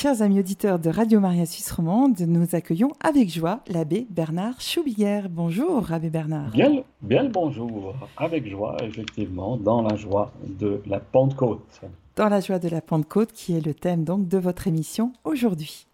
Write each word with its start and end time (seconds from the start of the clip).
Chers 0.00 0.22
amis 0.22 0.38
auditeurs 0.38 0.78
de 0.78 0.90
Radio 0.90 1.18
Maria 1.18 1.44
Suisse 1.44 1.72
Romande, 1.72 2.20
nous 2.20 2.54
accueillons 2.54 2.92
avec 3.02 3.28
joie 3.28 3.64
l'abbé 3.66 4.06
Bernard 4.08 4.60
Choubiguerre. 4.60 5.28
Bonjour, 5.28 5.90
abbé 5.90 6.08
Bernard. 6.08 6.52
Bien, 6.52 6.84
bien 7.02 7.24
le 7.24 7.30
bonjour, 7.30 7.96
avec 8.16 8.48
joie, 8.48 8.76
effectivement, 8.80 9.56
dans 9.56 9.82
la 9.82 9.96
joie 9.96 10.30
de 10.44 10.80
la 10.86 11.00
Pentecôte. 11.00 11.80
Dans 12.14 12.28
la 12.28 12.38
joie 12.38 12.60
de 12.60 12.68
la 12.68 12.80
Pentecôte, 12.80 13.32
qui 13.32 13.56
est 13.56 13.60
le 13.60 13.74
thème 13.74 14.04
donc 14.04 14.28
de 14.28 14.38
votre 14.38 14.68
émission 14.68 15.12
aujourd'hui. 15.24 15.88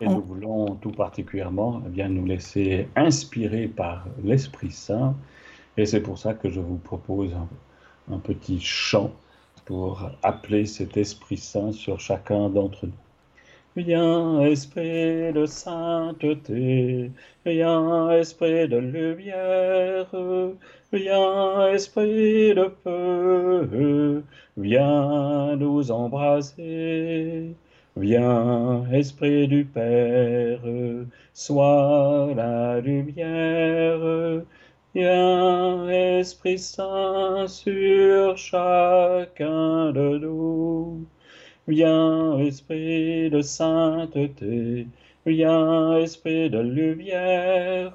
Et 0.00 0.06
nous 0.06 0.22
voulons 0.22 0.74
tout 0.76 0.92
particulièrement 0.92 1.82
eh 1.84 1.90
bien, 1.90 2.08
nous 2.08 2.24
laisser 2.24 2.88
inspirer 2.96 3.68
par 3.68 4.06
l'Esprit 4.24 4.70
Saint. 4.70 5.14
Et 5.76 5.84
c'est 5.84 6.00
pour 6.00 6.16
ça 6.16 6.32
que 6.32 6.48
je 6.48 6.60
vous 6.60 6.78
propose 6.78 7.36
un 8.10 8.18
petit 8.20 8.58
chant 8.58 9.10
pour 9.64 10.10
appeler 10.22 10.66
cet 10.66 10.96
Esprit 10.96 11.36
Saint 11.36 11.72
sur 11.72 12.00
chacun 12.00 12.48
d'entre 12.48 12.86
nous. 12.86 12.92
Viens, 13.76 14.40
Esprit 14.42 15.32
de 15.32 15.46
sainteté, 15.46 17.10
viens, 17.46 18.10
Esprit 18.10 18.68
de 18.68 18.78
lumière, 18.78 20.08
viens, 20.92 21.68
Esprit 21.68 22.54
de 22.54 22.68
feu, 22.82 24.24
viens 24.56 25.56
nous 25.56 25.90
embraser. 25.92 27.54
Viens, 27.96 28.86
Esprit 28.92 29.46
du 29.46 29.64
Père, 29.64 30.60
sois 31.32 32.32
la 32.34 32.80
lumière, 32.80 34.42
Viens, 34.92 35.88
Esprit 35.88 36.58
Saint, 36.58 37.46
sur 37.46 38.36
chacun 38.36 39.92
de 39.92 40.18
nous. 40.18 41.06
Viens, 41.68 42.38
Esprit 42.38 43.30
de 43.30 43.40
sainteté, 43.40 44.88
viens, 45.24 45.96
Esprit 45.98 46.50
de 46.50 46.58
lumière, 46.58 47.94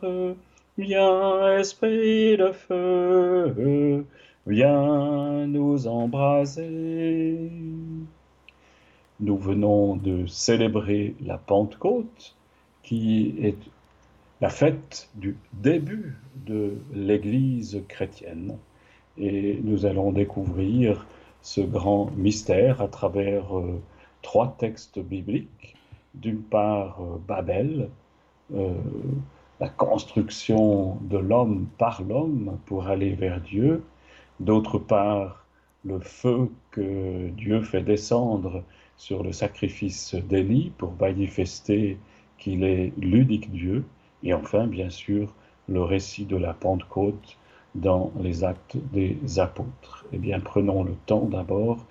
viens, 0.77 1.57
Esprit 1.57 2.37
de 2.37 2.53
feu, 2.53 4.05
viens 4.47 5.47
nous 5.47 5.87
embraser. 5.87 7.51
Nous 9.19 9.37
venons 9.37 9.97
de 9.97 10.27
célébrer 10.27 11.13
la 11.25 11.37
Pentecôte, 11.37 12.37
qui 12.83 13.35
est 13.41 13.57
la 14.45 14.51
fête 14.51 15.09
du 15.15 15.35
début 15.53 16.13
de 16.45 16.77
l'Église 16.93 17.81
chrétienne. 17.87 18.59
Et 19.17 19.59
nous 19.63 19.87
allons 19.87 20.11
découvrir 20.11 21.07
ce 21.41 21.61
grand 21.61 22.11
mystère 22.15 22.79
à 22.79 22.87
travers 22.87 23.57
euh, 23.57 23.81
trois 24.21 24.55
textes 24.59 24.99
bibliques. 24.99 25.75
D'une 26.13 26.43
part, 26.43 27.01
euh, 27.01 27.17
Babel, 27.27 27.89
euh, 28.53 28.75
la 29.59 29.67
construction 29.67 30.99
de 31.01 31.17
l'homme 31.17 31.65
par 31.79 32.03
l'homme 32.03 32.59
pour 32.67 32.85
aller 32.85 33.15
vers 33.15 33.41
Dieu. 33.41 33.83
D'autre 34.39 34.77
part, 34.77 35.47
le 35.83 35.97
feu 35.99 36.51
que 36.69 37.29
Dieu 37.29 37.63
fait 37.63 37.81
descendre 37.81 38.63
sur 38.95 39.23
le 39.23 39.31
sacrifice 39.31 40.13
d'Élie 40.13 40.71
pour 40.77 40.93
manifester 41.01 41.97
qu'il 42.37 42.63
est 42.63 42.93
l'unique 42.99 43.49
Dieu. 43.51 43.83
Et 44.23 44.33
enfin, 44.33 44.67
bien 44.67 44.89
sûr, 44.89 45.33
le 45.67 45.83
récit 45.83 46.25
de 46.25 46.37
la 46.37 46.53
Pentecôte 46.53 47.37
dans 47.75 48.11
les 48.19 48.43
actes 48.43 48.77
des 48.93 49.17
apôtres. 49.39 50.05
Eh 50.13 50.17
bien, 50.17 50.39
prenons 50.39 50.83
le 50.83 50.95
temps 51.05 51.25
d'abord 51.25 51.85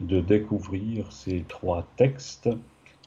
de 0.00 0.20
découvrir 0.20 1.10
ces 1.12 1.44
trois 1.48 1.86
textes 1.96 2.48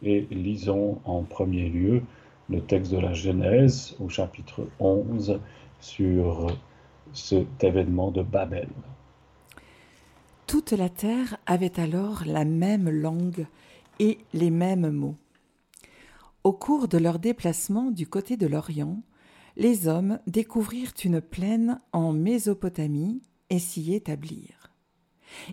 et 0.04 0.28
lisons 0.32 1.00
en 1.06 1.24
premier 1.24 1.70
lieu 1.70 2.02
le 2.50 2.62
texte 2.62 2.92
de 2.92 2.98
la 2.98 3.14
Genèse 3.14 3.96
au 4.00 4.10
chapitre 4.10 4.68
11 4.80 5.40
sur 5.80 6.48
cet 7.14 7.64
événement 7.64 8.12
de 8.12 8.22
Babel. 8.22 8.70
Toute 10.48 10.72
la 10.72 10.90
terre 10.90 11.38
avait 11.46 11.80
alors 11.80 12.24
la 12.26 12.44
même 12.44 12.90
langue 12.90 13.46
et 14.00 14.18
les 14.34 14.52
mêmes 14.52 14.90
mots. 14.92 15.16
Au 16.44 16.54
cours 16.54 16.88
de 16.88 16.98
leur 16.98 17.20
déplacement 17.20 17.92
du 17.92 18.08
côté 18.08 18.36
de 18.36 18.48
l'Orient, 18.48 19.04
les 19.58 19.88
hommes 19.88 20.20
découvrirent 20.26 20.94
une 21.04 21.22
plaine 21.22 21.80
en 21.94 22.14
Mésopotamie 22.14 23.22
et 23.52 23.60
s'y 23.60 23.94
établirent. 23.94 24.72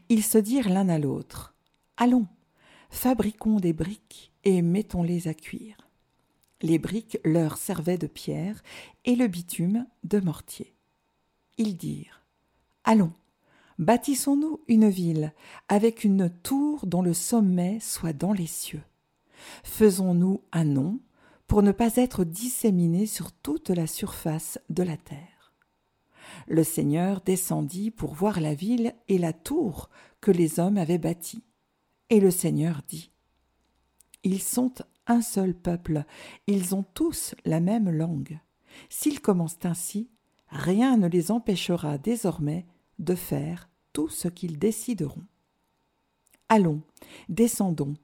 Ils 0.09 0.25
se 0.25 0.39
dirent 0.39 0.71
l'un 0.71 0.89
à 0.89 0.99
l'autre 0.99 1.55
Allons, 1.99 2.27
fabriquons 2.89 3.61
des 3.61 3.75
briques 3.75 4.33
et 4.45 4.63
mettons-les 4.63 5.29
à 5.29 5.35
cuire. 5.35 5.77
Les 6.63 6.79
briques 6.79 7.19
leur 7.23 7.59
servaient 7.59 7.99
de 7.99 8.07
pierre 8.07 8.63
et 9.05 9.15
le 9.15 9.27
bitume 9.27 9.87
de 10.05 10.21
mortier. 10.21 10.75
Ils 11.59 11.77
dirent 11.77 12.23
Allons, 12.85 13.13
bâtissons-nous 13.79 14.61
une 14.69 14.89
ville 14.89 15.35
avec 15.69 16.03
une 16.03 16.31
tour 16.31 16.87
dont 16.87 17.03
le 17.03 17.15
sommet 17.15 17.79
soit 17.81 18.15
dans 18.15 18.33
les 18.33 18.47
cieux. 18.47 18.83
Faisons-nous 19.63 20.43
un 20.53 20.65
nom 20.65 21.01
pour 21.47 21.63
ne 21.63 21.73
pas 21.73 21.97
être 21.97 22.25
disséminés 22.25 23.07
sur 23.07 23.33
toute 23.33 23.71
la 23.71 23.87
surface 23.87 24.59
de 24.69 24.83
la 24.83 24.97
terre. 24.97 25.55
Le 26.47 26.63
Seigneur 26.63 27.23
descendit 27.23 27.91
pour 27.91 28.15
voir 28.15 28.41
la 28.41 28.55
ville 28.55 28.95
et 29.09 29.19
la 29.19 29.33
tour 29.33 29.89
que 30.21 30.31
les 30.31 30.61
hommes 30.61 30.77
avaient 30.77 30.99
bâtie. 30.99 31.45
Et 32.11 32.21
le 32.21 32.31
Seigneur 32.31 32.83
dit 32.87 33.11
Ils 34.25 34.43
sont 34.43 34.75
un 35.07 35.23
seul 35.23 35.55
peuple, 35.55 36.05
ils 36.47 36.75
ont 36.75 36.85
tous 36.95 37.35
la 37.45 37.61
même 37.61 37.91
langue. 37.91 38.39
S'ils 38.91 39.21
commencent 39.21 39.65
ainsi, 39.65 40.11
rien 40.49 40.97
ne 40.97 41.09
les 41.09 41.31
empêchera 41.31 41.99
désormais 41.99 42.67
de 42.99 43.15
faire 43.15 43.69
tout 43.93 44.09
ce 44.09 44.29
qu'ils 44.29 44.59
décideront. 44.59 45.25
Allons, 46.49 46.83
descendons, 47.29 47.95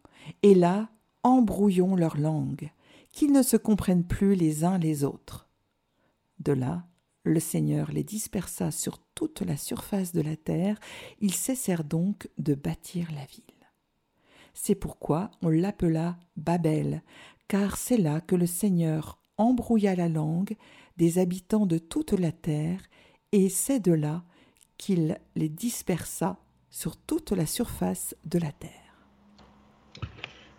et 0.42 0.54
là 0.54 0.88
embrouillons 1.24 1.96
leur 1.96 2.16
langue, 2.16 2.70
qu'ils 3.10 3.32
ne 3.32 3.42
se 3.42 3.56
comprennent 3.56 4.06
plus 4.06 4.34
les 4.34 4.64
uns 4.64 4.78
les 4.78 5.02
autres. 5.02 5.48
De 6.38 6.52
là, 6.52 6.84
le 7.24 7.40
Seigneur 7.40 7.90
les 7.90 8.04
dispersa 8.04 8.70
sur 8.70 8.98
toute 9.14 9.40
la 9.40 9.56
surface 9.56 10.12
de 10.12 10.20
la 10.20 10.36
terre, 10.36 10.78
ils 11.20 11.34
cessèrent 11.34 11.84
donc 11.84 12.28
de 12.38 12.54
bâtir 12.54 13.10
la 13.12 13.24
ville. 13.24 13.42
C'est 14.52 14.74
pourquoi 14.74 15.30
on 15.42 15.48
l'appela 15.48 16.18
Babel, 16.36 17.02
car 17.48 17.76
c'est 17.76 17.96
là 17.96 18.20
que 18.20 18.36
le 18.36 18.46
Seigneur 18.46 19.18
embrouilla 19.38 19.96
la 19.96 20.08
langue 20.08 20.56
des 20.96 21.18
habitants 21.18 21.66
de 21.66 21.78
toute 21.78 22.12
la 22.12 22.30
terre, 22.30 22.80
et 23.32 23.48
c'est 23.48 23.80
de 23.80 23.92
là 23.92 24.22
qu'il 24.76 25.18
les 25.34 25.48
dispersa 25.48 26.38
sur 26.70 26.96
toute 26.96 27.32
la 27.32 27.46
surface 27.46 28.14
de 28.24 28.38
la 28.38 28.52
terre. 28.52 28.83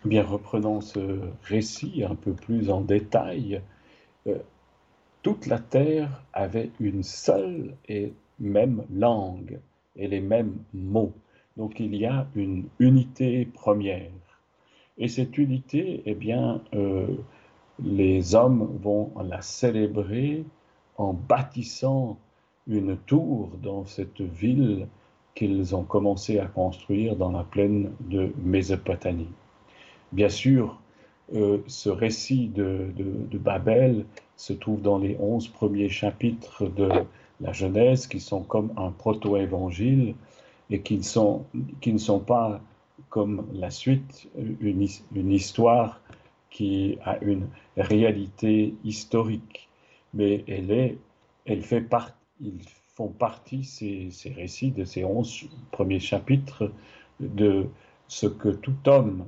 Bien, 0.06 0.22
reprenons 0.22 0.80
ce 0.80 1.18
récit 1.42 2.04
un 2.08 2.14
peu 2.14 2.32
plus 2.32 2.70
en 2.70 2.80
détail. 2.80 3.60
Euh, 4.28 4.38
toute 5.24 5.46
la 5.46 5.58
terre 5.58 6.22
avait 6.32 6.70
une 6.78 7.02
seule 7.02 7.74
et 7.88 8.12
même 8.38 8.84
langue 8.94 9.58
et 9.96 10.06
les 10.06 10.20
mêmes 10.20 10.58
mots. 10.72 11.12
Donc 11.56 11.80
il 11.80 11.96
y 11.96 12.06
a 12.06 12.28
une 12.36 12.68
unité 12.78 13.46
première. 13.46 14.12
Et 14.96 15.08
cette 15.08 15.38
unité, 15.38 16.04
eh 16.06 16.14
bien, 16.14 16.62
euh, 16.74 17.08
les 17.82 18.36
hommes 18.36 18.78
vont 18.80 19.10
la 19.20 19.42
célébrer 19.42 20.44
en 20.98 21.14
bâtissant 21.14 22.16
une 22.68 22.96
tour 22.96 23.50
dans 23.60 23.84
cette 23.84 24.20
ville 24.20 24.86
qu'ils 25.34 25.74
ont 25.74 25.82
commencé 25.82 26.38
à 26.38 26.46
construire 26.46 27.16
dans 27.16 27.32
la 27.32 27.42
plaine 27.42 27.90
de 28.02 28.32
Mésopotamie. 28.36 29.34
Bien 30.12 30.28
sûr, 30.28 30.80
euh, 31.34 31.58
ce 31.66 31.88
récit 31.88 32.48
de, 32.48 32.92
Babel 33.34 34.04
se 34.36 34.52
trouve 34.52 34.80
dans 34.82 34.98
les 34.98 35.16
onze 35.18 35.48
premiers 35.48 35.88
chapitres 35.88 36.66
de 36.66 36.88
la 37.40 37.52
Genèse, 37.52 38.06
qui 38.06 38.20
sont 38.20 38.42
comme 38.42 38.72
un 38.76 38.90
proto-évangile 38.90 40.14
et 40.70 40.80
qui, 40.80 40.98
ne 40.98 41.98
sont 41.98 42.20
pas 42.20 42.60
comme 43.10 43.46
la 43.52 43.70
suite, 43.70 44.28
une, 44.60 44.86
une 45.14 45.32
histoire 45.32 46.00
qui 46.50 46.98
a 47.04 47.18
une 47.22 47.48
réalité 47.76 48.74
historique, 48.84 49.68
mais 50.14 50.44
elle 50.48 50.70
est, 50.70 50.98
elle 51.44 51.62
fait 51.62 51.82
part, 51.82 52.12
ils 52.40 52.60
font 52.94 53.08
partie, 53.08 53.64
ces, 53.64 54.08
ces 54.10 54.30
récits 54.30 54.70
de 54.70 54.84
ces 54.84 55.04
onze 55.04 55.44
premiers 55.70 56.00
chapitres, 56.00 56.70
de 57.20 57.66
ce 58.08 58.26
que 58.26 58.48
tout 58.48 58.76
homme 58.86 59.26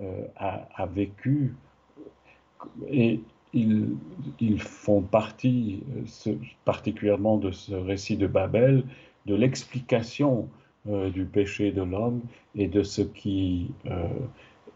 euh, 0.00 0.26
a, 0.36 0.86
vécu 0.86 1.56
et 2.88 3.20
ils, 3.52 3.96
ils 4.38 4.60
font 4.60 5.02
partie 5.02 5.82
euh, 6.28 6.34
particulièrement 6.64 7.36
de 7.36 7.50
ce 7.50 7.74
récit 7.74 8.16
de 8.16 8.28
Babel 8.28 8.84
de 9.26 9.34
l'explication 9.34 10.48
euh, 10.88 11.10
du 11.10 11.24
péché 11.24 11.72
de 11.72 11.82
l'homme 11.82 12.20
et 12.54 12.68
de 12.68 12.84
ce 12.84 13.02
qui 13.02 13.72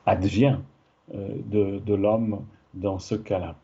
advient 0.07 0.59
de, 1.15 1.79
de 1.79 1.95
l'homme 1.95 2.45
dans 2.75 2.99
ce 2.99 3.15
cas-là. 3.15 3.55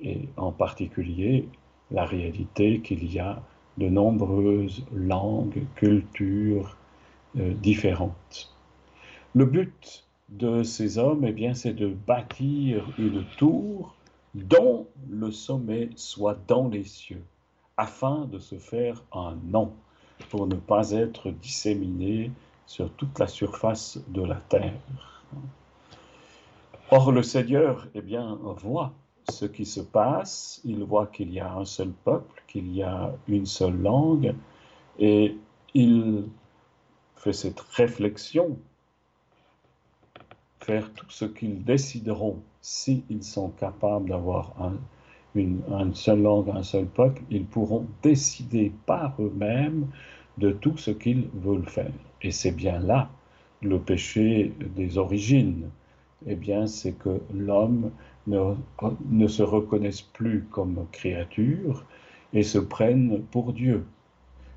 Et 0.00 0.28
en 0.36 0.52
particulier, 0.52 1.48
la 1.90 2.04
réalité 2.04 2.80
qu'il 2.80 3.10
y 3.10 3.18
a 3.18 3.42
de 3.78 3.88
nombreuses 3.88 4.84
langues, 4.92 5.62
cultures 5.74 6.76
différentes. 7.34 8.54
Le 9.34 9.46
but 9.46 10.06
de 10.38 10.62
ces 10.62 10.98
hommes, 10.98 11.24
eh 11.26 11.32
bien, 11.32 11.54
c'est 11.54 11.74
de 11.74 11.88
bâtir 11.88 12.86
une 12.98 13.24
tour 13.36 13.94
dont 14.34 14.86
le 15.10 15.30
sommet 15.30 15.90
soit 15.96 16.38
dans 16.48 16.68
les 16.68 16.84
cieux, 16.84 17.22
afin 17.76 18.24
de 18.26 18.38
se 18.38 18.56
faire 18.56 19.02
un 19.12 19.36
nom, 19.44 19.72
pour 20.30 20.46
ne 20.46 20.54
pas 20.54 20.92
être 20.92 21.30
disséminé 21.30 22.30
sur 22.66 22.90
toute 22.92 23.18
la 23.18 23.26
surface 23.26 24.00
de 24.08 24.22
la 24.22 24.36
terre. 24.36 24.80
Or, 26.90 27.12
le 27.12 27.22
Seigneur, 27.22 27.86
eh 27.94 28.00
bien, 28.00 28.38
voit 28.56 28.92
ce 29.28 29.44
qui 29.44 29.66
se 29.66 29.80
passe, 29.80 30.60
il 30.64 30.82
voit 30.82 31.06
qu'il 31.06 31.32
y 31.32 31.40
a 31.40 31.52
un 31.52 31.64
seul 31.64 31.90
peuple, 31.90 32.42
qu'il 32.48 32.74
y 32.74 32.82
a 32.82 33.14
une 33.28 33.46
seule 33.46 33.80
langue, 33.80 34.34
et 34.98 35.36
il 35.74 36.24
fait 37.16 37.32
cette 37.32 37.60
réflexion 37.60 38.58
faire 40.62 40.92
tout 40.92 41.10
ce 41.10 41.24
qu'ils 41.24 41.64
décideront 41.64 42.38
s'ils 42.60 43.22
sont 43.22 43.50
capables 43.50 44.08
d'avoir 44.08 44.54
une, 45.34 45.60
seule 45.94 46.22
langue, 46.22 46.50
un 46.50 46.62
seul 46.62 46.86
peuple, 46.86 47.22
ils 47.30 47.44
pourront 47.44 47.86
décider 48.02 48.72
par 48.86 49.14
eux-mêmes 49.18 49.88
de 50.38 50.52
tout 50.52 50.76
ce 50.76 50.90
qu'ils 50.90 51.28
veulent 51.34 51.68
faire. 51.68 51.92
Et 52.22 52.30
c'est 52.30 52.52
bien 52.52 52.78
là 52.78 53.10
le 53.62 53.78
péché 53.78 54.52
des 54.76 54.98
origines. 54.98 55.68
Eh 56.26 56.36
bien, 56.36 56.66
c'est 56.66 56.92
que 56.92 57.20
l'homme 57.34 57.90
ne, 58.28 59.26
se 59.26 59.42
reconnaisse 59.42 60.02
plus 60.02 60.44
comme 60.50 60.86
créature 60.92 61.84
et 62.32 62.44
se 62.44 62.58
prenne 62.58 63.22
pour 63.30 63.52
Dieu. 63.52 63.84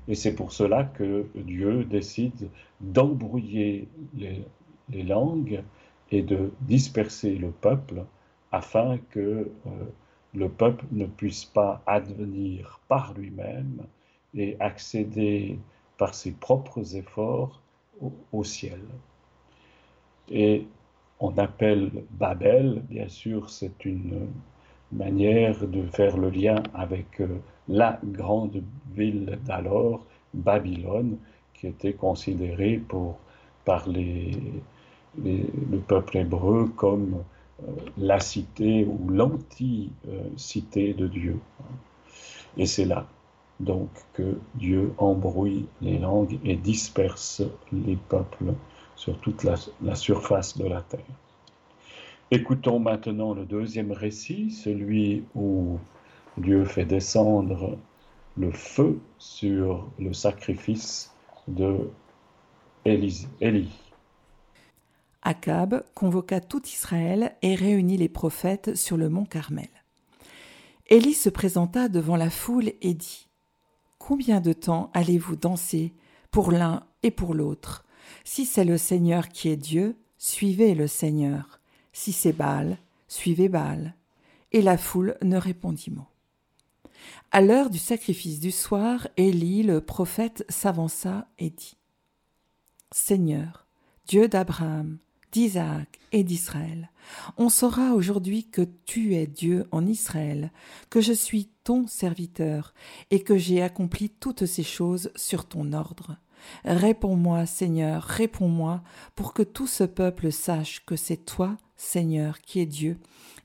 Et 0.08 0.14
c'est 0.14 0.34
pour 0.34 0.52
cela 0.52 0.84
que 0.84 1.26
Dieu 1.34 1.84
décide 1.84 2.48
d'embrouiller 2.80 3.88
les 4.14 5.02
langues 5.02 5.62
et 6.10 6.22
de 6.22 6.52
disperser 6.62 7.36
le 7.36 7.50
peuple 7.50 8.04
afin 8.52 8.98
que 9.10 9.18
euh, 9.66 9.70
le 10.34 10.48
peuple 10.48 10.84
ne 10.92 11.06
puisse 11.06 11.44
pas 11.44 11.82
advenir 11.86 12.80
par 12.88 13.14
lui-même 13.14 13.82
et 14.34 14.56
accéder 14.60 15.58
par 15.98 16.14
ses 16.14 16.32
propres 16.32 16.96
efforts 16.96 17.60
au, 18.32 18.44
ciel. 18.44 18.80
Et 20.30 20.66
on 21.18 21.36
appelle 21.38 21.90
Babel, 22.10 22.82
bien 22.90 23.08
sûr, 23.08 23.48
c'est 23.48 23.86
une 23.86 24.28
manière 24.92 25.66
de 25.66 25.82
faire 25.86 26.18
le 26.18 26.28
lien 26.28 26.62
avec 26.74 27.20
euh, 27.20 27.38
la 27.68 27.98
grande 28.04 28.62
ville 28.94 29.38
d'alors, 29.46 30.04
Babylone, 30.34 31.16
qui 31.54 31.68
était 31.68 31.94
considérée 31.94 32.76
pour, 32.76 33.18
par 33.64 33.88
les, 33.88 34.32
le 35.24 35.78
peuple 35.78 36.18
hébreu 36.18 36.70
comme 36.76 37.22
euh, 37.62 37.72
la 37.98 38.20
cité 38.20 38.84
ou 38.84 39.08
l'anti-cité 39.10 40.94
de 40.94 41.06
Dieu. 41.06 41.38
Et 42.56 42.66
c'est 42.66 42.84
là 42.84 43.06
donc 43.60 43.88
que 44.12 44.38
Dieu 44.54 44.92
embrouille 44.98 45.66
les 45.80 45.98
langues 45.98 46.38
et 46.44 46.56
disperse 46.56 47.42
les 47.72 47.96
peuples 47.96 48.52
sur 48.96 49.18
toute 49.18 49.44
la, 49.44 49.94
surface 49.94 50.58
de 50.58 50.66
la 50.66 50.82
terre. 50.82 51.00
Écoutons 52.30 52.78
maintenant 52.78 53.34
le 53.34 53.44
deuxième 53.44 53.92
récit, 53.92 54.50
celui 54.50 55.24
où 55.34 55.78
Dieu 56.36 56.64
fait 56.64 56.84
descendre 56.84 57.78
le 58.36 58.50
feu 58.50 58.98
sur 59.18 59.86
le 59.98 60.12
sacrifice 60.12 61.14
de 61.48 61.88
Élie. 62.84 63.85
Akab 65.26 65.82
convoqua 65.92 66.40
tout 66.40 66.64
Israël 66.68 67.34
et 67.42 67.56
réunit 67.56 67.96
les 67.96 68.08
prophètes 68.08 68.76
sur 68.76 68.96
le 68.96 69.08
mont 69.08 69.24
Carmel. 69.24 69.68
Élie 70.86 71.14
se 71.14 71.28
présenta 71.28 71.88
devant 71.88 72.14
la 72.14 72.30
foule 72.30 72.70
et 72.80 72.94
dit 72.94 73.26
Combien 73.98 74.40
de 74.40 74.52
temps 74.52 74.88
allez-vous 74.94 75.34
danser 75.34 75.92
pour 76.30 76.52
l'un 76.52 76.86
et 77.02 77.10
pour 77.10 77.34
l'autre? 77.34 77.84
Si 78.22 78.46
c'est 78.46 78.64
le 78.64 78.78
Seigneur 78.78 79.28
qui 79.28 79.48
est 79.48 79.56
Dieu, 79.56 79.96
suivez 80.16 80.76
le 80.76 80.86
Seigneur. 80.86 81.58
Si 81.92 82.12
c'est 82.12 82.32
Baal, 82.32 82.78
suivez 83.08 83.48
Baal. 83.48 83.96
Et 84.52 84.62
la 84.62 84.78
foule 84.78 85.16
ne 85.22 85.38
répondit 85.38 85.90
mot. 85.90 86.06
À 87.32 87.40
l'heure 87.40 87.70
du 87.70 87.78
sacrifice 87.78 88.38
du 88.38 88.52
soir, 88.52 89.08
Élie, 89.16 89.64
le 89.64 89.80
prophète, 89.80 90.44
s'avança 90.48 91.26
et 91.40 91.50
dit 91.50 91.76
Seigneur, 92.92 93.66
Dieu 94.06 94.28
d'Abraham, 94.28 94.98
d'Isaac 95.36 96.00
et 96.12 96.24
d'Israël. 96.24 96.88
On 97.36 97.50
saura 97.50 97.92
aujourd'hui 97.92 98.44
que 98.44 98.62
tu 98.86 99.16
es 99.16 99.26
Dieu 99.26 99.66
en 99.70 99.86
Israël, 99.86 100.50
que 100.88 101.02
je 101.02 101.12
suis 101.12 101.50
ton 101.62 101.86
serviteur, 101.86 102.72
et 103.10 103.20
que 103.20 103.36
j'ai 103.36 103.60
accompli 103.60 104.08
toutes 104.08 104.46
ces 104.46 104.62
choses 104.62 105.10
sur 105.14 105.44
ton 105.44 105.74
ordre. 105.74 106.16
Réponds-moi, 106.64 107.44
Seigneur, 107.44 108.02
réponds-moi, 108.02 108.82
pour 109.14 109.34
que 109.34 109.42
tout 109.42 109.66
ce 109.66 109.84
peuple 109.84 110.32
sache 110.32 110.82
que 110.86 110.96
c'est 110.96 111.26
toi, 111.26 111.58
Seigneur, 111.76 112.40
qui 112.40 112.60
es 112.60 112.66
Dieu, 112.66 112.98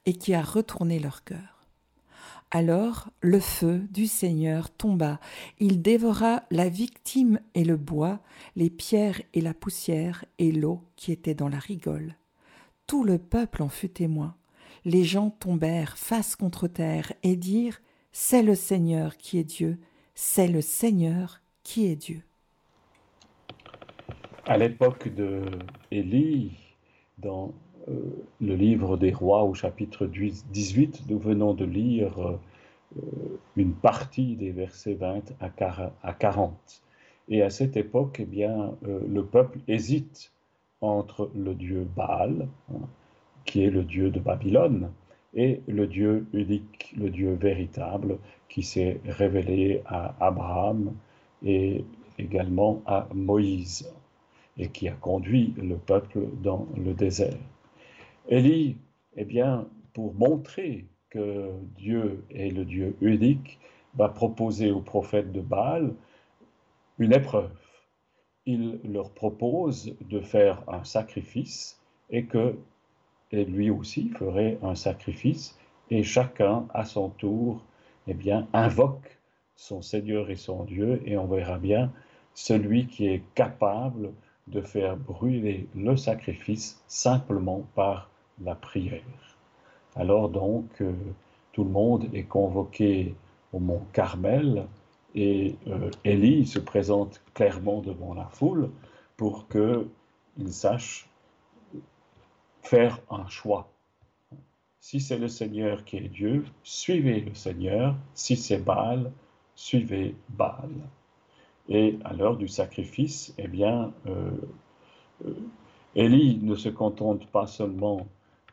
et 0.05 0.13
qui 0.13 0.33
a 0.33 0.41
retourné 0.41 0.97
leur 0.97 1.25
cœur. 1.25 1.60
Alors 2.53 3.09
le 3.21 3.39
feu 3.39 3.79
du 3.91 4.07
Seigneur 4.07 4.69
tomba, 4.69 5.21
il 5.59 5.81
dévora 5.81 6.43
la 6.51 6.67
victime 6.67 7.39
et 7.55 7.63
le 7.63 7.77
bois, 7.77 8.19
les 8.57 8.69
pierres 8.69 9.21
et 9.33 9.39
la 9.39 9.53
poussière 9.53 10.25
et 10.37 10.51
l'eau 10.51 10.81
qui 10.97 11.13
était 11.13 11.33
dans 11.33 11.47
la 11.47 11.59
rigole. 11.59 12.15
Tout 12.87 13.05
le 13.05 13.17
peuple 13.19 13.63
en 13.63 13.69
fut 13.69 13.87
témoin. 13.87 14.35
Les 14.83 15.05
gens 15.05 15.29
tombèrent 15.29 15.97
face 15.97 16.35
contre 16.35 16.67
terre 16.67 17.13
et 17.23 17.37
dirent 17.37 17.79
C'est 18.11 18.43
le 18.43 18.55
Seigneur 18.55 19.15
qui 19.15 19.37
est 19.39 19.45
Dieu, 19.45 19.79
c'est 20.13 20.49
le 20.49 20.59
Seigneur 20.59 21.39
qui 21.63 21.85
est 21.85 21.95
Dieu. 21.95 22.21
À 24.45 24.57
l'époque 24.57 25.07
de 25.15 25.45
dans 27.17 27.53
le 27.87 28.55
livre 28.55 28.97
des 28.97 29.11
rois 29.11 29.43
au 29.43 29.53
chapitre 29.53 30.05
18, 30.05 31.03
nous 31.09 31.19
venons 31.19 31.53
de 31.53 31.65
lire 31.65 32.39
euh, 32.97 33.01
une 33.55 33.73
partie 33.73 34.35
des 34.35 34.51
versets 34.51 34.95
20 34.95 35.33
à 35.39 36.13
40. 36.13 36.81
Et 37.29 37.41
à 37.41 37.49
cette 37.49 37.77
époque, 37.77 38.17
eh 38.19 38.25
bien, 38.25 38.75
euh, 38.85 38.99
le 39.07 39.23
peuple 39.25 39.59
hésite 39.67 40.31
entre 40.81 41.29
le 41.35 41.53
dieu 41.53 41.87
Baal, 41.95 42.47
hein, 42.73 42.87
qui 43.45 43.63
est 43.63 43.69
le 43.69 43.83
dieu 43.83 44.09
de 44.09 44.19
Babylone, 44.19 44.91
et 45.33 45.61
le 45.67 45.87
Dieu 45.87 46.25
unique, 46.33 46.93
le 46.97 47.09
Dieu 47.09 47.33
véritable, 47.33 48.17
qui 48.49 48.63
s'est 48.63 48.99
révélé 49.05 49.81
à 49.85 50.13
Abraham 50.19 50.93
et 51.43 51.85
également 52.19 52.81
à 52.85 53.07
Moïse, 53.13 53.89
et 54.57 54.67
qui 54.67 54.89
a 54.89 54.93
conduit 54.93 55.53
le 55.57 55.77
peuple 55.77 56.19
dans 56.43 56.67
le 56.75 56.93
désert. 56.93 57.37
Élie, 58.27 58.77
eh 59.15 59.25
bien, 59.25 59.67
pour 59.93 60.13
montrer 60.13 60.87
que 61.09 61.51
Dieu 61.75 62.23
est 62.29 62.49
le 62.49 62.65
Dieu 62.65 62.95
unique, 63.01 63.59
va 63.95 64.09
proposer 64.09 64.71
aux 64.71 64.81
prophètes 64.81 65.31
de 65.31 65.41
Baal 65.41 65.93
une 66.97 67.13
épreuve. 67.13 67.51
Il 68.45 68.79
leur 68.85 69.11
propose 69.11 69.95
de 70.01 70.21
faire 70.21 70.63
un 70.67 70.83
sacrifice 70.83 71.81
et 72.09 72.25
que 72.25 72.55
lui 73.31 73.69
aussi 73.69 74.09
ferait 74.09 74.57
un 74.61 74.75
sacrifice 74.75 75.57
et 75.89 76.03
chacun 76.03 76.67
à 76.73 76.85
son 76.85 77.09
tour 77.09 77.63
eh 78.07 78.13
bien 78.13 78.47
invoque 78.53 79.19
son 79.55 79.81
Seigneur 79.81 80.29
et 80.29 80.35
son 80.35 80.63
Dieu 80.63 81.01
et 81.05 81.17
on 81.17 81.27
verra 81.27 81.57
bien 81.57 81.91
celui 82.33 82.87
qui 82.87 83.07
est 83.07 83.23
capable 83.35 84.13
de 84.47 84.61
faire 84.61 84.97
brûler 84.97 85.67
le 85.75 85.95
sacrifice 85.95 86.81
simplement 86.87 87.65
par 87.75 88.10
la 88.43 88.55
prière. 88.55 89.01
Alors 89.95 90.29
donc, 90.29 90.69
euh, 90.81 90.93
tout 91.51 91.63
le 91.63 91.69
monde 91.69 92.07
est 92.13 92.23
convoqué 92.23 93.15
au 93.53 93.59
mont 93.59 93.83
Carmel 93.93 94.67
et 95.15 95.55
euh, 95.67 95.91
Élie 96.05 96.45
se 96.45 96.59
présente 96.59 97.21
clairement 97.33 97.81
devant 97.81 98.13
la 98.13 98.25
foule 98.25 98.69
pour 99.17 99.47
qu'il 99.49 100.53
sache 100.53 101.09
faire 102.61 102.99
un 103.09 103.27
choix. 103.27 103.69
Si 104.79 104.99
c'est 104.99 105.17
le 105.17 105.27
Seigneur 105.27 105.83
qui 105.83 105.97
est 105.97 106.07
Dieu, 106.07 106.45
suivez 106.63 107.21
le 107.21 107.35
Seigneur. 107.35 107.95
Si 108.13 108.35
c'est 108.35 108.57
Baal, 108.57 109.11
suivez 109.55 110.15
Baal. 110.29 110.71
Et 111.69 111.99
à 112.03 112.13
l'heure 112.13 112.37
du 112.37 112.47
sacrifice, 112.47 113.33
eh 113.37 113.47
bien, 113.47 113.93
euh, 114.07 114.31
Élie 115.95 116.39
ne 116.41 116.55
se 116.55 116.69
contente 116.69 117.27
pas 117.27 117.45
seulement 117.45 117.99
euh, 117.99 118.03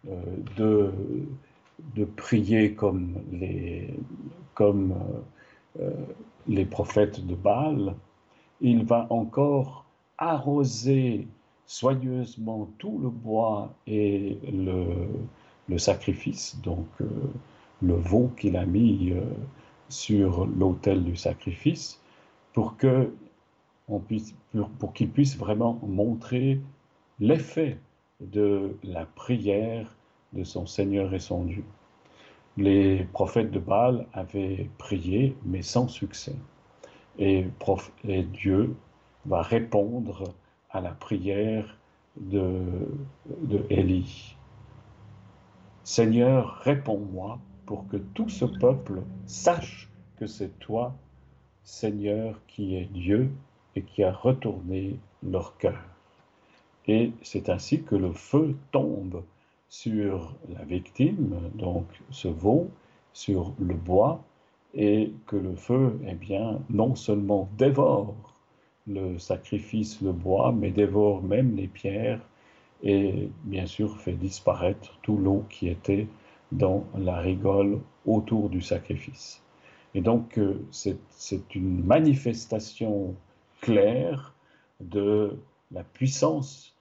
de, 0.04 0.92
de 1.94 2.04
prier 2.04 2.74
comme 2.74 3.14
les, 3.32 3.94
comme, 4.54 4.94
euh, 5.80 5.90
les 6.46 6.64
prophètes 6.64 7.24
de 7.26 7.34
Baal, 7.34 7.94
il 8.60 8.84
va 8.84 9.06
encore 9.10 9.84
arroser 10.16 11.28
soigneusement 11.66 12.68
tout 12.78 12.98
le 12.98 13.10
bois 13.10 13.74
et 13.86 14.38
le, 14.50 15.78
sacrifice, 15.78 16.58
donc 16.62 16.86
euh, 17.00 17.06
le 17.82 17.94
veau 17.94 18.32
qu'il 18.36 18.56
a 18.56 18.64
mis 18.64 19.12
sur 19.88 20.46
l'autel 20.46 21.04
du 21.04 21.14
sacrifice, 21.14 22.00
pour 22.54 22.76
puisse, 24.06 24.34
pour 24.78 24.92
qu'il 24.94 25.10
puisse 25.10 25.36
vraiment 25.36 25.78
montrer 25.86 26.60
l'effet 27.20 27.78
de 28.20 28.76
la 28.82 29.04
prière 29.04 29.96
de 30.32 30.44
son 30.44 30.66
Seigneur 30.66 31.14
et 31.14 31.18
son 31.18 31.44
Dieu. 31.44 31.64
Les 32.56 33.04
prophètes 33.12 33.50
de 33.50 33.58
Baal 33.58 34.06
avaient 34.12 34.68
prié, 34.78 35.36
mais 35.44 35.62
sans 35.62 35.88
succès. 35.88 36.34
Et, 37.18 37.46
Dieu 38.04 38.76
va 39.26 39.42
répondre 39.42 40.34
à 40.70 40.80
la 40.80 40.90
prière 40.90 41.78
de, 42.16 42.62
de 43.42 43.64
Élie. 43.70 44.36
Seigneur, 45.84 46.60
réponds-moi 46.62 47.38
pour 47.66 47.88
que 47.88 47.96
tout 47.96 48.28
ce 48.28 48.44
peuple 48.44 49.02
sache 49.26 49.88
que 50.16 50.26
c'est 50.26 50.58
toi, 50.58 50.94
Seigneur, 51.64 52.40
qui 52.46 52.76
es 52.76 52.84
Dieu 52.86 53.30
et 53.76 53.82
qui 53.82 54.02
a 54.02 54.12
retourné 54.12 54.98
leur 55.22 55.56
cœur. 55.58 55.97
Et 56.88 57.12
c'est 57.22 57.48
ainsi 57.50 57.82
que 57.82 57.94
le 57.94 58.12
feu 58.12 58.56
tombe 58.72 59.22
sur 59.68 60.34
la 60.48 60.64
victime, 60.64 61.38
donc 61.54 61.84
ce 62.10 62.28
veau, 62.28 62.70
sur 63.12 63.52
le 63.58 63.74
bois, 63.74 64.24
et 64.74 65.12
que 65.26 65.36
le 65.36 65.54
feu, 65.54 65.98
eh 66.06 66.14
bien, 66.14 66.60
non 66.70 66.94
seulement 66.94 67.48
dévore 67.58 68.14
le 68.86 69.18
sacrifice, 69.18 70.00
le 70.00 70.12
bois, 70.12 70.52
mais 70.52 70.70
dévore 70.70 71.22
même 71.22 71.56
les 71.56 71.68
pierres 71.68 72.20
et 72.82 73.28
bien 73.44 73.66
sûr 73.66 73.98
fait 73.98 74.12
disparaître 74.12 74.98
tout 75.02 75.16
l'eau 75.16 75.44
qui 75.50 75.68
était 75.68 76.06
dans 76.52 76.84
la 76.96 77.18
rigole 77.18 77.80
autour 78.06 78.48
du 78.48 78.60
sacrifice. 78.60 79.42
Et 79.94 80.00
donc 80.00 80.38
euh, 80.38 80.64
c'est 80.70 81.54
une 81.54 81.84
manifestation 81.84 83.14
claire 83.60 84.34
de 84.80 85.36
la 85.72 85.82
puissance 85.82 86.74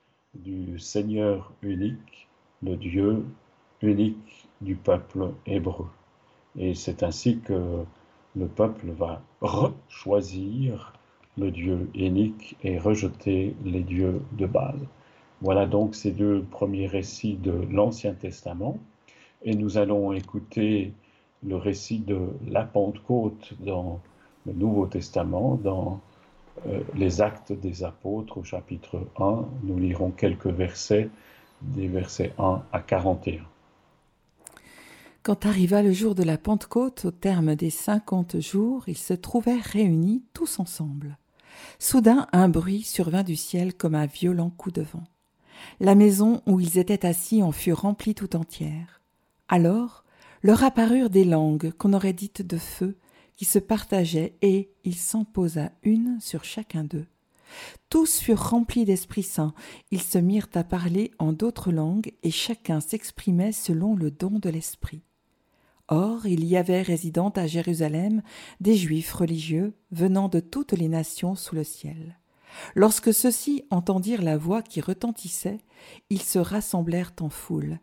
du 0.43 0.79
Seigneur 0.79 1.51
unique, 1.61 2.27
le 2.63 2.75
Dieu 2.75 3.25
unique 3.81 4.47
du 4.61 4.75
peuple 4.75 5.31
hébreu. 5.45 5.87
Et 6.57 6.73
c'est 6.73 7.03
ainsi 7.03 7.39
que 7.39 7.83
le 8.35 8.47
peuple 8.47 8.91
va 8.91 9.21
rechoisir 9.41 10.93
le 11.37 11.51
Dieu 11.51 11.89
unique 11.93 12.57
et 12.63 12.79
rejeter 12.79 13.55
les 13.63 13.81
dieux 13.81 14.21
de 14.33 14.45
Baal. 14.45 14.79
Voilà 15.41 15.67
donc 15.67 15.93
ces 15.93 16.11
deux 16.11 16.43
premiers 16.49 16.87
récits 16.87 17.35
de 17.35 17.51
l'Ancien 17.71 18.13
Testament. 18.13 18.79
Et 19.43 19.53
nous 19.53 19.77
allons 19.77 20.13
écouter 20.13 20.93
le 21.43 21.55
récit 21.55 21.99
de 21.99 22.29
la 22.47 22.63
Pentecôte 22.63 23.53
dans 23.59 24.01
le 24.47 24.53
Nouveau 24.53 24.87
Testament, 24.87 25.59
dans 25.63 26.01
les 26.95 27.21
actes 27.21 27.53
des 27.53 27.83
apôtres 27.83 28.37
au 28.37 28.43
chapitre 28.43 29.07
1. 29.19 29.45
Nous 29.63 29.77
lirons 29.77 30.11
quelques 30.11 30.47
versets, 30.47 31.09
des 31.61 31.87
versets 31.87 32.33
1 32.37 32.63
à 32.71 32.79
41. 32.79 33.43
Quand 35.23 35.45
arriva 35.45 35.83
le 35.83 35.91
jour 35.91 36.15
de 36.15 36.23
la 36.23 36.37
Pentecôte, 36.37 37.03
au 37.03 37.11
terme 37.11 37.55
des 37.55 37.69
cinquante 37.69 38.39
jours, 38.39 38.85
ils 38.87 38.97
se 38.97 39.13
trouvèrent 39.13 39.61
réunis 39.61 40.23
tous 40.33 40.59
ensemble. 40.59 41.17
Soudain, 41.79 42.27
un 42.31 42.47
bruit 42.47 42.83
survint 42.83 43.23
du 43.23 43.35
ciel 43.35 43.73
comme 43.73 43.95
un 43.95 44.05
violent 44.05 44.51
coup 44.51 44.71
de 44.71 44.83
vent. 44.83 45.03
La 45.79 45.95
maison 45.95 46.41
où 46.45 46.59
ils 46.59 46.77
étaient 46.77 47.05
assis 47.05 47.43
en 47.43 47.51
fut 47.51 47.73
remplie 47.73 48.15
tout 48.15 48.35
entière. 48.35 49.01
Alors 49.49 50.05
leur 50.43 50.63
apparurent 50.63 51.09
des 51.09 51.25
langues 51.25 51.71
qu'on 51.71 51.93
aurait 51.93 52.13
dites 52.13 52.41
de 52.41 52.57
feu, 52.57 52.95
qui 53.37 53.45
se 53.45 53.59
partageaient, 53.59 54.35
et 54.41 54.71
il 54.83 54.95
s'en 54.95 55.23
posa 55.23 55.71
une 55.83 56.19
sur 56.19 56.43
chacun 56.43 56.83
d'eux. 56.83 57.07
Tous 57.89 58.19
furent 58.19 58.49
remplis 58.49 58.83
d'Esprit 58.83 59.23
Saint, 59.23 59.53
ils 59.91 60.01
se 60.01 60.17
mirent 60.17 60.49
à 60.53 60.65
parler 60.65 61.11
en 61.19 61.31
d'autres 61.31 61.71
langues, 61.71 62.11
et 62.23 62.31
chacun 62.31 62.81
s'exprimait 62.81 63.53
selon 63.53 63.95
le 63.95 64.11
don 64.11 64.39
de 64.39 64.49
l'Esprit. 64.49 65.03
Or, 65.87 66.25
il 66.25 66.43
y 66.43 66.57
avait 66.57 66.81
résidant 66.81 67.29
à 67.29 67.47
Jérusalem 67.47 68.21
des 68.59 68.75
Juifs 68.75 69.13
religieux 69.13 69.73
venant 69.91 70.27
de 70.27 70.41
toutes 70.41 70.73
les 70.73 70.89
nations 70.89 71.35
sous 71.35 71.55
le 71.55 71.63
ciel. 71.63 72.17
Lorsque 72.75 73.13
ceux-ci 73.13 73.63
entendirent 73.69 74.23
la 74.23 74.37
voix 74.37 74.61
qui 74.61 74.81
retentissait, 74.81 75.59
ils 76.09 76.21
se 76.21 76.39
rassemblèrent 76.39 77.13
en 77.21 77.29
foule. 77.29 77.79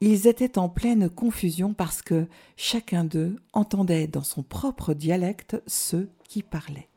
Ils 0.00 0.26
étaient 0.26 0.58
en 0.58 0.68
pleine 0.68 1.10
confusion 1.10 1.74
parce 1.74 2.00
que 2.00 2.26
chacun 2.56 3.04
d'eux 3.04 3.36
entendait 3.52 4.06
dans 4.06 4.22
son 4.22 4.42
propre 4.42 4.94
dialecte 4.94 5.62
ceux 5.66 6.08
qui 6.28 6.42
parlaient. 6.42 6.88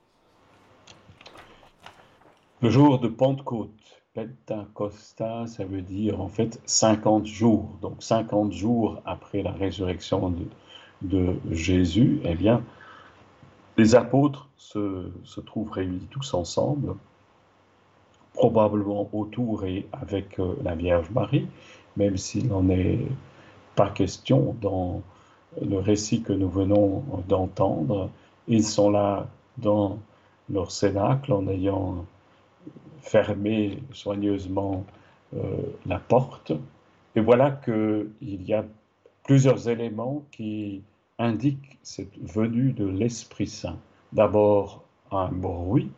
Le 2.61 2.69
jour 2.69 2.99
de 2.99 3.09
Pentecôte, 3.09 3.71
Pentacosta, 4.13 5.47
ça 5.47 5.65
veut 5.65 5.81
dire 5.81 6.21
en 6.21 6.27
fait 6.27 6.61
50 6.65 7.25
jours. 7.25 7.77
Donc 7.81 8.01
50 8.03 8.53
jours 8.53 9.01
après 9.05 9.41
la 9.41 9.51
résurrection 9.51 10.33
de, 11.01 11.35
Jésus, 11.51 12.21
eh 12.23 12.35
bien, 12.35 12.63
les 13.77 13.95
apôtres 13.95 14.47
se, 14.55 15.11
se, 15.25 15.41
trouvent 15.41 15.71
réunis 15.71 16.07
tous 16.09 16.33
ensemble, 16.33 16.95
probablement 18.33 19.09
autour 19.11 19.65
et 19.65 19.85
avec 19.91 20.39
euh, 20.39 20.55
la 20.63 20.75
Vierge 20.75 21.09
Marie, 21.09 21.47
même 21.97 22.17
s'il 22.17 22.47
n'en 22.47 22.67
est 22.69 22.99
pas 23.75 23.89
question 23.89 24.55
dans 24.61 25.01
le 25.61 25.77
récit 25.77 26.21
que 26.21 26.33
nous 26.33 26.49
venons 26.49 27.03
d'entendre. 27.27 28.09
Ils 28.47 28.65
sont 28.65 28.89
là 28.89 29.27
dans 29.57 29.99
leur 30.49 30.71
cénacle 30.71 31.31
en 31.31 31.47
ayant 31.47 32.05
fermé 33.01 33.79
soigneusement 33.91 34.85
euh, 35.35 35.57
la 35.85 35.99
porte. 35.99 36.53
Et 37.15 37.21
voilà 37.21 37.51
qu'il 37.51 38.11
y 38.21 38.53
a 38.53 38.65
plusieurs 39.23 39.69
éléments 39.69 40.23
qui 40.31 40.81
indiquent 41.19 41.77
cette 41.83 42.17
venue 42.19 42.71
de 42.73 42.85
l'Esprit 42.85 43.47
Saint. 43.47 43.77
D'abord, 44.11 44.83
un 45.11 45.29
bruit 45.29 45.91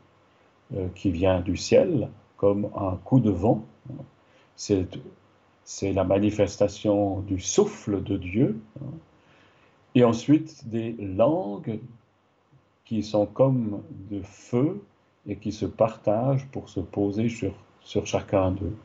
euh, 0.76 0.88
qui 0.96 1.12
vient 1.12 1.42
du 1.42 1.58
ciel, 1.58 2.10
comme 2.38 2.70
un 2.76 2.98
coup 2.98 3.20
de 3.20 3.32
vent. 3.32 3.64
C'est 4.56 4.88
c'est 5.66 5.94
la 5.94 6.04
manifestation 6.04 7.20
du 7.22 7.40
souffle 7.40 8.02
de 8.04 8.18
Dieu. 8.18 8.60
Et 9.96 10.04
ensuite, 10.04 10.68
des 10.70 10.94
langues 10.94 11.80
qui 12.86 13.02
sont 13.02 13.26
comme 13.26 13.82
de 14.12 14.22
feu 14.22 14.82
et 15.28 15.36
qui 15.38 15.52
se 15.52 15.66
partagent 15.66 16.46
pour 16.52 16.70
se 16.70 16.80
poser 16.80 17.30
sur, 17.30 17.54
sur 17.82 18.06
chacun 18.06 18.52
d'eux. 18.52 18.76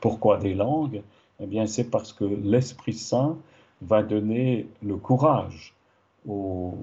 Pourquoi 0.00 0.38
des 0.38 0.54
langues? 0.54 1.02
Eh 1.40 1.46
bien, 1.46 1.66
c'est 1.66 1.90
parce 1.90 2.12
que 2.12 2.24
l'Esprit 2.24 2.94
Saint 2.94 3.36
va 3.82 4.02
donner 4.02 4.66
le 4.82 4.96
courage 4.96 5.74
aux, 6.26 6.78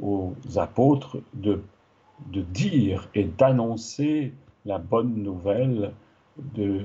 aux 0.00 0.32
apôtres 0.56 1.18
de, 1.34 1.62
de 2.32 2.40
dire 2.40 3.08
et 3.14 3.24
d'annoncer 3.24 4.32
la 4.64 4.78
bonne 4.78 5.22
nouvelle 5.22 5.92
de, 6.54 6.82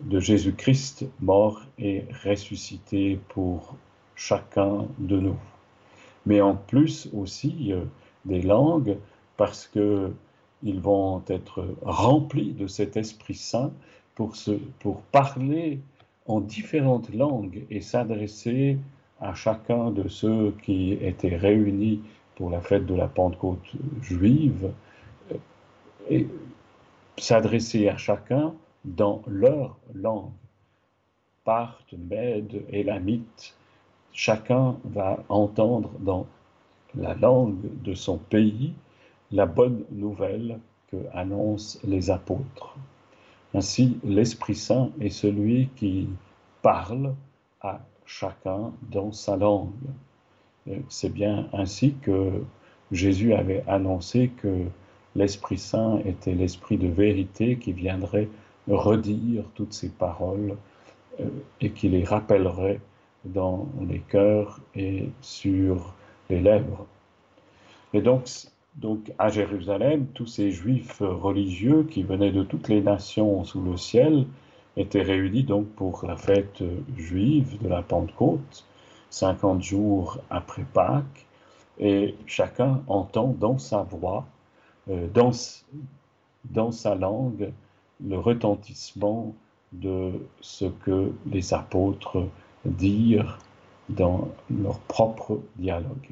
de 0.00 0.20
Jésus-Christ 0.20 1.06
mort 1.20 1.62
et 1.78 2.04
ressuscité 2.24 3.18
pour 3.28 3.76
chacun 4.14 4.86
de 4.98 5.18
nous. 5.18 5.38
Mais 6.26 6.40
en 6.40 6.54
plus 6.54 7.08
aussi 7.14 7.72
euh, 7.72 7.84
des 8.24 8.42
langues 8.42 8.96
parce 9.36 9.66
que 9.66 10.12
ils 10.62 10.80
vont 10.80 11.22
être 11.28 11.64
remplis 11.82 12.52
de 12.52 12.66
cet 12.66 12.96
Esprit 12.96 13.34
Saint 13.34 13.70
pour, 14.14 14.34
pour 14.80 15.02
parler 15.02 15.80
en 16.26 16.40
différentes 16.40 17.12
langues 17.14 17.64
et 17.70 17.80
s'adresser 17.80 18.78
à 19.20 19.34
chacun 19.34 19.90
de 19.90 20.08
ceux 20.08 20.54
qui 20.62 20.92
étaient 20.94 21.36
réunis 21.36 22.00
pour 22.34 22.50
la 22.50 22.60
fête 22.60 22.86
de 22.86 22.94
la 22.94 23.06
Pentecôte 23.06 23.72
juive, 24.02 24.70
euh, 25.32 25.36
et 26.10 26.26
s'adresser 27.16 27.88
à 27.88 27.96
chacun 27.96 28.54
dans 28.86 29.22
leur 29.26 29.76
langue. 29.94 30.30
Parthes, 31.44 31.94
Mèdes, 32.08 32.64
Élamites, 32.70 33.54
chacun 34.12 34.76
va 34.84 35.22
entendre 35.28 35.90
dans 36.00 36.26
la 36.94 37.14
langue 37.14 37.82
de 37.82 37.94
son 37.94 38.16
pays 38.16 38.72
la 39.30 39.46
bonne 39.46 39.84
nouvelle 39.90 40.58
que 40.90 40.96
annoncent 41.12 41.78
les 41.84 42.10
apôtres. 42.10 42.76
Ainsi, 43.54 43.98
l'Esprit 44.04 44.54
Saint 44.54 44.90
est 45.00 45.10
celui 45.10 45.68
qui 45.76 46.08
parle 46.62 47.14
à 47.60 47.80
chacun 48.06 48.72
dans 48.90 49.12
sa 49.12 49.36
langue. 49.36 49.70
C'est 50.88 51.12
bien 51.12 51.48
ainsi 51.52 51.94
que 52.02 52.42
Jésus 52.92 53.34
avait 53.34 53.64
annoncé 53.66 54.30
que 54.36 54.66
l'Esprit 55.14 55.58
Saint 55.58 55.98
était 56.04 56.34
l'Esprit 56.34 56.76
de 56.76 56.88
vérité 56.88 57.56
qui 57.56 57.72
viendrait 57.72 58.28
redire 58.68 59.44
toutes 59.54 59.72
ces 59.72 59.88
paroles 59.88 60.56
euh, 61.20 61.24
et 61.60 61.70
qui 61.70 61.88
les 61.88 62.04
rappellerait 62.04 62.80
dans 63.24 63.68
les 63.88 64.00
cœurs 64.00 64.60
et 64.74 65.10
sur 65.20 65.94
les 66.30 66.40
lèvres. 66.40 66.86
Et 67.92 68.02
donc, 68.02 68.28
donc 68.76 69.12
à 69.18 69.28
Jérusalem, 69.28 70.06
tous 70.14 70.26
ces 70.26 70.50
juifs 70.50 71.00
religieux 71.00 71.86
qui 71.90 72.02
venaient 72.02 72.32
de 72.32 72.42
toutes 72.42 72.68
les 72.68 72.82
nations 72.82 73.44
sous 73.44 73.62
le 73.62 73.76
ciel 73.76 74.26
étaient 74.76 75.02
réunis 75.02 75.44
donc 75.44 75.66
pour 75.68 76.04
la 76.06 76.16
fête 76.16 76.62
juive 76.96 77.60
de 77.62 77.68
la 77.68 77.82
Pentecôte, 77.82 78.66
50 79.10 79.62
jours 79.62 80.18
après 80.28 80.64
Pâques, 80.72 81.26
et 81.78 82.14
chacun 82.26 82.82
entend 82.86 83.34
dans 83.38 83.58
sa 83.58 83.82
voix, 83.82 84.26
euh, 84.90 85.06
dans, 85.12 85.30
dans 86.44 86.72
sa 86.72 86.94
langue, 86.94 87.52
le 88.04 88.18
retentissement 88.18 89.34
de 89.72 90.12
ce 90.40 90.66
que 90.66 91.12
les 91.26 91.54
apôtres 91.54 92.26
dirent 92.64 93.38
dans 93.88 94.28
leur 94.50 94.78
propre 94.80 95.40
dialogue. 95.56 96.10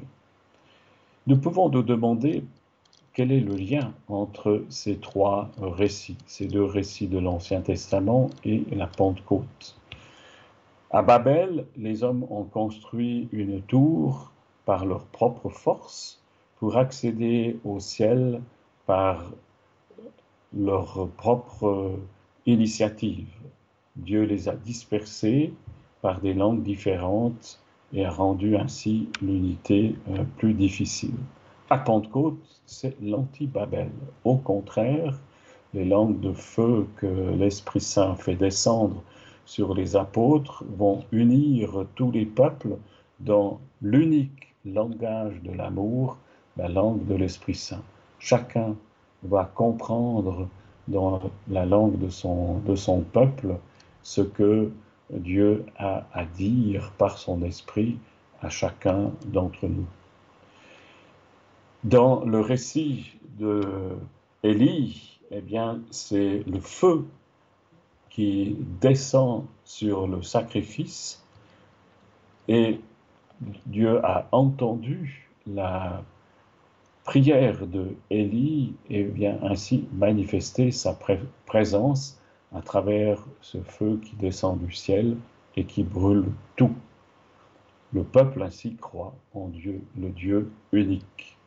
Nous 1.27 1.37
pouvons 1.37 1.69
nous 1.69 1.83
demander 1.83 2.43
quel 3.13 3.31
est 3.31 3.39
le 3.39 3.55
lien 3.55 3.93
entre 4.09 4.63
ces 4.69 4.97
trois 4.97 5.49
récits, 5.61 6.17
ces 6.27 6.47
deux 6.47 6.63
récits 6.63 7.07
de 7.07 7.17
l'Ancien 7.17 7.61
Testament 7.61 8.29
et 8.43 8.63
la 8.71 8.87
Pentecôte. 8.87 9.77
À 10.91 11.01
Babel, 11.01 11.65
les 11.77 12.03
hommes 12.03 12.25
ont 12.29 12.43
construit 12.43 13.27
une 13.31 13.61
tour 13.61 14.31
par 14.65 14.85
leur 14.85 15.05
propre 15.05 15.49
force 15.49 16.21
pour 16.57 16.77
accéder 16.77 17.57
au 17.63 17.79
ciel 17.79 18.41
par 18.85 19.31
leur 20.55 21.07
propre 21.17 21.99
initiative. 22.45 23.27
Dieu 23.95 24.23
les 24.23 24.49
a 24.49 24.55
dispersés 24.55 25.53
par 26.01 26.21
des 26.21 26.33
langues 26.33 26.63
différentes 26.63 27.59
et 27.93 28.05
a 28.05 28.11
rendu 28.11 28.57
ainsi 28.57 29.09
l'unité 29.21 29.95
euh, 30.09 30.23
plus 30.37 30.53
difficile. 30.53 31.15
À 31.69 31.77
Pentecôte, 31.77 32.37
c'est 32.65 32.95
l'anti-Babel. 33.01 33.89
Au 34.23 34.35
contraire, 34.35 35.19
les 35.73 35.85
langues 35.85 36.19
de 36.19 36.33
feu 36.33 36.87
que 36.97 37.05
l'Esprit 37.05 37.81
Saint 37.81 38.15
fait 38.15 38.35
descendre 38.35 39.01
sur 39.45 39.73
les 39.73 39.95
apôtres 39.95 40.63
vont 40.77 41.03
unir 41.11 41.85
tous 41.95 42.11
les 42.11 42.25
peuples 42.25 42.77
dans 43.19 43.59
l'unique 43.81 44.53
langage 44.65 45.41
de 45.43 45.51
l'amour, 45.51 46.17
la 46.57 46.67
langue 46.67 47.05
de 47.05 47.15
l'Esprit 47.15 47.55
Saint. 47.55 47.83
Chacun 48.19 48.75
va 49.27 49.45
comprendre 49.45 50.47
dans 50.87 51.21
la 51.47 51.65
langue 51.65 51.97
de 51.97 52.09
son, 52.09 53.03
peuple 53.11 53.57
ce 54.03 54.21
que 54.21 54.71
Dieu 55.09 55.65
a 55.77 56.05
à 56.13 56.25
dire 56.25 56.91
par 56.97 57.17
son 57.17 57.41
esprit 57.43 57.97
à 58.41 58.49
chacun 58.49 59.11
d'entre 59.25 59.67
nous. 59.67 59.87
Dans 61.83 62.23
le 62.25 62.39
récit 62.39 63.13
de 63.39 63.61
Élie, 64.43 65.19
eh 65.31 65.41
bien, 65.41 65.81
c'est 65.91 66.43
le 66.47 66.59
feu 66.59 67.05
qui 68.09 68.55
descend 68.81 69.45
sur 69.63 70.07
le 70.07 70.21
sacrifice 70.21 71.23
et 72.47 72.79
Dieu 73.65 74.03
a 74.05 74.27
entendu 74.31 75.29
la 75.47 76.03
prière 77.05 77.67
de 77.67 77.95
Élie 78.09 78.73
et 78.89 79.03
vient 79.03 79.37
ainsi 79.43 79.87
manifester 79.93 80.71
sa 80.71 80.97
présence 81.45 82.19
à 82.53 82.61
travers 82.61 83.23
ce 83.41 83.59
feu 83.61 83.99
qui 84.03 84.15
descend 84.15 84.59
du 84.59 84.73
ciel 84.73 85.15
et 85.55 85.65
qui 85.65 85.83
brûle 85.83 86.25
tout. 86.55 86.73
Le 87.93 88.03
peuple 88.03 88.41
ainsi 88.41 88.75
croit 88.75 89.13
en 89.35 89.47
Dieu, 89.47 89.81
le 89.97 90.09
Dieu 90.09 90.51
unique. 90.71 91.37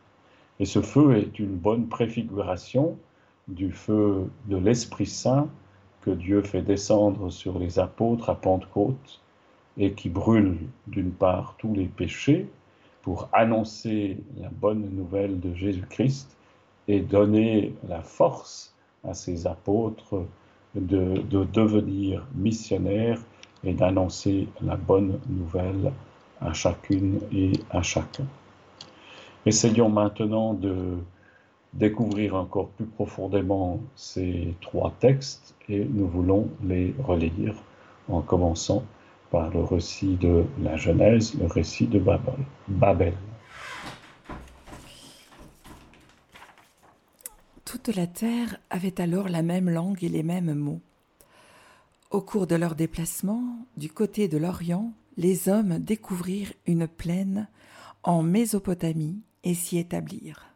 Et 0.61 0.65
ce 0.65 0.81
feu 0.81 1.17
est 1.17 1.39
une 1.41 1.57
bonne 1.57 1.89
préfiguration 1.89 2.97
du 3.49 3.73
feu 3.73 4.31
de 4.47 4.57
l'Esprit 4.57 5.07
Saint 5.07 5.49
que 6.03 6.11
Dieu 6.11 6.43
fait 6.43 6.63
descendre 6.63 7.31
sur 7.31 7.59
les 7.59 7.81
apôtres 7.81 8.31
à 8.31 8.37
Pentecôte 8.37 9.21
et 9.77 9.93
qui 9.93 10.09
brûle 10.09 10.57
d'une 10.87 11.11
part 11.11 11.57
tous 11.59 11.75
les 11.75 11.87
péchés 11.87 12.49
pour 13.09 13.27
annoncer 13.33 14.19
la 14.39 14.51
bonne 14.51 14.87
nouvelle 14.95 15.41
de 15.41 15.55
Jésus-Christ 15.55 16.29
et 16.89 17.01
donner 17.01 17.73
la 17.89 18.03
force 18.03 18.75
à 19.03 19.15
ses 19.15 19.47
apôtres 19.47 20.27
de, 20.75 21.23
devenir 21.31 22.27
missionnaires 22.35 23.19
et 23.65 23.73
d'annoncer 23.73 24.47
la 24.61 24.77
bonne 24.77 25.19
nouvelle 25.27 25.91
à 26.43 26.53
chacune 26.53 27.19
et 27.33 27.53
à 27.71 27.81
chacun. 27.81 28.27
Essayons 29.47 29.89
maintenant 29.89 30.53
de 30.53 30.99
découvrir 31.73 32.35
encore 32.35 32.69
plus 32.69 32.85
profondément 32.85 33.81
ces 33.97 34.55
trois 34.61 34.93
textes 35.01 35.55
et 35.71 35.83
nous 35.83 36.09
voulons 36.09 36.51
les 36.63 36.95
relire 37.03 37.55
en 38.11 38.21
commençant 38.21 38.83
par 39.31 39.51
le 39.51 39.63
récit 39.63 40.17
de 40.17 40.45
la 40.61 40.77
Genèse, 40.77 41.35
le 41.35 41.47
récit 41.47 41.87
de 41.87 42.03
Babel. 42.69 43.15
Toute 47.65 47.89
la 47.89 48.07
terre 48.07 48.59
avait 48.71 49.01
alors 49.01 49.29
la 49.29 49.43
même 49.43 49.69
langue 49.69 50.03
et 50.03 50.09
les 50.09 50.23
mêmes 50.23 50.55
mots. 50.55 50.81
Au 52.11 52.23
cours 52.23 52.47
de 52.47 52.55
leur 52.55 52.75
déplacement, 52.75 53.43
du 53.77 53.91
côté 53.91 54.29
de 54.29 54.39
l'Orient, 54.39 54.93
les 55.19 55.51
hommes 55.51 55.79
découvrirent 55.79 56.55
une 56.67 56.89
plaine 56.89 57.49
en 58.03 58.23
Mésopotamie 58.23 59.21
et 59.45 59.53
s'y 59.53 59.77
établirent. 59.77 60.47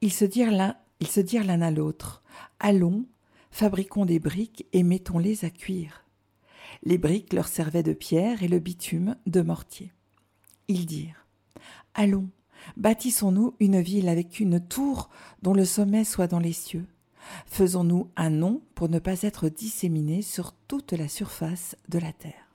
Ils 0.00 0.12
se 0.12 0.24
dirent 0.24 0.52
l'un, 0.52 0.76
ils 1.00 1.08
se 1.08 1.20
dirent 1.20 1.44
l'un 1.44 1.60
à 1.60 1.70
l'autre 1.70 2.22
Allons, 2.60 3.04
fabriquons 3.50 4.06
des 4.06 4.18
briques 4.18 4.64
et 4.72 4.82
mettons-les 4.82 5.44
à 5.44 5.50
cuire. 5.50 6.05
Les 6.86 6.98
briques 6.98 7.32
leur 7.32 7.48
servaient 7.48 7.82
de 7.82 7.92
pierre 7.92 8.44
et 8.44 8.48
le 8.48 8.60
bitume 8.60 9.16
de 9.26 9.42
mortier. 9.42 9.92
Ils 10.68 10.86
dirent 10.86 11.26
Allons, 11.94 12.28
Bâtissons-nous 12.76 13.56
une 13.58 13.80
ville 13.80 14.08
avec 14.08 14.38
une 14.38 14.60
tour 14.60 15.10
dont 15.42 15.52
le 15.52 15.64
sommet 15.64 16.04
soit 16.04 16.28
dans 16.28 16.38
les 16.38 16.52
cieux. 16.52 16.86
Faisons-nous 17.46 18.08
un 18.14 18.30
nom 18.30 18.62
pour 18.76 18.88
ne 18.88 19.00
pas 19.00 19.22
être 19.22 19.48
disséminés 19.48 20.22
sur 20.22 20.52
toute 20.68 20.92
la 20.92 21.08
surface 21.08 21.74
de 21.88 21.98
la 21.98 22.12
terre. 22.12 22.52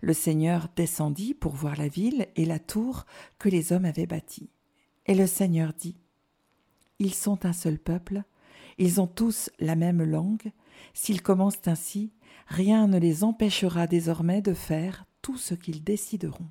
Le 0.00 0.14
Seigneur 0.14 0.68
descendit 0.74 1.34
pour 1.34 1.52
voir 1.52 1.76
la 1.76 1.88
ville 1.88 2.28
et 2.36 2.46
la 2.46 2.58
tour 2.58 3.04
que 3.38 3.50
les 3.50 3.70
hommes 3.70 3.84
avaient 3.84 4.06
bâtie. 4.06 4.48
Et 5.04 5.14
le 5.14 5.26
Seigneur 5.26 5.74
dit 5.78 5.98
Ils 7.00 7.12
sont 7.12 7.44
un 7.44 7.52
seul 7.52 7.78
peuple, 7.78 8.22
ils 8.78 8.98
ont 8.98 9.06
tous 9.06 9.50
la 9.58 9.76
même 9.76 10.02
langue. 10.02 10.52
S'ils 10.94 11.22
commencent 11.22 11.66
ainsi, 11.66 12.12
rien 12.46 12.86
ne 12.86 12.98
les 12.98 13.24
empêchera 13.24 13.86
désormais 13.86 14.42
de 14.42 14.54
faire 14.54 15.06
tout 15.22 15.36
ce 15.36 15.54
qu'ils 15.54 15.84
décideront. 15.84 16.48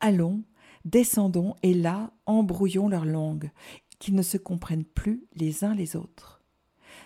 Allons, 0.00 0.42
Descendons 0.84 1.54
et 1.62 1.74
là 1.74 2.10
embrouillons 2.24 2.88
leurs 2.88 3.04
langues, 3.04 3.50
qu'ils 3.98 4.14
ne 4.14 4.22
se 4.22 4.38
comprennent 4.38 4.84
plus 4.84 5.26
les 5.34 5.62
uns 5.62 5.74
les 5.74 5.94
autres. 5.94 6.42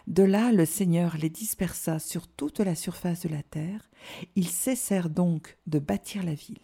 De 0.06 0.22
là 0.22 0.52
le 0.52 0.64
Seigneur 0.64 1.16
les 1.16 1.30
dispersa 1.30 1.98
sur 1.98 2.28
toute 2.28 2.60
la 2.60 2.74
surface 2.74 3.22
de 3.22 3.30
la 3.30 3.42
terre, 3.42 3.90
ils 4.36 4.48
cessèrent 4.48 5.10
donc 5.10 5.58
de 5.66 5.78
bâtir 5.78 6.22
la 6.22 6.34
ville. 6.34 6.58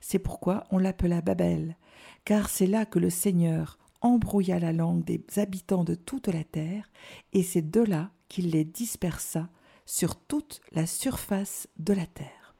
C'est 0.00 0.18
pourquoi 0.18 0.64
on 0.70 0.78
l'appela 0.78 1.20
Babel, 1.20 1.76
car 2.24 2.48
c'est 2.48 2.66
là 2.66 2.86
que 2.86 2.98
le 2.98 3.10
Seigneur 3.10 3.78
embrouilla 4.00 4.58
la 4.58 4.72
langue 4.72 5.04
des 5.04 5.24
habitants 5.36 5.84
de 5.84 5.94
toute 5.94 6.26
la 6.26 6.42
terre, 6.42 6.90
et 7.32 7.44
c'est 7.44 7.70
de 7.70 7.82
là 7.82 8.10
qu'il 8.32 8.52
les 8.52 8.64
dispersa 8.64 9.46
sur 9.84 10.16
toute 10.16 10.62
la 10.72 10.86
surface 10.86 11.68
de 11.78 11.92
la 11.92 12.06
terre. 12.06 12.54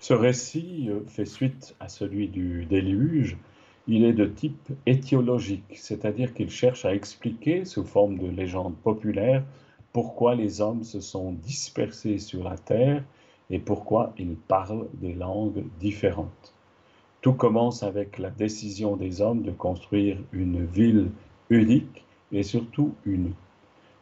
Ce 0.00 0.12
récit 0.12 0.88
euh, 0.88 1.04
fait 1.06 1.24
suite 1.24 1.76
à 1.78 1.88
celui 1.88 2.26
du 2.26 2.66
déluge. 2.66 3.36
Il 3.86 4.04
est 4.04 4.12
de 4.12 4.26
type 4.26 4.72
étiologique, 4.86 5.76
c'est-à-dire 5.76 6.34
qu'il 6.34 6.50
cherche 6.50 6.84
à 6.84 6.92
expliquer, 6.92 7.64
sous 7.64 7.84
forme 7.84 8.18
de 8.18 8.26
légende 8.26 8.74
populaire, 8.74 9.44
pourquoi 9.92 10.34
les 10.34 10.60
hommes 10.60 10.82
se 10.82 10.98
sont 10.98 11.32
dispersés 11.34 12.18
sur 12.18 12.42
la 12.42 12.58
terre 12.58 13.04
et 13.50 13.60
pourquoi 13.60 14.12
ils 14.18 14.34
parlent 14.34 14.88
des 14.94 15.14
langues 15.14 15.64
différentes. 15.78 16.54
Tout 17.20 17.34
commence 17.34 17.84
avec 17.84 18.18
la 18.18 18.30
décision 18.30 18.96
des 18.96 19.20
hommes 19.20 19.42
de 19.42 19.52
construire 19.52 20.18
une 20.32 20.64
ville 20.66 21.12
unique 21.50 22.04
et 22.32 22.42
surtout 22.42 22.94
une, 23.04 23.32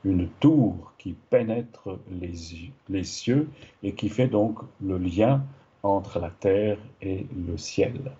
une 0.08 0.28
tour 0.40 0.92
qui 0.98 1.14
pénètre 1.30 1.98
les, 2.10 2.32
les 2.88 3.04
cieux 3.04 3.48
et 3.82 3.92
qui 3.92 4.08
fait 4.08 4.28
donc 4.28 4.58
le 4.80 4.98
lien 4.98 5.44
entre 5.82 6.18
la 6.18 6.30
terre 6.30 6.78
et 7.02 7.26
le 7.46 7.56
ciel. 7.56 8.12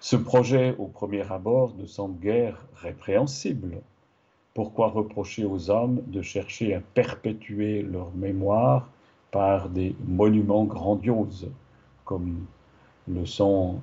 Ce 0.00 0.16
projet, 0.16 0.74
au 0.78 0.86
premier 0.86 1.30
abord, 1.32 1.74
ne 1.78 1.86
semble 1.86 2.20
guère 2.20 2.58
répréhensible. 2.74 3.80
Pourquoi 4.54 4.88
reprocher 4.88 5.44
aux 5.44 5.70
hommes 5.70 6.02
de 6.06 6.22
chercher 6.22 6.74
à 6.74 6.80
perpétuer 6.80 7.82
leur 7.82 8.10
mémoire 8.14 8.88
par 9.30 9.68
des 9.68 9.94
monuments 10.06 10.64
grandioses, 10.64 11.50
comme 12.04 12.46
le 13.08 13.24
sont 13.26 13.80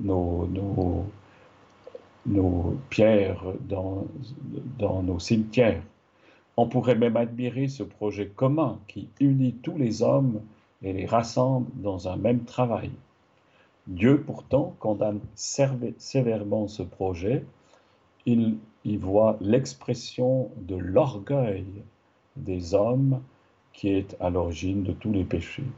nos, 0.00 0.46
nos, 0.46 1.06
nos 2.26 2.76
pierres 2.88 3.42
dans, 3.68 4.06
dans 4.78 5.02
nos 5.02 5.18
cimetières? 5.18 5.82
On 6.60 6.66
pourrait 6.66 6.96
même 6.96 7.16
admirer 7.16 7.68
ce 7.68 7.84
projet 7.84 8.26
commun 8.26 8.80
qui 8.88 9.08
unit 9.20 9.54
tous 9.62 9.78
les 9.78 10.02
hommes 10.02 10.40
et 10.82 10.92
les 10.92 11.06
rassemble 11.06 11.70
dans 11.76 12.08
un 12.08 12.16
même 12.16 12.42
travail. 12.42 12.90
Dieu 13.86 14.24
pourtant 14.26 14.74
condamne 14.80 15.20
sévèrement 15.36 16.66
ce 16.66 16.82
projet. 16.82 17.44
Il 18.26 18.58
y 18.84 18.96
voit 18.96 19.36
l'expression 19.40 20.50
de 20.56 20.74
l'orgueil 20.74 21.64
des 22.34 22.74
hommes 22.74 23.22
qui 23.72 23.90
est 23.90 24.16
à 24.18 24.28
l'origine 24.28 24.82
de 24.82 24.90
tous 24.90 25.12
les 25.12 25.22
péchés. 25.22 25.70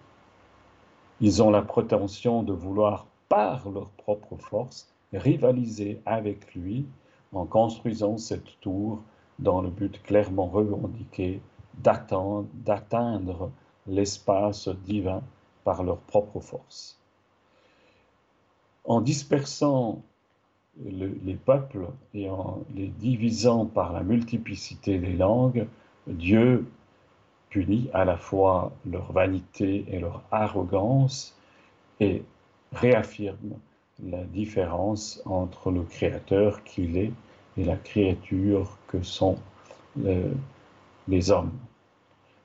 Ils 1.20 1.42
ont 1.42 1.50
la 1.50 1.60
prétention 1.60 2.42
de 2.42 2.54
vouloir, 2.54 3.06
par 3.28 3.68
leur 3.68 3.90
propre 3.90 4.36
force, 4.36 4.88
rivaliser 5.12 6.00
avec 6.06 6.54
lui 6.54 6.86
en 7.34 7.44
construisant 7.44 8.16
cette 8.16 8.58
tour 8.62 9.02
dans 9.40 9.60
le 9.62 9.70
but 9.70 10.02
clairement 10.02 10.46
revendiqué 10.46 11.40
d'atteindre 11.78 13.50
l'espace 13.86 14.68
divin 14.68 15.22
par 15.64 15.82
leur 15.82 15.98
propre 15.98 16.40
force. 16.40 16.98
En 18.84 19.00
dispersant 19.00 20.02
les 20.84 21.34
peuples 21.34 21.88
et 22.14 22.30
en 22.30 22.60
les 22.74 22.88
divisant 22.88 23.66
par 23.66 23.92
la 23.92 24.02
multiplicité 24.02 24.98
des 24.98 25.12
langues, 25.12 25.66
Dieu 26.06 26.66
punit 27.50 27.90
à 27.92 28.04
la 28.04 28.16
fois 28.16 28.72
leur 28.86 29.12
vanité 29.12 29.84
et 29.88 29.98
leur 29.98 30.22
arrogance 30.30 31.36
et 31.98 32.22
réaffirme 32.72 33.58
la 34.02 34.24
différence 34.24 35.20
entre 35.26 35.70
le 35.70 35.82
Créateur 35.82 36.62
qu'il 36.64 36.96
est 36.96 37.12
la 37.64 37.76
créature 37.76 38.78
que 38.88 39.02
sont 39.02 39.38
les 41.08 41.30
hommes. 41.30 41.52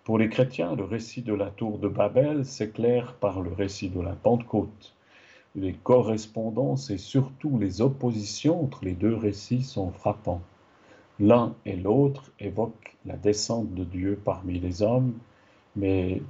Pour 0.04 0.18
les 0.18 0.30
chrétiens, 0.30 0.76
le 0.76 0.84
récit 0.84 1.22
de 1.22 1.34
la 1.34 1.50
tour 1.50 1.80
de 1.80 1.88
Babel 1.88 2.46
s'éclaire 2.46 3.14
par 3.14 3.42
le 3.42 3.52
récit 3.54 3.90
de 3.90 4.02
la 4.02 4.14
Pentecôte 4.14 4.96
les 5.56 5.74
correspondances 5.74 6.90
et 6.90 6.98
surtout 6.98 7.58
les 7.58 7.82
oppositions 7.82 8.64
entre 8.64 8.84
les 8.84 8.94
deux 8.94 9.16
récits 9.16 9.64
sont 9.64 9.92
frappants. 9.92 10.42
L'un 11.20 11.56
et 11.66 11.78
l'autre 11.78 12.32
évoquent 12.40 12.96
la 13.06 13.16
descente 13.16 13.74
de 13.74 13.86
Dieu 13.86 14.20
parmi 14.24 14.60
les 14.60 14.82
hommes, 14.82 15.14
mais 15.76 16.22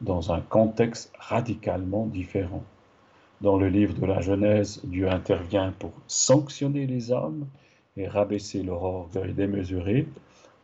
dans 0.00 0.32
un 0.32 0.40
contexte 0.40 1.12
radicalement 1.18 2.06
différent. 2.06 2.62
Dans 3.40 3.58
le 3.58 3.68
livre 3.68 3.94
de 3.94 4.06
la 4.06 4.20
Genèse, 4.20 4.80
Dieu 4.84 5.10
intervient 5.10 5.72
pour 5.78 5.92
sanctionner 6.06 6.86
les 6.86 7.10
hommes 7.10 7.46
et 7.98 8.08
rabaisser 8.08 8.62
leur 8.62 8.82
orgueil 8.82 9.34
démesuré. 9.34 10.06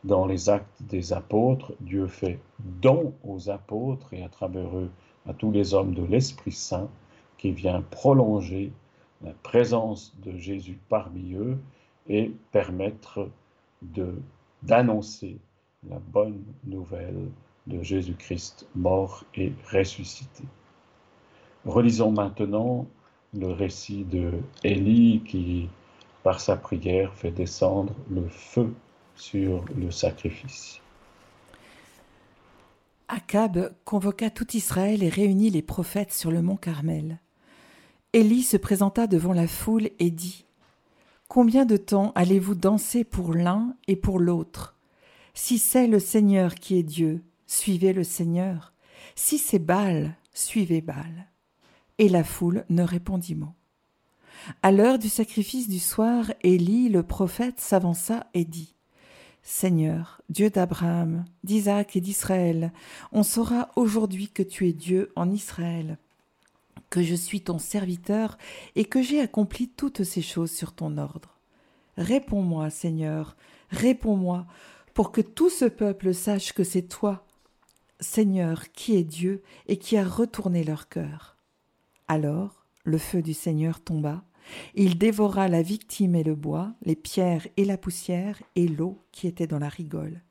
Dans 0.03 0.25
les 0.25 0.49
actes 0.49 0.81
des 0.83 1.13
apôtres, 1.13 1.73
Dieu 1.81 2.07
fait 2.07 2.39
don 2.59 3.13
aux 3.23 3.49
apôtres 3.49 4.13
et 4.13 4.23
à 4.23 4.29
travers 4.29 4.75
eux 4.77 4.89
à 5.27 5.33
tous 5.33 5.51
les 5.51 5.73
hommes 5.73 5.93
de 5.93 6.03
l'Esprit 6.03 6.51
Saint 6.51 6.89
qui 7.37 7.51
vient 7.51 7.81
prolonger 7.81 8.71
la 9.23 9.31
présence 9.43 10.15
de 10.23 10.37
Jésus 10.37 10.79
parmi 10.89 11.33
eux 11.33 11.57
et 12.07 12.31
permettre 12.51 13.29
d'annoncer 14.63 15.37
la 15.89 15.99
bonne 15.99 16.43
nouvelle 16.65 17.29
de 17.67 17.81
Jésus-Christ 17.81 18.67
mort 18.75 19.23
et 19.35 19.53
ressuscité. 19.71 20.43
Relisons 21.65 22.11
maintenant 22.11 22.85
le 23.33 23.51
récit 23.51 24.03
de 24.03 24.31
Élie 24.63 25.21
qui, 25.25 25.67
par 26.25 26.41
sa 26.41 26.57
prière, 26.57 27.13
fait 27.13 27.29
descendre 27.29 27.93
le 28.09 28.27
feu 28.27 28.73
sur 29.15 29.63
le 29.77 29.91
sacrifice. 29.91 30.81
Akab 33.07 33.71
convoqua 33.83 34.31
tout 34.31 34.57
Israël 34.57 35.03
et 35.03 35.09
réunit 35.09 35.51
les 35.51 35.61
prophètes 35.61 36.11
sur 36.11 36.31
le 36.31 36.41
mont 36.41 36.55
Carmel. 36.55 37.19
Élie 38.11 38.41
se 38.41 38.57
présenta 38.57 39.05
devant 39.05 39.33
la 39.33 39.47
foule 39.47 39.91
et 39.99 40.09
dit 40.09 40.45
Combien 41.27 41.63
de 41.63 41.77
temps 41.77 42.11
allez-vous 42.15 42.55
danser 42.55 43.03
pour 43.03 43.35
l'un 43.35 43.75
et 43.87 43.95
pour 43.95 44.17
l'autre? 44.17 44.75
Si 45.35 45.59
c'est 45.59 45.85
le 45.85 45.99
Seigneur 45.99 46.55
qui 46.55 46.79
est 46.79 46.83
Dieu, 46.83 47.23
suivez 47.45 47.93
le 47.93 48.03
Seigneur. 48.03 48.73
Si 49.13 49.37
c'est 49.37 49.59
Baal, 49.59 50.15
suivez 50.33 50.81
Baal. 50.81 51.27
Et 51.99 52.09
la 52.09 52.23
foule 52.23 52.65
ne 52.69 52.81
répondit 52.81 53.35
mot. 53.35 53.53
À 54.61 54.71
l'heure 54.71 54.99
du 54.99 55.09
sacrifice 55.09 55.67
du 55.67 55.79
soir, 55.79 56.31
Élie, 56.41 56.89
le 56.89 57.03
prophète, 57.03 57.59
s'avança 57.59 58.27
et 58.33 58.45
dit 58.45 58.73
Seigneur, 59.43 60.21
Dieu 60.29 60.49
d'Abraham, 60.49 61.25
d'Isaac 61.43 61.95
et 61.95 62.01
d'Israël, 62.01 62.71
on 63.11 63.23
saura 63.23 63.69
aujourd'hui 63.75 64.29
que 64.29 64.43
tu 64.43 64.67
es 64.67 64.73
Dieu 64.73 65.11
en 65.15 65.29
Israël 65.29 65.97
que 66.89 67.03
je 67.03 67.15
suis 67.15 67.41
ton 67.41 67.59
serviteur 67.59 68.37
et 68.75 68.85
que 68.85 69.01
j'ai 69.01 69.19
accompli 69.19 69.67
toutes 69.67 70.03
ces 70.03 70.21
choses 70.21 70.51
sur 70.51 70.73
ton 70.73 70.97
ordre. 70.97 71.37
Réponds-moi, 71.97 72.69
Seigneur, 72.69 73.35
réponds-moi, 73.69 74.45
pour 74.93 75.11
que 75.11 75.21
tout 75.21 75.49
ce 75.49 75.65
peuple 75.65 76.13
sache 76.13 76.53
que 76.53 76.63
c'est 76.63 76.87
toi, 76.87 77.25
Seigneur, 77.99 78.71
qui 78.71 78.95
est 78.95 79.03
Dieu 79.03 79.41
et 79.67 79.77
qui 79.77 79.97
a 79.97 80.05
retourné 80.05 80.63
leur 80.63 80.89
cœur. 80.89 81.35
Alors 82.07 82.64
le 82.85 82.97
feu 82.97 83.21
du 83.21 83.33
Seigneur 83.33 83.81
tomba, 83.81 84.23
il 84.75 84.97
dévora 84.97 85.47
la 85.47 85.61
victime 85.61 86.15
et 86.15 86.23
le 86.23 86.35
bois, 86.35 86.73
les 86.83 86.95
pierres 86.95 87.47
et 87.57 87.65
la 87.65 87.77
poussière 87.77 88.41
et 88.55 88.67
l'eau 88.67 88.99
qui 89.11 89.27
était 89.27 89.47
dans 89.47 89.59
la 89.59 89.69
rigole. 89.69 90.21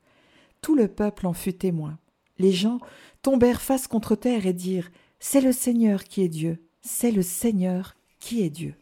Tout 0.61 0.75
le 0.75 0.87
peuple 0.87 1.27
en 1.27 1.33
fut 1.33 1.53
témoin. 1.53 1.99
Les 2.39 2.51
gens 2.51 2.79
tombèrent 3.21 3.61
face 3.61 3.87
contre 3.87 4.15
terre 4.15 4.45
et 4.45 4.53
dirent 4.53 4.89
c'est 5.19 5.41
le 5.41 5.51
Seigneur 5.51 6.03
qui 6.03 6.21
est 6.23 6.29
Dieu. 6.29 6.63
C'est 6.81 7.11
le 7.11 7.21
Seigneur 7.21 7.95
qui 8.19 8.43
est 8.43 8.49
Dieu. 8.49 8.75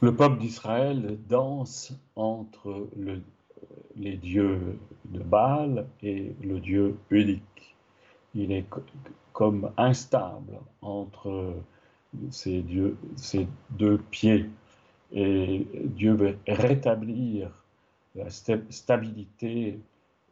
Le 0.00 0.14
peuple 0.14 0.38
d'Israël 0.38 1.18
danse 1.28 1.92
entre 2.14 2.88
les 3.96 4.16
dieux 4.16 4.78
de 5.06 5.20
Baal 5.20 5.86
et 6.02 6.34
le 6.42 6.60
Dieu 6.60 6.96
unique. 7.10 7.76
Il 8.34 8.52
est 8.52 8.66
comme 9.34 9.70
instable 9.76 10.54
entre 10.80 11.54
ces, 12.30 12.64
deux 13.70 13.98
pieds. 14.10 14.48
Et 15.12 15.66
Dieu 15.74 16.14
veut 16.14 16.38
rétablir 16.46 17.50
la 18.14 18.30
stabilité 18.30 19.78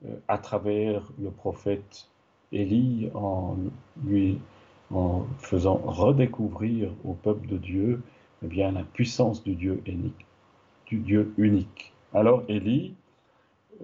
euh, 0.06 0.16
à 0.28 0.38
travers 0.38 1.02
le 1.20 1.30
prophète 1.30 2.08
Élie 2.52 3.10
en 3.14 3.56
lui 4.04 4.38
en 4.92 5.24
faisant 5.38 5.80
redécouvrir 5.84 6.92
au 7.04 7.14
peuple 7.14 7.46
de 7.48 7.56
Dieu 7.56 8.02
eh 8.44 8.46
bien, 8.46 8.72
la 8.72 8.82
puissance 8.82 9.42
du 9.42 9.54
Dieu 9.54 9.82
unique. 9.86 10.26
Du 10.86 10.98
Dieu 10.98 11.32
unique. 11.38 11.92
Alors 12.12 12.42
Élie, 12.48 12.94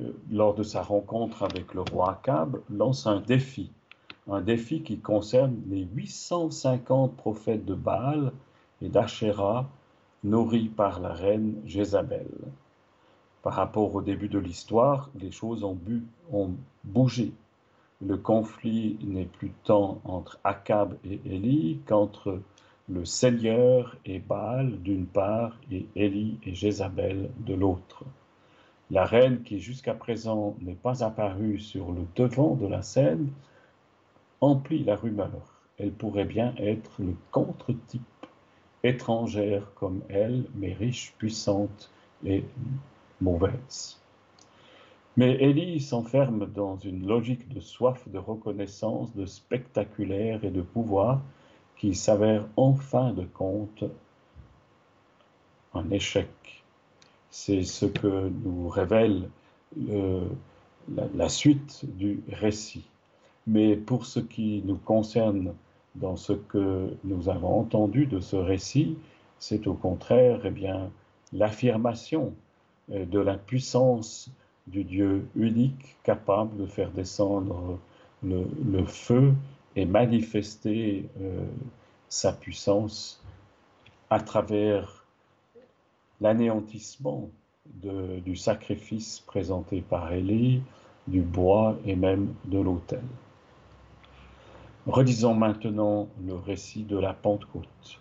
euh, 0.00 0.12
lors 0.30 0.54
de 0.54 0.62
sa 0.62 0.82
rencontre 0.82 1.42
avec 1.42 1.74
le 1.74 1.80
roi 1.80 2.12
Akab, 2.12 2.60
lance 2.70 3.06
un 3.06 3.20
défi, 3.20 3.70
un 4.28 4.40
défi 4.40 4.82
qui 4.82 4.98
concerne 4.98 5.56
les 5.68 5.86
850 5.94 7.16
prophètes 7.16 7.64
de 7.64 7.74
Baal 7.74 8.32
et 8.82 8.88
d'Achéra 8.88 9.68
nourris 10.24 10.68
par 10.68 11.00
la 11.00 11.12
reine 11.12 11.54
Jézabel. 11.64 12.28
Par 13.42 13.54
rapport 13.54 13.94
au 13.94 14.02
début 14.02 14.28
de 14.28 14.38
l'histoire, 14.38 15.10
les 15.18 15.30
choses 15.30 15.64
ont, 15.64 15.78
ont 16.32 16.50
bougé 16.84 17.32
le 18.00 18.16
conflit 18.16 18.96
n'est 19.02 19.24
plus 19.24 19.50
tant 19.64 20.00
entre 20.04 20.38
Akab 20.44 20.96
et 21.04 21.20
Élie 21.26 21.80
qu'entre 21.86 22.40
le 22.88 23.04
Seigneur 23.04 23.96
et 24.04 24.20
Baal 24.20 24.80
d'une 24.82 25.06
part 25.06 25.56
et 25.72 25.86
Élie 25.96 26.38
et 26.44 26.54
Jézabel 26.54 27.28
de 27.40 27.54
l'autre. 27.54 28.04
La 28.90 29.04
reine 29.04 29.42
qui 29.42 29.58
jusqu'à 29.58 29.94
présent 29.94 30.56
n'est 30.62 30.74
pas 30.74 31.02
apparue 31.02 31.58
sur 31.58 31.90
le 31.90 32.02
devant 32.14 32.54
de 32.54 32.66
la 32.66 32.82
scène 32.82 33.30
emplit 34.40 34.84
la 34.84 34.96
rumeur. 34.96 35.62
Elle 35.78 35.92
pourrait 35.92 36.24
bien 36.24 36.54
être 36.58 36.90
le 36.98 37.14
contre-type, 37.30 38.02
étrangère 38.82 39.72
comme 39.74 40.02
elle, 40.08 40.44
mais 40.54 40.72
riche, 40.72 41.14
puissante 41.18 41.90
et 42.24 42.44
mauvaise. 43.20 43.98
Mais 45.16 45.34
Élie 45.34 45.80
s'enferme 45.80 46.46
dans 46.46 46.76
une 46.76 47.06
logique 47.06 47.48
de 47.48 47.60
soif 47.60 48.08
de 48.08 48.18
reconnaissance, 48.18 49.14
de 49.16 49.26
spectaculaire 49.26 50.44
et 50.44 50.50
de 50.50 50.62
pouvoir 50.62 51.20
qui 51.76 51.94
s'avère 51.94 52.46
en 52.56 52.74
fin 52.74 53.12
de 53.12 53.24
compte 53.24 53.84
un 55.74 55.90
échec. 55.90 56.28
C'est 57.30 57.62
ce 57.62 57.86
que 57.86 58.28
nous 58.28 58.68
révèle 58.68 59.28
la, 61.14 61.28
suite 61.28 61.84
du 61.96 62.20
récit. 62.32 62.84
Mais 63.48 63.76
pour 63.76 64.04
ce 64.04 64.20
qui 64.20 64.62
nous 64.66 64.76
concerne 64.76 65.54
dans 65.94 66.16
ce 66.16 66.34
que 66.34 66.94
nous 67.02 67.30
avons 67.30 67.60
entendu 67.60 68.04
de 68.04 68.20
ce 68.20 68.36
récit, 68.36 68.98
c'est 69.38 69.66
au 69.66 69.72
contraire 69.72 70.40
eh 70.44 70.50
bien, 70.50 70.90
l'affirmation 71.32 72.34
euh, 72.92 73.06
de 73.06 73.18
la 73.18 73.38
puissance 73.38 74.30
du 74.66 74.84
Dieu 74.84 75.26
unique 75.34 75.96
capable 76.02 76.58
de 76.58 76.66
faire 76.66 76.90
descendre 76.90 77.78
le, 78.22 78.84
feu 78.84 79.32
et 79.76 79.86
manifester 79.86 81.08
euh, 81.22 81.46
sa 82.10 82.34
puissance 82.34 83.24
à 84.10 84.20
travers 84.20 85.06
l'anéantissement 86.20 87.30
du 87.82 88.36
sacrifice 88.36 89.20
présenté 89.20 89.80
par 89.80 90.12
Élie, 90.12 90.62
du 91.06 91.20
bois 91.20 91.78
et 91.86 91.96
même 91.96 92.34
de 92.46 92.58
l'autel. 92.58 93.02
Redisons 94.88 95.34
maintenant 95.34 96.08
le 96.24 96.34
récit 96.34 96.82
de 96.82 96.96
la 96.96 97.12
Pentecôte. 97.12 98.00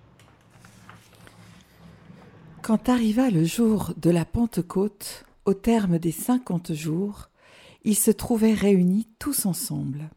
Quand 2.62 2.88
arriva 2.88 3.30
le 3.30 3.44
jour 3.44 3.94
de 3.98 4.10
la 4.10 4.24
Pentecôte, 4.24 5.26
au 5.44 5.54
terme 5.54 6.00
des 6.00 6.14
cinquante 6.14 6.72
jours, 6.72 7.28
ils 7.84 7.98
se 7.98 8.10
trouvaient 8.10 8.54
réunis 8.54 9.10
tous 9.20 9.46
ensemble. 9.46 10.10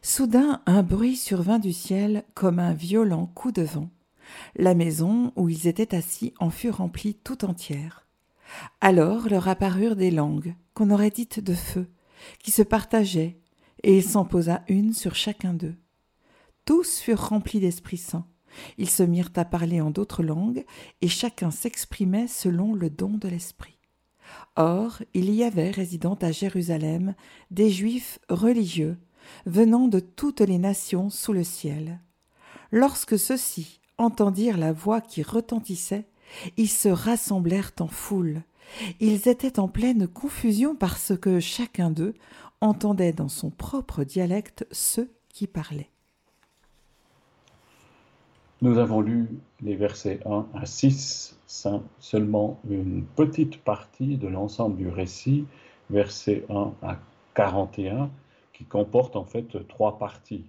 Soudain 0.00 0.62
un 0.66 0.84
bruit 0.84 1.16
survint 1.16 1.58
du 1.58 1.72
ciel 1.72 2.22
comme 2.34 2.60
un 2.60 2.74
violent 2.74 3.26
coup 3.26 3.50
de 3.50 3.62
vent. 3.62 3.90
La 4.54 4.76
maison 4.76 5.32
où 5.34 5.48
ils 5.48 5.66
étaient 5.66 5.96
assis 5.96 6.32
en 6.38 6.50
fut 6.50 6.70
remplie 6.70 7.14
tout 7.14 7.44
entière. 7.44 8.06
Alors 8.80 9.28
leur 9.28 9.48
apparurent 9.48 9.96
des 9.96 10.12
langues, 10.12 10.54
qu'on 10.74 10.90
aurait 10.90 11.10
dites 11.10 11.40
de 11.40 11.54
feu, 11.54 11.88
qui 12.38 12.52
se 12.52 12.62
partageaient, 12.62 13.40
et 13.82 13.96
il 13.96 14.04
s'en 14.04 14.24
posa 14.24 14.62
une 14.68 14.92
sur 14.92 15.16
chacun 15.16 15.54
d'eux. 15.54 15.74
Tous 16.68 16.98
furent 16.98 17.30
remplis 17.30 17.60
d'Esprit 17.60 17.96
Saint. 17.96 18.26
Ils 18.76 18.90
se 18.90 19.02
mirent 19.02 19.32
à 19.36 19.46
parler 19.46 19.80
en 19.80 19.90
d'autres 19.90 20.22
langues, 20.22 20.66
et 21.00 21.08
chacun 21.08 21.50
s'exprimait 21.50 22.26
selon 22.26 22.74
le 22.74 22.90
don 22.90 23.16
de 23.16 23.26
l'Esprit. 23.26 23.78
Or, 24.54 25.00
il 25.14 25.34
y 25.34 25.44
avait 25.44 25.70
résidant 25.70 26.16
à 26.20 26.30
Jérusalem 26.30 27.14
des 27.50 27.70
Juifs 27.70 28.18
religieux, 28.28 28.98
venant 29.46 29.88
de 29.88 29.98
toutes 29.98 30.42
les 30.42 30.58
nations 30.58 31.08
sous 31.08 31.32
le 31.32 31.42
ciel. 31.42 32.00
Lorsque 32.70 33.18
ceux-ci 33.18 33.80
entendirent 33.96 34.58
la 34.58 34.74
voix 34.74 35.00
qui 35.00 35.22
retentissait, 35.22 36.06
ils 36.58 36.68
se 36.68 36.90
rassemblèrent 36.90 37.72
en 37.80 37.88
foule. 37.88 38.42
Ils 39.00 39.26
étaient 39.26 39.58
en 39.58 39.68
pleine 39.68 40.06
confusion 40.06 40.76
parce 40.76 41.16
que 41.16 41.40
chacun 41.40 41.90
d'eux 41.90 42.12
entendait 42.60 43.14
dans 43.14 43.30
son 43.30 43.48
propre 43.48 44.04
dialecte 44.04 44.66
ceux 44.70 45.10
qui 45.30 45.46
parlaient. 45.46 45.92
Nous 48.60 48.78
avons 48.78 49.00
lu 49.00 49.28
les 49.60 49.76
versets 49.76 50.18
1 50.26 50.46
à 50.52 50.66
6, 50.66 51.38
seulement 52.00 52.58
une 52.68 53.04
petite 53.04 53.62
partie 53.62 54.16
de 54.16 54.26
l'ensemble 54.26 54.76
du 54.76 54.88
récit, 54.88 55.44
versets 55.90 56.44
1 56.50 56.72
à 56.82 56.98
41, 57.34 58.10
qui 58.52 58.64
comporte 58.64 59.14
en 59.14 59.22
fait 59.22 59.68
trois 59.68 59.96
parties. 60.00 60.44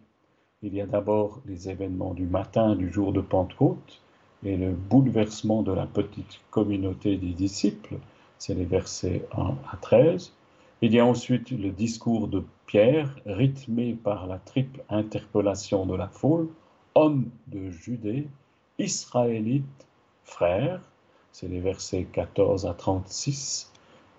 Il 0.63 0.73
y 0.73 0.81
a 0.81 0.87
d'abord 0.87 1.39
les 1.45 1.69
événements 1.69 2.15
du 2.15 2.25
matin 2.25 2.75
du 2.75 2.91
jour 2.91 3.13
de 3.13 3.21
Pentecôte 3.21 4.01
et 4.43 4.57
le 4.57 4.71
bouleversement 4.71 5.61
de 5.61 5.71
la 5.71 5.85
petite 5.85 6.41
communauté 6.49 7.15
des 7.15 7.33
disciples, 7.33 7.99
c'est 8.39 8.55
les 8.55 8.65
versets 8.65 9.27
1 9.37 9.55
à 9.71 9.77
13. 9.77 10.33
Il 10.81 10.95
y 10.95 10.99
a 10.99 11.05
ensuite 11.05 11.51
le 11.51 11.69
discours 11.69 12.27
de 12.27 12.43
Pierre, 12.65 13.15
rythmé 13.27 13.93
par 13.93 14.25
la 14.25 14.39
triple 14.39 14.81
interpellation 14.89 15.85
de 15.85 15.95
la 15.95 16.07
foule, 16.07 16.49
homme 16.95 17.29
de 17.47 17.69
Judée, 17.69 18.27
israélite, 18.77 19.87
frère, 20.23 20.81
c'est 21.31 21.47
les 21.47 21.59
versets 21.59 22.07
14 22.11 22.65
à 22.65 22.73
36. 22.73 23.71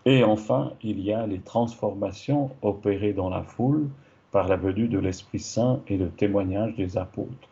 Et 0.06 0.24
enfin, 0.24 0.72
il 0.82 1.00
y 1.00 1.12
a 1.12 1.26
les 1.26 1.40
transformations 1.40 2.50
opérées 2.62 3.12
dans 3.12 3.28
la 3.28 3.42
foule 3.42 3.88
par 4.30 4.48
la 4.48 4.56
venue 4.56 4.88
de 4.88 4.98
l'Esprit 4.98 5.40
Saint 5.40 5.80
et 5.88 5.96
le 5.96 6.10
témoignage 6.10 6.74
des 6.76 6.96
apôtres. 6.96 7.48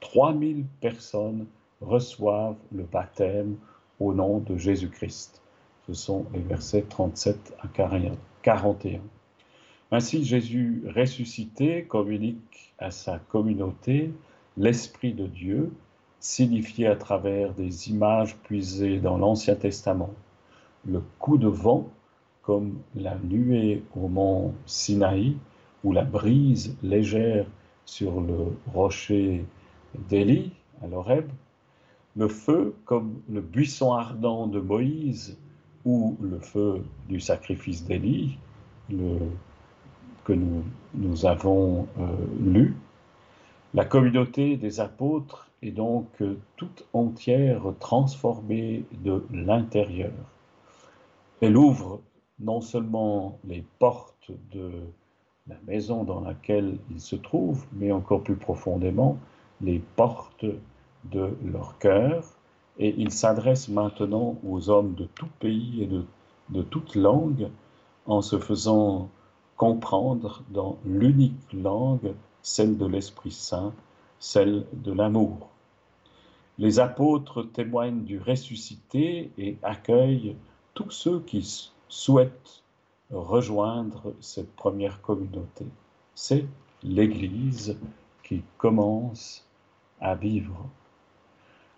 3000 0.00 0.64
personnes 0.80 1.46
reçoivent 1.80 2.56
le 2.72 2.82
baptême 2.84 3.56
au 4.00 4.12
nom 4.12 4.38
de 4.40 4.56
Jésus-Christ. 4.56 5.40
Ce 5.86 5.94
sont 5.94 6.26
les 6.32 6.40
versets 6.40 6.82
37 6.82 7.56
à 7.60 7.68
41. 8.42 9.00
Ainsi, 9.92 10.24
Jésus 10.24 10.82
ressuscité 10.94 11.84
communique 11.84 12.74
à 12.78 12.90
sa 12.90 13.18
communauté 13.18 14.10
l'Esprit 14.56 15.12
de 15.12 15.26
Dieu, 15.26 15.72
signifié 16.20 16.86
à 16.86 16.96
travers 16.96 17.52
des 17.54 17.90
images 17.90 18.36
puisées 18.38 18.98
dans 18.98 19.18
l'Ancien 19.18 19.54
Testament. 19.54 20.14
Le 20.86 21.02
coup 21.18 21.38
de 21.38 21.48
vent, 21.48 21.88
comme 22.42 22.78
la 22.94 23.16
nuée 23.18 23.82
au 23.94 24.08
mont 24.08 24.54
Sinaï, 24.66 25.36
ou 25.84 25.92
la 25.92 26.04
brise 26.04 26.76
légère 26.82 27.46
sur 27.84 28.20
le 28.20 28.56
rocher 28.72 29.44
d'Élie 30.08 30.52
à 30.82 30.86
l'Oreb, 30.86 31.28
le 32.16 32.28
feu 32.28 32.74
comme 32.84 33.20
le 33.28 33.40
buisson 33.40 33.92
ardent 33.92 34.46
de 34.46 34.58
Moïse 34.58 35.38
ou 35.84 36.16
le 36.20 36.38
feu 36.40 36.82
du 37.08 37.20
sacrifice 37.20 37.84
d'Élie, 37.84 38.38
que 38.88 40.32
nous, 40.32 40.64
nous 40.94 41.26
avons 41.26 41.86
euh, 41.98 42.06
lu. 42.40 42.74
La 43.76 43.84
communauté 43.84 44.56
des 44.56 44.80
apôtres 44.80 45.50
est 45.60 45.70
donc 45.70 46.08
toute 46.56 46.86
entière 46.94 47.74
transformée 47.78 48.86
de 49.04 49.22
l'intérieur. 49.30 50.14
Elle 51.42 51.58
ouvre 51.58 52.00
non 52.40 52.62
seulement 52.62 53.38
les 53.44 53.62
portes 53.78 54.30
de 54.50 54.70
la 55.46 55.56
maison 55.66 56.04
dans 56.04 56.20
laquelle 56.20 56.78
ils 56.90 57.02
se 57.02 57.16
trouvent, 57.16 57.66
mais 57.74 57.92
encore 57.92 58.22
plus 58.22 58.36
profondément 58.36 59.18
les 59.60 59.78
portes 59.78 60.46
de 61.12 61.36
leur 61.44 61.76
cœur, 61.76 62.24
et 62.78 62.94
ils 62.96 63.12
s'adressent 63.12 63.68
maintenant 63.68 64.38
aux 64.48 64.70
hommes 64.70 64.94
de 64.94 65.04
tout 65.04 65.28
pays 65.38 65.82
et 65.82 65.86
de, 65.86 66.06
de 66.48 66.62
toute 66.62 66.94
langue 66.94 67.50
en 68.06 68.22
se 68.22 68.38
faisant 68.38 69.10
comprendre 69.58 70.42
dans 70.48 70.78
l'unique 70.86 71.52
langue, 71.52 72.14
celle 72.46 72.78
de 72.78 72.86
l'Esprit 72.86 73.32
Saint, 73.32 73.74
celle 74.20 74.66
de 74.72 74.92
l'amour. 74.92 75.48
Les 76.58 76.78
apôtres 76.78 77.42
témoignent 77.42 78.04
du 78.04 78.20
ressuscité 78.20 79.32
et 79.36 79.56
accueillent 79.64 80.36
tous 80.72 80.92
ceux 80.92 81.18
qui 81.20 81.44
souhaitent 81.88 82.62
rejoindre 83.10 84.14
cette 84.20 84.54
première 84.54 85.02
communauté. 85.02 85.66
C'est 86.14 86.46
l'Église 86.84 87.76
qui 88.22 88.44
commence 88.58 89.44
à 90.00 90.14
vivre. 90.14 90.68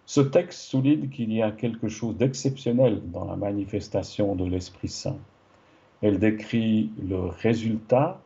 Ce 0.05 0.21
texte 0.21 0.61
souligne 0.61 1.09
qu'il 1.09 1.33
y 1.33 1.41
a 1.41 1.51
quelque 1.51 1.89
chose 1.89 2.15
d'exceptionnel 2.19 3.01
dans 3.11 3.25
la 3.25 3.37
manifestation 3.37 4.37
de 4.37 4.45
l'Esprit 4.45 4.89
Saint. 4.89 5.19
Elle 6.03 6.19
décrit 6.19 6.91
le 7.03 7.21
résultat, 7.21 8.21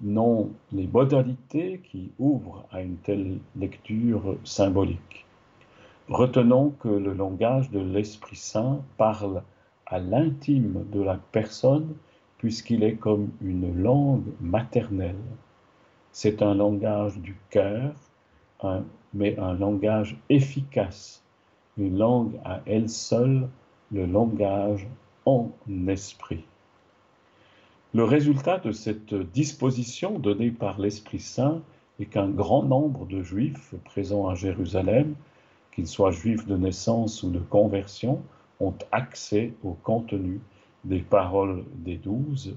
non 0.00 0.50
les 0.72 0.86
modalités 0.86 1.80
qui 1.84 2.10
ouvrent 2.18 2.66
à 2.70 2.82
une 2.82 2.96
telle 2.96 3.38
lecture 3.56 4.36
symbolique. 4.44 5.24
Retenons 6.08 6.70
que 6.80 6.88
le 6.88 7.14
langage 7.14 7.70
de 7.70 7.80
l'Esprit 7.80 8.36
Saint 8.36 8.82
parle 8.98 9.42
à 9.86 9.98
l'intime 9.98 10.84
de 10.92 11.00
la 11.00 11.18
personne 11.32 11.94
puisqu'il 12.38 12.82
est 12.82 12.96
comme 12.96 13.30
une 13.40 13.74
langue 13.82 14.32
maternelle. 14.40 15.16
C'est 16.12 16.42
un 16.42 16.54
langage 16.54 17.18
du 17.18 17.36
cœur, 17.48 17.94
mais 19.14 19.38
un 19.38 19.54
langage 19.54 20.16
efficace, 20.28 21.24
une 21.78 21.98
langue 21.98 22.38
à 22.44 22.60
elle 22.66 22.88
seule, 22.88 23.48
le 23.90 24.06
langage 24.06 24.86
en 25.24 25.50
esprit. 25.88 26.44
Le 27.94 28.02
résultat 28.02 28.58
de 28.58 28.72
cette 28.72 29.14
disposition 29.14 30.18
donnée 30.18 30.50
par 30.50 30.80
l'Esprit 30.80 31.20
Saint 31.20 31.62
est 32.00 32.06
qu'un 32.06 32.28
grand 32.28 32.64
nombre 32.64 33.06
de 33.06 33.22
Juifs 33.22 33.72
présents 33.84 34.26
à 34.26 34.34
Jérusalem, 34.34 35.14
qu'ils 35.70 35.86
soient 35.86 36.10
juifs 36.10 36.44
de 36.44 36.56
naissance 36.56 37.22
ou 37.22 37.30
de 37.30 37.38
conversion, 37.38 38.20
ont 38.58 38.74
accès 38.90 39.54
au 39.62 39.74
contenu 39.74 40.40
des 40.82 41.02
paroles 41.02 41.64
des 41.72 41.96
douze 41.96 42.56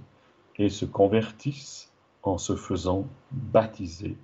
et 0.58 0.70
se 0.70 0.86
convertissent 0.86 1.92
en 2.24 2.40
se 2.40 2.56
faisant 2.56 3.06
baptiser 3.32 4.18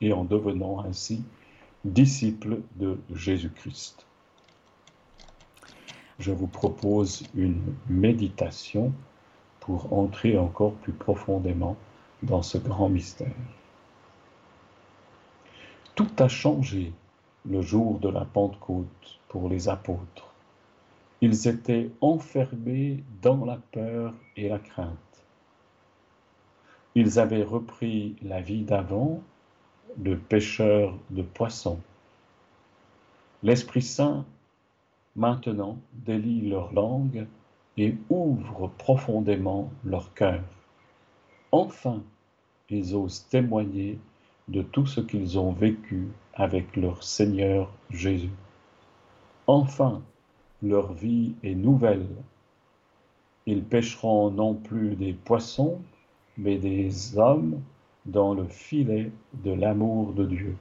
et 0.00 0.12
en 0.12 0.24
devenant 0.24 0.80
ainsi 0.80 1.22
disciples 1.84 2.62
de 2.74 2.98
Jésus-Christ. 3.14 4.04
Je 6.18 6.32
vous 6.32 6.48
propose 6.48 7.22
une 7.36 7.62
méditation 7.88 8.92
pour 9.66 9.92
entrer 9.92 10.38
encore 10.38 10.74
plus 10.74 10.92
profondément 10.92 11.76
dans 12.22 12.42
ce 12.42 12.56
grand 12.56 12.88
mystère. 12.88 13.34
Tout 15.96 16.08
a 16.18 16.28
changé 16.28 16.92
le 17.44 17.60
jour 17.62 17.98
de 17.98 18.08
la 18.08 18.24
Pentecôte 18.24 19.18
pour 19.28 19.48
les 19.48 19.68
apôtres. 19.68 20.32
Ils 21.20 21.48
étaient 21.48 21.90
enfermés 22.00 23.02
dans 23.22 23.44
la 23.44 23.58
peur 23.72 24.14
et 24.36 24.48
la 24.48 24.60
crainte. 24.60 24.96
Ils 26.94 27.18
avaient 27.18 27.42
repris 27.42 28.14
la 28.22 28.40
vie 28.40 28.62
d'avant 28.62 29.20
de 29.96 30.14
pêcheurs 30.14 30.96
de 31.10 31.22
poissons. 31.22 31.80
L'Esprit 33.42 33.82
Saint, 33.82 34.24
maintenant, 35.16 35.78
délie 35.92 36.48
leur 36.48 36.72
langue 36.72 37.26
et 37.76 37.94
ouvre 38.08 38.70
profondément 38.78 39.70
leur 39.84 40.14
cœur. 40.14 40.42
Enfin, 41.52 42.02
ils 42.70 42.94
osent 42.94 43.26
témoigner 43.28 43.98
de 44.48 44.62
tout 44.62 44.86
ce 44.86 45.00
qu'ils 45.00 45.38
ont 45.38 45.52
vécu 45.52 46.08
avec 46.34 46.76
leur 46.76 47.02
Seigneur 47.02 47.70
Jésus. 47.90 48.30
Enfin, 49.46 50.02
leur 50.62 50.92
vie 50.92 51.34
est 51.42 51.54
nouvelle. 51.54 52.06
Ils 53.46 53.62
pêcheront 53.62 54.30
non 54.30 54.54
plus 54.54 54.96
des 54.96 55.12
poissons, 55.12 55.80
mais 56.36 56.58
des 56.58 57.18
hommes 57.18 57.60
dans 58.06 58.34
le 58.34 58.46
filet 58.48 59.10
de 59.44 59.52
l'amour 59.52 60.12
de 60.12 60.24
Dieu. 60.24 60.56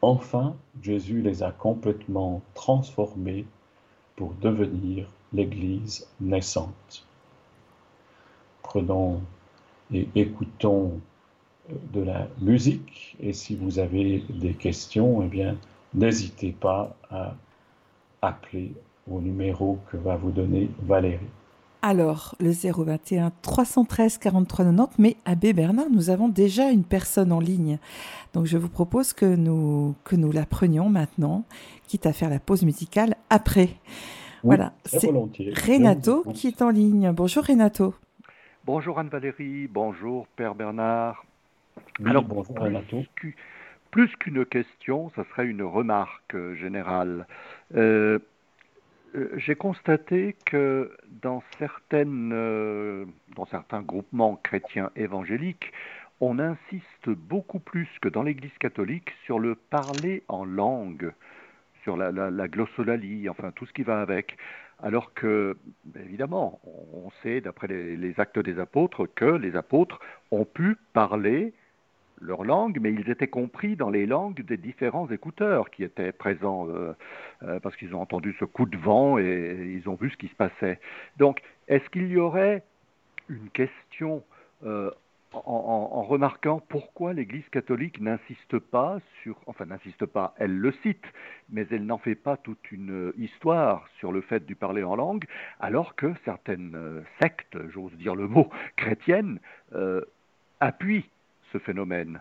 Enfin, 0.00 0.56
Jésus 0.82 1.22
les 1.22 1.42
a 1.42 1.52
complètement 1.52 2.42
transformés 2.54 3.46
pour 4.16 4.34
devenir 4.34 5.08
l'Église 5.32 6.06
naissante. 6.20 7.06
Prenons 8.62 9.20
et 9.92 10.08
écoutons 10.14 11.00
euh, 11.70 11.74
de 11.92 12.02
la 12.02 12.28
musique 12.40 13.16
et 13.20 13.32
si 13.32 13.56
vous 13.56 13.78
avez 13.78 14.24
des 14.30 14.54
questions, 14.54 15.22
eh 15.22 15.28
bien, 15.28 15.56
n'hésitez 15.94 16.52
pas 16.52 16.96
à 17.10 17.34
appeler 18.22 18.72
au 19.10 19.20
numéro 19.20 19.78
que 19.90 19.96
va 19.96 20.16
vous 20.16 20.30
donner 20.30 20.70
Valérie. 20.82 21.18
Alors, 21.84 22.36
le 22.38 22.52
021 22.52 23.32
313 23.42 24.18
43 24.18 24.66
90, 24.66 24.98
mais 24.98 25.16
Abbé 25.24 25.52
Bernard, 25.52 25.90
nous 25.90 26.10
avons 26.10 26.28
déjà 26.28 26.70
une 26.70 26.84
personne 26.84 27.32
en 27.32 27.40
ligne. 27.40 27.78
Donc, 28.34 28.46
je 28.46 28.56
vous 28.56 28.68
propose 28.68 29.12
que 29.12 29.26
nous, 29.26 29.96
que 30.04 30.14
nous 30.14 30.30
la 30.30 30.46
prenions 30.46 30.88
maintenant, 30.88 31.42
quitte 31.88 32.06
à 32.06 32.12
faire 32.12 32.30
la 32.30 32.38
pause 32.38 32.62
musicale 32.62 33.16
après. 33.30 33.70
Voilà, 34.42 34.72
c'est 34.84 35.08
Renato 35.08 36.24
qui 36.34 36.48
est 36.48 36.62
en 36.62 36.70
ligne. 36.70 37.12
Bonjour 37.12 37.44
Renato. 37.44 37.94
Bonjour 38.64 38.98
Anne-Valérie, 38.98 39.66
bonjour 39.68 40.26
Père 40.36 40.54
Bernard. 40.54 41.24
Alors, 42.04 42.24
bonjour 42.24 42.58
Renato. 42.58 43.02
Plus 43.90 44.08
qu'une 44.16 44.46
question, 44.46 45.10
ça 45.14 45.24
serait 45.30 45.46
une 45.46 45.62
remarque 45.62 46.36
générale. 46.54 47.26
Euh, 47.76 48.18
euh, 49.14 49.28
j'ai 49.36 49.54
constaté 49.54 50.34
que 50.46 50.96
dans, 51.22 51.42
certaines, 51.58 52.32
euh, 52.32 53.04
dans 53.36 53.46
certains 53.46 53.82
groupements 53.82 54.40
chrétiens 54.42 54.90
évangéliques, 54.96 55.72
on 56.20 56.38
insiste 56.38 57.10
beaucoup 57.10 57.58
plus 57.58 57.88
que 58.00 58.08
dans 58.08 58.22
l'Église 58.22 58.56
catholique 58.58 59.10
sur 59.24 59.38
le 59.38 59.54
parler 59.56 60.22
en 60.28 60.44
langue, 60.44 61.12
sur 61.82 61.96
la, 61.96 62.10
la, 62.12 62.48
glossolalie, 62.48 63.28
enfin 63.28 63.50
tout 63.54 63.66
ce 63.66 63.72
qui 63.72 63.82
va 63.82 64.00
avec. 64.00 64.36
Alors 64.82 65.14
que, 65.14 65.56
évidemment, 66.00 66.60
on 66.64 67.10
sait, 67.22 67.40
d'après 67.40 67.68
les, 67.68 68.20
actes 68.20 68.38
des 68.38 68.58
apôtres, 68.58 69.06
que 69.14 69.24
les 69.24 69.54
apôtres 69.54 70.00
ont 70.30 70.44
pu 70.44 70.76
parler 70.92 71.52
leur 72.20 72.44
langue, 72.44 72.78
mais 72.80 72.92
ils 72.92 73.10
étaient 73.10 73.28
compris 73.28 73.76
dans 73.76 73.90
les 73.90 74.06
langues 74.06 74.42
des 74.44 74.56
différents 74.56 75.08
écouteurs 75.10 75.70
qui 75.70 75.82
étaient 75.82 76.12
présents, 76.12 76.68
euh, 76.68 76.92
euh, 77.42 77.60
parce 77.60 77.76
qu'ils 77.76 77.94
ont 77.94 78.00
entendu 78.00 78.34
ce 78.38 78.44
coup 78.44 78.66
de 78.66 78.76
vent 78.76 79.18
et, 79.18 79.76
ils 79.76 79.88
ont 79.88 79.94
vu 79.94 80.10
ce 80.10 80.16
qui 80.16 80.28
se 80.28 80.34
passait. 80.34 80.80
Donc, 81.16 81.42
est-ce 81.68 81.88
qu'il 81.90 82.08
y 82.08 82.18
aurait 82.18 82.64
une 83.28 83.50
question 83.50 84.22
euh, 84.64 84.90
en, 85.34 86.02
remarquant 86.02 86.60
pourquoi 86.68 87.12
l'Église 87.12 87.48
catholique 87.50 88.00
n'insiste 88.00 88.58
pas 88.58 88.98
sur, 89.22 89.36
enfin 89.46 89.64
n'insiste 89.66 90.06
pas, 90.06 90.34
elle 90.38 90.56
le 90.56 90.72
cite, 90.82 91.04
mais 91.50 91.66
elle 91.70 91.86
n'en 91.86 91.98
fait 91.98 92.14
pas 92.14 92.36
toute 92.36 92.70
une 92.70 93.12
histoire 93.18 93.88
sur 93.98 94.12
le 94.12 94.20
fait 94.20 94.44
du 94.44 94.54
parler 94.56 94.82
en 94.82 94.96
langue, 94.96 95.24
alors 95.60 95.94
que 95.94 96.12
certaines 96.24 97.02
sectes, 97.20 97.56
j'ose 97.70 97.92
dire 97.92 98.14
le 98.14 98.28
mot, 98.28 98.48
chrétiennes, 98.76 99.38
appuient 100.60 101.08
ce 101.52 101.58
phénomène 101.58 102.20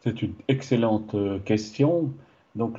C'est 0.00 0.20
une 0.22 0.34
excellente 0.48 1.14
euh, 1.14 1.38
question. 1.38 2.12
Donc, 2.54 2.78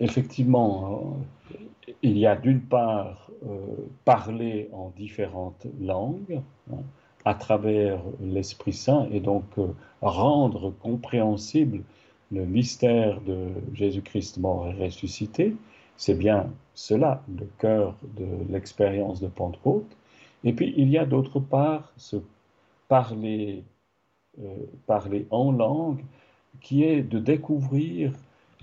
effectivement, 0.00 1.16
euh, 1.52 1.56
il 2.02 2.18
y 2.18 2.26
a 2.26 2.36
d'une 2.36 2.62
part 2.62 3.30
euh, 3.46 3.58
parler 4.04 4.68
en 4.72 4.92
différentes 4.96 5.66
langues 5.80 6.40
hein, 6.72 6.82
à 7.24 7.34
travers 7.34 8.00
l'Esprit 8.20 8.72
Saint 8.72 9.08
et 9.10 9.20
donc 9.20 9.44
rendre 10.00 10.70
compréhensible 10.70 11.82
le 12.32 12.44
mystère 12.44 13.20
de 13.20 13.48
Jésus-Christ 13.72 14.38
mort 14.38 14.68
et 14.68 14.84
ressuscité. 14.84 15.54
C'est 15.96 16.14
bien 16.14 16.50
cela, 16.74 17.22
le 17.28 17.46
cœur 17.58 17.96
de 18.16 18.26
l'expérience 18.50 19.20
de 19.20 19.28
Pentecôte. 19.28 19.96
Et 20.44 20.52
puis, 20.52 20.74
il 20.76 20.88
y 20.90 20.98
a 20.98 21.06
d'autre 21.06 21.40
part 21.40 21.92
ce 21.96 22.16
parler, 22.88 23.64
euh, 24.40 24.56
parler 24.86 25.26
en 25.30 25.52
langue, 25.52 26.04
qui 26.60 26.84
est 26.84 27.02
de 27.02 27.18
découvrir 27.18 28.12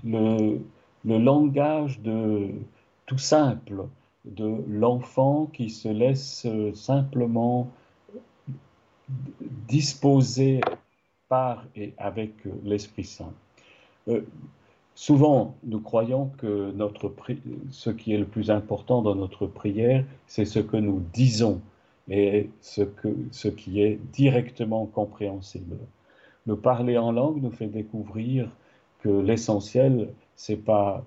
le, 0.03 0.59
le 1.05 1.17
langage 1.17 1.99
de 2.01 2.49
tout 3.05 3.17
simple 3.17 3.85
de 4.25 4.63
l'enfant 4.67 5.47
qui 5.47 5.69
se 5.69 5.89
laisse 5.89 6.47
simplement 6.73 7.69
disposer 9.67 10.61
par 11.27 11.65
et 11.75 11.93
avec 11.97 12.31
l'Esprit 12.63 13.03
Saint. 13.03 13.33
Euh, 14.07 14.21
souvent, 14.95 15.55
nous 15.63 15.79
croyons 15.79 16.31
que 16.37 16.71
notre 16.71 17.13
ce 17.71 17.89
qui 17.89 18.13
est 18.13 18.17
le 18.17 18.25
plus 18.25 18.51
important 18.51 19.01
dans 19.01 19.15
notre 19.15 19.47
prière, 19.47 20.05
c'est 20.27 20.45
ce 20.45 20.59
que 20.59 20.77
nous 20.77 21.01
disons 21.13 21.61
et 22.09 22.49
ce, 22.61 22.81
que, 22.81 23.15
ce 23.31 23.47
qui 23.47 23.81
est 23.81 23.99
directement 24.11 24.85
compréhensible. 24.85 25.77
Le 26.45 26.57
parler 26.57 26.97
en 26.97 27.11
langue 27.11 27.41
nous 27.41 27.51
fait 27.51 27.67
découvrir 27.67 28.49
que 28.99 29.09
l'essentiel, 29.09 30.09
c'est 30.35 30.57
pas 30.57 31.03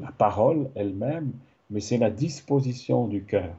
la 0.00 0.12
parole 0.12 0.68
elle-même, 0.74 1.32
mais 1.70 1.80
c'est 1.80 1.98
la 1.98 2.10
disposition 2.10 3.06
du 3.06 3.24
cœur. 3.24 3.54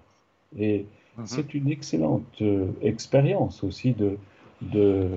Et 0.57 0.85
mhm. 1.17 1.25
c'est 1.25 1.53
une 1.53 1.69
excellente 1.69 2.41
euh, 2.41 2.67
expérience 2.81 3.63
aussi 3.63 3.93
de, 3.93 4.17
de, 4.61 5.09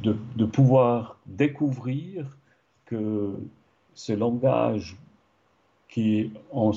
de, 0.00 0.16
de, 0.36 0.44
pouvoir 0.44 1.18
découvrir 1.26 2.36
que 2.86 3.34
ce 3.94 4.12
langage 4.12 4.96
qui 5.88 6.30
en, 6.52 6.72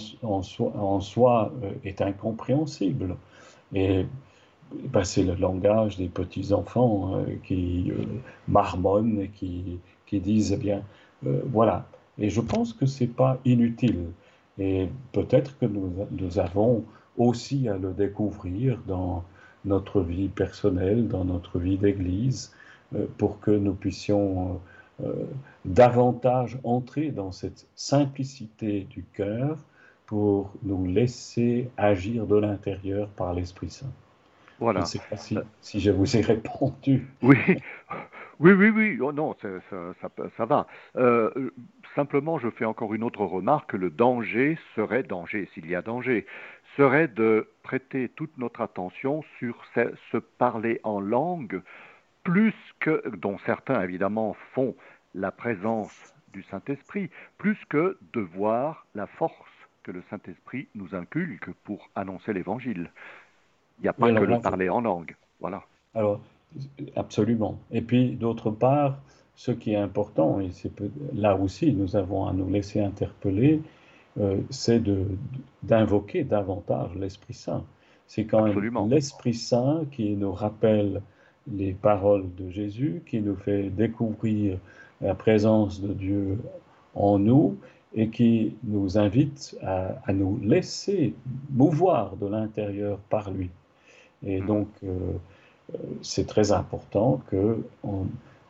soi, 1.02 1.52
euh, 1.64 1.72
est 1.84 2.02
incompréhensible. 2.02 3.18
Et 3.74 4.06
ben, 4.72 5.04
c'est 5.04 5.24
le 5.24 5.36
langage 5.36 5.98
des 5.98 6.08
petits-enfants 6.08 7.16
euh, 7.16 7.36
qui 7.44 7.92
euh, 7.92 8.06
marmonnent 8.48 9.20
et 9.20 9.28
qui, 9.28 9.80
qui, 10.06 10.20
disent, 10.22 10.54
eh 10.54 10.58
bien, 10.58 10.84
voilà. 11.22 11.86
Et 12.20 12.30
je 12.30 12.42
pense 12.42 12.74
que 12.74 12.86
ce 12.86 13.04
n'est 13.04 13.10
pas 13.10 13.40
inutile. 13.46 14.06
Et 14.58 14.90
peut-être 15.14 15.58
que 15.58 15.66
nous, 15.66 15.94
nous, 16.12 16.40
avons 16.40 16.84
aussi 17.18 17.70
à 17.70 17.78
le 17.78 17.94
découvrir 17.94 18.80
dans 18.88 19.24
notre 19.66 20.02
vie 20.02 20.28
personnelle, 20.28 21.08
dans 21.08 21.26
notre 21.26 21.60
vie 21.60 21.78
d'Église, 21.78 22.54
pour 23.18 23.40
que 23.40 23.52
nous 23.52 23.74
puissions 23.74 24.60
euh, 25.04 25.14
davantage 25.66 26.58
entrer 26.64 27.12
dans 27.12 27.32
cette 27.32 27.68
simplicité 27.76 28.88
du 28.90 29.04
cœur 29.14 29.58
pour 30.08 30.52
nous 30.64 30.86
laisser 30.86 31.70
agir 31.78 32.26
de 32.26 32.36
l'intérieur 32.36 33.08
par 33.10 33.34
l'Esprit 33.34 33.70
Saint. 33.70 33.92
Voilà. 34.60 34.80
Je 34.80 34.86
ne 34.86 34.90
sais 34.90 35.02
pas 35.10 35.44
si, 35.62 35.80
je 35.80 35.92
vous 35.92 36.18
ai 36.18 36.22
répondu. 36.34 37.14
Oui, 37.22 37.38
Oui, 38.40 38.54
oui, 38.54 38.70
oui. 38.70 38.98
Oh, 39.02 39.12
non, 39.12 39.36
ça, 39.42 40.10
ça, 40.38 40.46
va. 40.46 40.66
Euh, 40.96 41.52
simplement, 41.94 42.40
je 42.40 42.50
fais 42.50 42.64
encore 42.64 42.94
une 42.94 43.04
autre 43.04 43.26
remarque. 43.26 43.74
Le 43.74 43.90
danger 43.90 44.58
serait, 44.76 45.04
danger, 45.04 45.50
s'il 45.54 45.70
y 45.70 45.76
a 45.76 45.82
danger, 45.82 46.26
serait 46.78 47.10
de 47.10 47.50
prêter 47.64 48.08
toute 48.08 48.38
notre 48.38 48.62
attention 48.62 49.24
sur 49.40 49.62
ce, 49.76 50.18
parler 50.18 50.80
en 50.84 51.02
langue, 51.02 51.62
plus 52.24 52.54
que, 52.80 53.04
dont 53.18 53.38
certains 53.46 53.82
évidemment 53.82 54.36
font 54.54 54.74
la 55.16 55.32
présence 55.32 56.14
du 56.32 56.44
Saint-Esprit, 56.44 57.10
plus 57.38 57.58
que 57.68 57.98
de 58.14 58.22
voir 58.22 58.86
la 58.96 59.08
force 59.08 59.36
que 59.84 59.92
le 59.92 60.02
Saint-Esprit 60.10 60.70
nous 60.76 60.96
inculque 60.96 61.52
pour 61.66 61.90
annoncer 61.96 62.32
l'Évangile. 62.32 62.92
Il 63.80 63.84
n'y 63.84 63.90
a 63.90 63.94
pas 63.94 64.14
que 64.14 64.24
le 64.24 64.40
parler 64.40 64.70
en 64.70 64.82
langue. 64.82 65.16
Voilà. 65.42 65.64
Alors, 65.96 66.22
absolument. 66.96 67.60
Et 67.72 67.82
puis, 67.82 68.12
d'autre 68.12 68.52
part, 68.52 69.00
ce 69.36 69.52
qui 69.52 69.72
est 69.72 69.78
important, 69.78 70.40
et 70.40 70.52
c'est 70.52 70.72
là 71.14 71.38
aussi 71.38 71.74
nous 71.74 71.96
avons 71.96 72.26
à 72.26 72.34
nous 72.34 72.50
laisser 72.50 72.82
interpeller, 72.82 73.62
euh, 74.20 74.38
c'est 74.50 74.82
d'invoquer 75.64 76.24
davantage 76.24 76.94
l'Esprit 76.96 77.34
Saint. 77.34 77.64
C'est 78.08 78.26
quand 78.26 78.44
même 78.44 78.90
l'Esprit 78.90 79.34
Saint 79.34 79.86
qui 79.92 80.16
nous 80.16 80.34
rappelle 80.34 81.02
les 81.52 81.74
paroles 81.74 82.26
de 82.36 82.50
Jésus, 82.50 83.02
qui 83.06 83.22
nous 83.22 83.36
fait 83.36 83.70
découvrir 83.70 84.58
la 85.02 85.16
présence 85.16 85.82
de 85.82 85.94
Dieu 85.94 86.40
en 86.96 87.20
nous 87.20 87.58
et 87.96 88.10
qui 88.10 88.56
nous 88.64 88.98
invite 88.98 89.58
à, 89.64 90.12
nous 90.12 90.40
laisser 90.44 91.14
mouvoir 91.50 92.18
de 92.18 92.28
l'intérieur 92.28 93.00
par 93.10 93.32
lui. 93.32 93.50
Et 94.26 94.42
donc, 94.42 94.68
euh, 94.84 94.88
euh, 94.88 95.18
c'est 96.02 96.28
très 96.28 96.52
important 96.52 97.22
que 97.30 97.62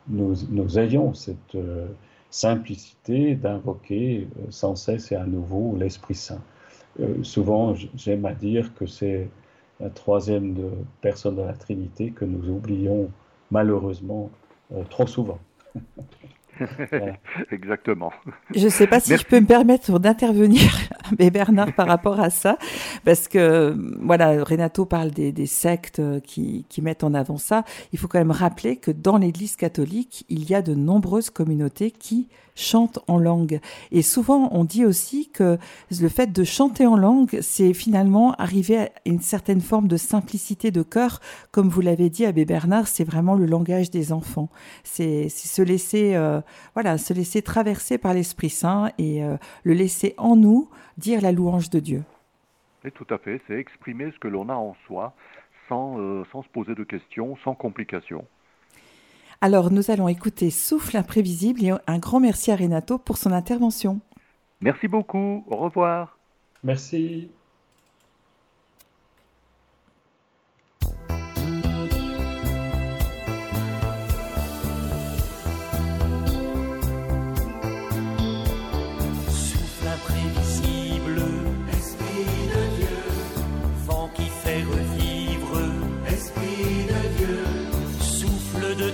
nous, 0.08 0.78
ayons 0.78 1.14
cette 1.14 1.54
euh, 1.54 1.86
simplicité 2.30 3.34
d'invoquer 3.34 4.28
sans 4.50 4.76
cesse 4.76 5.12
et 5.12 5.16
à 5.16 5.26
nouveau 5.26 5.76
l'Esprit 5.76 6.14
Saint. 6.14 6.42
souvent, 7.22 7.74
j'aime 7.94 8.24
à 8.24 8.34
dire 8.34 8.74
que 8.74 8.86
c'est 8.86 9.28
la 9.80 9.90
troisième 9.90 10.54
de 10.54 10.70
personne 11.00 11.36
de 11.36 11.42
la 11.42 11.54
Trinité 11.54 12.10
que 12.10 12.24
nous 12.24 12.48
oublions 12.48 13.10
malheureusement 13.50 14.30
trop 14.90 15.06
souvent. 15.06 15.38
Exactement. 17.50 18.12
Je 18.54 18.64
ne 18.64 18.70
sais 18.70 18.86
pas 18.86 19.00
si 19.00 19.16
je 19.16 19.24
peux 19.24 19.40
me 19.40 19.46
permettre 19.46 19.98
d'intervenir, 19.98 20.70
mais 21.18 21.30
Bernard, 21.30 21.74
par 21.74 21.86
rapport 21.86 22.20
à 22.20 22.30
ça, 22.30 22.58
parce 23.04 23.28
que 23.28 23.76
voilà, 24.00 24.42
Renato 24.44 24.84
parle 24.84 25.10
des, 25.10 25.46
sectes 25.46 26.02
qui, 26.22 26.64
qui, 26.68 26.82
mettent 26.82 27.04
en 27.04 27.14
avant 27.14 27.38
ça. 27.38 27.64
Il 27.92 27.98
faut 27.98 28.08
quand 28.08 28.18
même 28.18 28.30
rappeler 28.30 28.76
que 28.76 28.90
dans 28.90 29.16
l'Église 29.16 29.56
catholique, 29.56 30.24
il 30.28 30.48
y 30.48 30.54
a 30.54 30.62
de 30.62 30.74
nombreuses 30.74 31.30
communautés 31.30 31.90
qui 31.90 32.28
chante 32.60 32.98
en 33.08 33.18
langue. 33.18 33.60
Et 33.90 34.02
souvent, 34.02 34.48
on 34.52 34.64
dit 34.64 34.84
aussi 34.84 35.28
que 35.30 35.58
le 36.00 36.08
fait 36.08 36.32
de 36.32 36.44
chanter 36.44 36.86
en 36.86 36.96
langue, 36.96 37.38
c'est 37.40 37.72
finalement 37.74 38.34
arriver 38.34 38.78
à 38.78 38.90
une 39.06 39.20
certaine 39.20 39.60
forme 39.60 39.88
de 39.88 39.96
simplicité 39.96 40.70
de 40.70 40.82
cœur. 40.82 41.20
Comme 41.50 41.68
vous 41.68 41.80
l'avez 41.80 42.10
dit, 42.10 42.26
Abbé 42.26 42.44
Bernard, 42.44 42.86
c'est 42.86 43.04
vraiment 43.04 43.34
le 43.34 43.46
langage 43.46 43.90
des 43.90 44.12
enfants. 44.12 44.50
C'est 44.84 45.28
se 45.28 45.62
laisser, 45.62 46.14
euh, 46.14 46.40
voilà, 46.74 46.98
se 46.98 47.12
laisser 47.12 47.42
traverser 47.42 47.98
par 47.98 48.14
l'Esprit 48.14 48.50
Saint 48.50 48.90
et 48.98 49.24
euh, 49.24 49.36
le 49.64 49.74
laisser 49.74 50.14
en 50.18 50.36
nous 50.36 50.68
dire 51.00 51.20
la 51.20 51.32
louange 51.32 51.70
de 51.70 51.80
Dieu. 51.80 52.04
Et 52.84 52.90
tout 52.90 53.06
à 53.10 53.18
fait, 53.18 53.40
c'est 53.46 53.54
exprimer 53.54 54.10
ce 54.12 54.18
que 54.18 54.28
l'on 54.28 54.48
a 54.48 54.54
en 54.54 54.76
soi 54.86 55.14
sans, 55.68 55.98
euh, 55.98 56.24
sans 56.32 56.42
se 56.42 56.48
poser 56.48 56.74
de 56.74 56.84
questions, 56.84 57.36
sans 57.44 57.54
complications. 57.54 58.26
Alors 59.40 59.70
nous 59.70 59.90
allons 59.90 60.08
écouter 60.08 60.50
Souffle 60.50 60.96
imprévisible 60.96 61.64
et 61.64 61.72
un 61.86 61.98
grand 61.98 62.20
merci 62.20 62.52
à 62.52 62.56
Renato 62.56 62.98
pour 62.98 63.16
son 63.16 63.32
intervention. 63.32 64.00
Merci 64.60 64.86
beaucoup, 64.86 65.44
au 65.48 65.56
revoir. 65.56 66.18
Merci. 66.62 67.30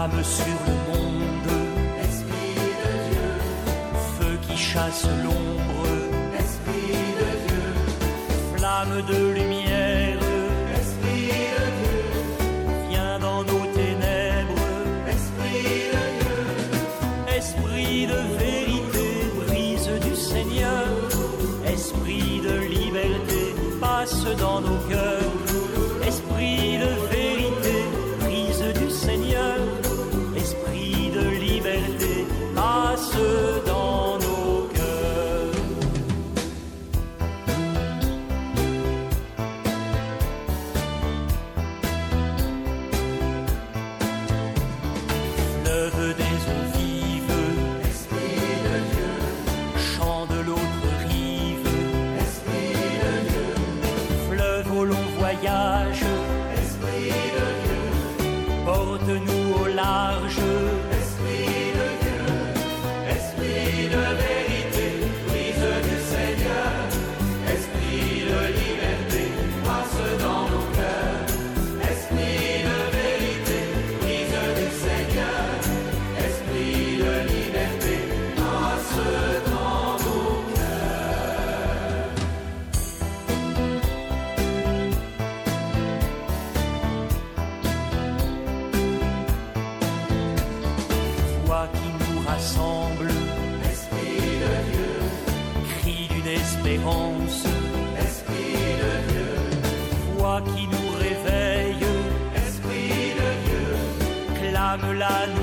sur 0.08 0.46
le 0.66 0.76
monde. 0.88 1.50
Esprit 2.02 2.54
de 2.82 2.92
Dieu. 3.10 3.28
Feu 4.18 4.38
qui 4.40 4.56
chasse 4.56 5.04
l'ombre. 5.22 5.86
Esprit 6.38 7.04
de 7.20 7.30
Dieu. 7.46 8.56
Flamme 8.56 9.02
de 9.06 9.32
lumière. 9.34 9.69
La 105.00 105.39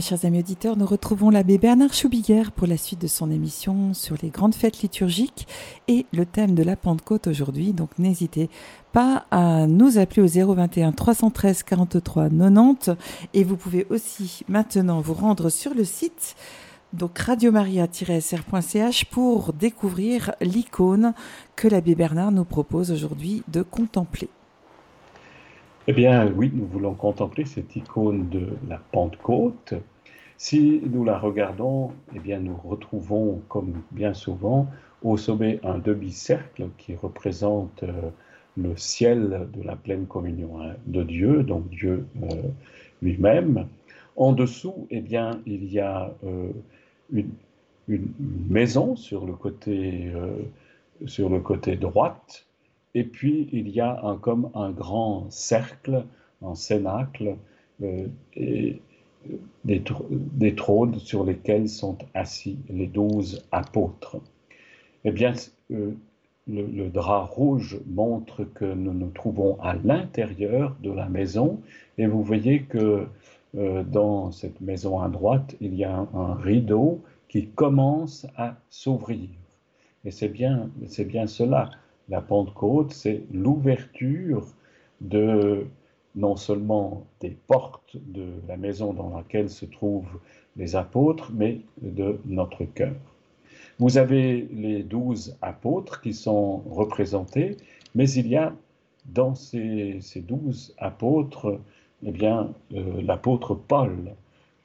Chers 0.00 0.24
amis 0.24 0.40
auditeurs, 0.40 0.76
nous 0.76 0.86
retrouvons 0.86 1.30
l'abbé 1.30 1.58
Bernard 1.58 1.92
Choubiguer 1.92 2.44
pour 2.56 2.66
la 2.66 2.76
suite 2.76 3.00
de 3.00 3.06
son 3.06 3.30
émission 3.30 3.94
sur 3.94 4.16
les 4.22 4.30
grandes 4.30 4.54
fêtes 4.54 4.82
liturgiques 4.82 5.46
et 5.88 6.06
le 6.12 6.26
thème 6.26 6.54
de 6.54 6.62
la 6.62 6.74
Pentecôte 6.74 7.26
aujourd'hui. 7.26 7.72
Donc 7.72 7.90
n'hésitez 7.98 8.48
pas 8.92 9.26
à 9.30 9.66
nous 9.66 9.98
appeler 9.98 10.22
au 10.22 10.54
021 10.54 10.92
313 10.92 11.62
43 11.62 12.28
90 12.30 12.90
et 13.34 13.44
vous 13.44 13.56
pouvez 13.56 13.86
aussi 13.90 14.42
maintenant 14.48 15.00
vous 15.00 15.14
rendre 15.14 15.48
sur 15.48 15.74
le 15.74 15.84
site 15.84 16.34
donc 16.92 17.18
radiomaria-sr.ch 17.18 19.04
pour 19.06 19.52
découvrir 19.52 20.32
l'icône 20.40 21.12
que 21.56 21.68
l'abbé 21.68 21.94
Bernard 21.94 22.32
nous 22.32 22.44
propose 22.44 22.90
aujourd'hui 22.90 23.42
de 23.48 23.62
contempler. 23.62 24.28
Eh 25.86 25.92
bien, 25.92 26.32
oui, 26.34 26.50
nous 26.54 26.64
voulons 26.64 26.94
contempler 26.94 27.44
cette 27.44 27.76
icône 27.76 28.30
de 28.30 28.48
la 28.70 28.78
Pentecôte. 28.78 29.74
Si 30.38 30.80
nous 30.90 31.04
la 31.04 31.18
regardons, 31.18 31.92
eh 32.14 32.20
bien, 32.20 32.40
nous 32.40 32.56
retrouvons, 32.56 33.42
comme 33.48 33.82
bien 33.90 34.14
souvent, 34.14 34.66
au 35.02 35.18
sommet 35.18 35.60
un 35.62 35.76
demi-cercle 35.76 36.68
qui 36.78 36.94
représente 36.96 37.82
euh, 37.82 38.08
le 38.56 38.74
ciel 38.78 39.46
de 39.52 39.62
la 39.62 39.76
pleine 39.76 40.06
communion 40.06 40.58
hein, 40.62 40.72
de 40.86 41.02
Dieu, 41.02 41.42
donc 41.42 41.68
Dieu 41.68 42.06
euh, 42.22 42.28
lui-même. 43.02 43.68
En 44.16 44.32
dessous, 44.32 44.86
eh 44.88 45.02
bien, 45.02 45.42
il 45.44 45.70
y 45.70 45.80
a 45.80 46.14
euh, 46.24 46.50
une, 47.12 47.28
maison 48.48 48.96
sur 48.96 49.26
le 49.26 49.34
côté, 49.34 50.10
sur 51.04 51.28
le 51.28 51.40
côté 51.40 51.76
droite 51.76 52.46
et 52.94 53.04
puis, 53.04 53.48
il 53.52 53.68
y 53.70 53.80
a 53.80 54.16
comme 54.20 54.50
un 54.54 54.70
grand 54.70 55.28
cercle, 55.30 56.04
un 56.42 56.54
cénacle, 56.54 57.36
euh, 57.82 58.06
et 58.36 58.80
euh, 59.28 59.36
des, 59.64 60.54
trônes 60.54 60.98
sur 61.00 61.24
lesquels 61.24 61.68
sont 61.68 61.98
assis 62.14 62.56
les 62.68 62.86
douze 62.86 63.44
apôtres. 63.50 64.18
Eh 65.04 65.10
bien, 65.10 65.32
euh, 65.72 65.92
le, 66.46 66.88
drap 66.88 67.24
rouge 67.24 67.80
montre 67.86 68.44
que 68.44 68.64
nous 68.64 68.92
nous 68.92 69.10
trouvons 69.10 69.58
à 69.60 69.74
l'intérieur 69.74 70.76
de 70.80 70.92
la 70.92 71.08
maison, 71.08 71.60
et 71.98 72.06
vous 72.06 72.22
voyez 72.22 72.62
que 72.62 73.06
dans 73.54 74.32
cette 74.32 74.60
maison 74.60 75.00
à 75.00 75.08
droite, 75.08 75.54
il 75.60 75.76
y 75.76 75.84
a 75.84 75.96
un, 75.96 76.08
un 76.12 76.34
rideau 76.34 77.00
qui 77.28 77.46
commence 77.46 78.26
à 78.36 78.56
s'ouvrir. 78.68 79.28
Et 80.04 80.10
c'est 80.10 80.28
bien, 80.28 80.70
c'est 80.88 81.04
bien 81.04 81.28
cela 81.28 81.70
la 82.08 82.20
Pentecôte, 82.20 82.92
c'est 82.92 83.22
l'ouverture 83.32 84.46
de 85.00 85.66
non 86.14 86.36
seulement 86.36 87.06
des 87.20 87.36
portes 87.46 87.96
de 87.96 88.26
la 88.46 88.56
maison 88.56 88.92
dans 88.92 89.16
laquelle 89.16 89.50
se 89.50 89.64
trouvent 89.64 90.20
les 90.56 90.76
apôtres, 90.76 91.32
mais 91.34 91.60
de 91.82 92.18
notre 92.24 92.64
cœur. 92.64 92.94
Vous 93.78 93.98
avez 93.98 94.48
les 94.52 94.84
douze 94.84 95.36
apôtres 95.42 96.00
qui 96.00 96.14
sont 96.14 96.58
représentés, 96.70 97.56
mais 97.94 98.08
il 98.10 98.28
y 98.28 98.36
a 98.36 98.54
dans 99.06 99.34
ces, 99.34 100.00
douze 100.16 100.74
apôtres, 100.78 101.60
eh 102.04 102.12
bien, 102.12 102.52
euh, 102.72 103.02
l'apôtre 103.02 103.54
Paul, 103.54 104.14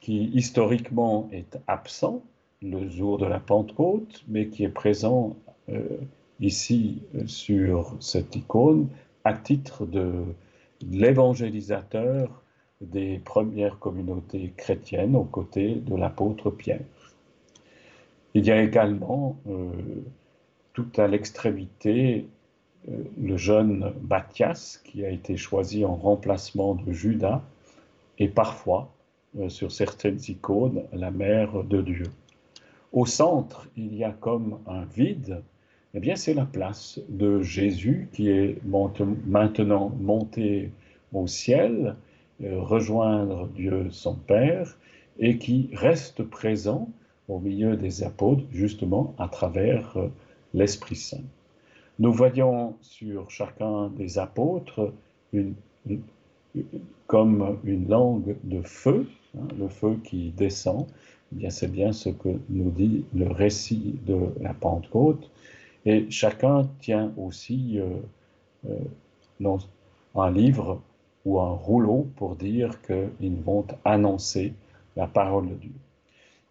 qui 0.00 0.26
historiquement 0.32 1.28
est 1.32 1.58
absent 1.66 2.22
le 2.62 2.88
jour 2.88 3.18
de 3.18 3.26
la 3.26 3.40
Pentecôte, 3.40 4.24
mais 4.28 4.48
qui 4.48 4.64
est 4.64 4.68
présent 4.68 5.36
euh, 5.68 5.98
ici 6.40 7.02
euh, 7.14 7.26
sur 7.26 7.94
cette 8.00 8.34
icône 8.34 8.88
à 9.24 9.34
titre 9.34 9.86
de 9.86 10.24
l'évangélisateur 10.90 12.42
des 12.80 13.18
premières 13.18 13.78
communautés 13.78 14.52
chrétiennes 14.56 15.14
aux 15.14 15.24
côtés 15.24 15.74
de 15.74 15.94
l'apôtre 15.94 16.50
Pierre. 16.50 16.80
Il 18.32 18.46
y 18.46 18.50
a 18.50 18.62
également 18.62 19.36
euh, 19.48 19.70
tout 20.72 20.88
à 20.96 21.06
l'extrémité 21.06 22.26
euh, 22.88 23.04
le 23.20 23.36
jeune 23.36 23.92
Matthias 24.08 24.80
qui 24.84 25.04
a 25.04 25.10
été 25.10 25.36
choisi 25.36 25.84
en 25.84 25.94
remplacement 25.94 26.74
de 26.74 26.92
Judas 26.92 27.42
et 28.18 28.28
parfois 28.28 28.92
sur 29.46 29.70
certaines 29.70 30.18
icônes 30.26 30.82
la 30.92 31.12
mère 31.12 31.62
de 31.62 31.80
Dieu. 31.82 32.06
Au 32.92 33.06
centre, 33.06 33.68
il 33.76 33.94
y 33.94 34.02
a 34.02 34.10
comme 34.10 34.58
un 34.66 34.84
vide 34.86 35.44
eh 35.94 36.00
bien, 36.00 36.16
c'est 36.16 36.34
la 36.34 36.44
place 36.44 37.00
de 37.08 37.42
Jésus 37.42 38.08
qui 38.12 38.30
est 38.30 38.58
maintenant 38.64 39.92
monté 40.00 40.70
au 41.12 41.26
ciel, 41.26 41.96
euh, 42.42 42.60
rejoindre 42.60 43.48
Dieu 43.48 43.88
son 43.90 44.14
Père, 44.14 44.78
et 45.18 45.38
qui 45.38 45.68
reste 45.72 46.22
présent 46.22 46.88
au 47.28 47.38
milieu 47.38 47.76
des 47.76 48.02
apôtres, 48.04 48.44
justement 48.52 49.14
à 49.18 49.28
travers 49.28 49.96
euh, 49.96 50.08
l'Esprit 50.54 50.96
Saint. 50.96 51.24
Nous 51.98 52.12
voyons 52.12 52.76
sur 52.80 53.30
chacun 53.30 53.88
des 53.88 54.18
apôtres 54.18 54.92
comme 57.06 57.58
une 57.64 57.88
langue 57.88 58.36
de 58.44 58.62
feu, 58.62 59.06
hein, 59.36 59.46
le 59.58 59.68
feu 59.68 59.98
qui 60.04 60.30
descend. 60.30 60.86
Eh 61.32 61.36
bien, 61.36 61.50
c'est 61.50 61.70
bien 61.70 61.92
ce 61.92 62.08
que 62.08 62.28
nous 62.48 62.70
dit 62.70 63.04
le 63.14 63.28
récit 63.28 63.96
de 64.06 64.16
la 64.40 64.54
Pentecôte. 64.54 65.30
Et 65.86 66.10
chacun 66.10 66.68
tient 66.80 67.12
aussi 67.16 67.78
euh, 67.78 68.00
euh, 68.68 69.58
un 70.14 70.30
livre 70.30 70.80
ou 71.24 71.40
un 71.40 71.50
rouleau 71.50 72.08
pour 72.16 72.36
dire 72.36 72.80
qu'ils 72.82 73.40
vont 73.42 73.66
annoncer 73.84 74.54
la 74.96 75.06
parole 75.06 75.48
de 75.48 75.54
Dieu. 75.54 75.72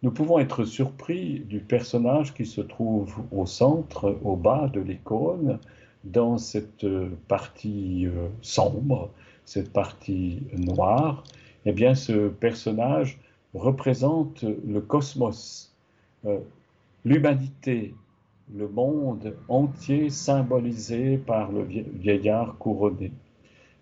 Nous 0.02 0.10
pouvons 0.10 0.38
être 0.38 0.64
surpris 0.64 1.40
du 1.40 1.60
personnage 1.60 2.34
qui 2.34 2.46
se 2.46 2.60
trouve 2.60 3.14
au 3.30 3.46
centre, 3.46 4.18
au 4.24 4.34
bas 4.34 4.68
de 4.68 4.80
l'icône, 4.80 5.58
dans 6.02 6.38
cette 6.38 6.86
partie 7.28 8.06
euh, 8.06 8.28
sombre, 8.40 9.10
cette 9.44 9.72
partie 9.72 10.42
noire. 10.56 11.22
Eh 11.66 11.72
bien, 11.72 11.94
ce 11.94 12.28
personnage 12.28 13.18
représente 13.52 14.42
le 14.42 14.80
cosmos, 14.80 15.74
l'humanité, 17.04 17.94
le 18.56 18.68
monde 18.68 19.34
entier 19.48 20.10
symbolisé 20.10 21.18
par 21.18 21.52
le 21.52 21.62
vieillard 21.62 22.56
couronné. 22.58 23.12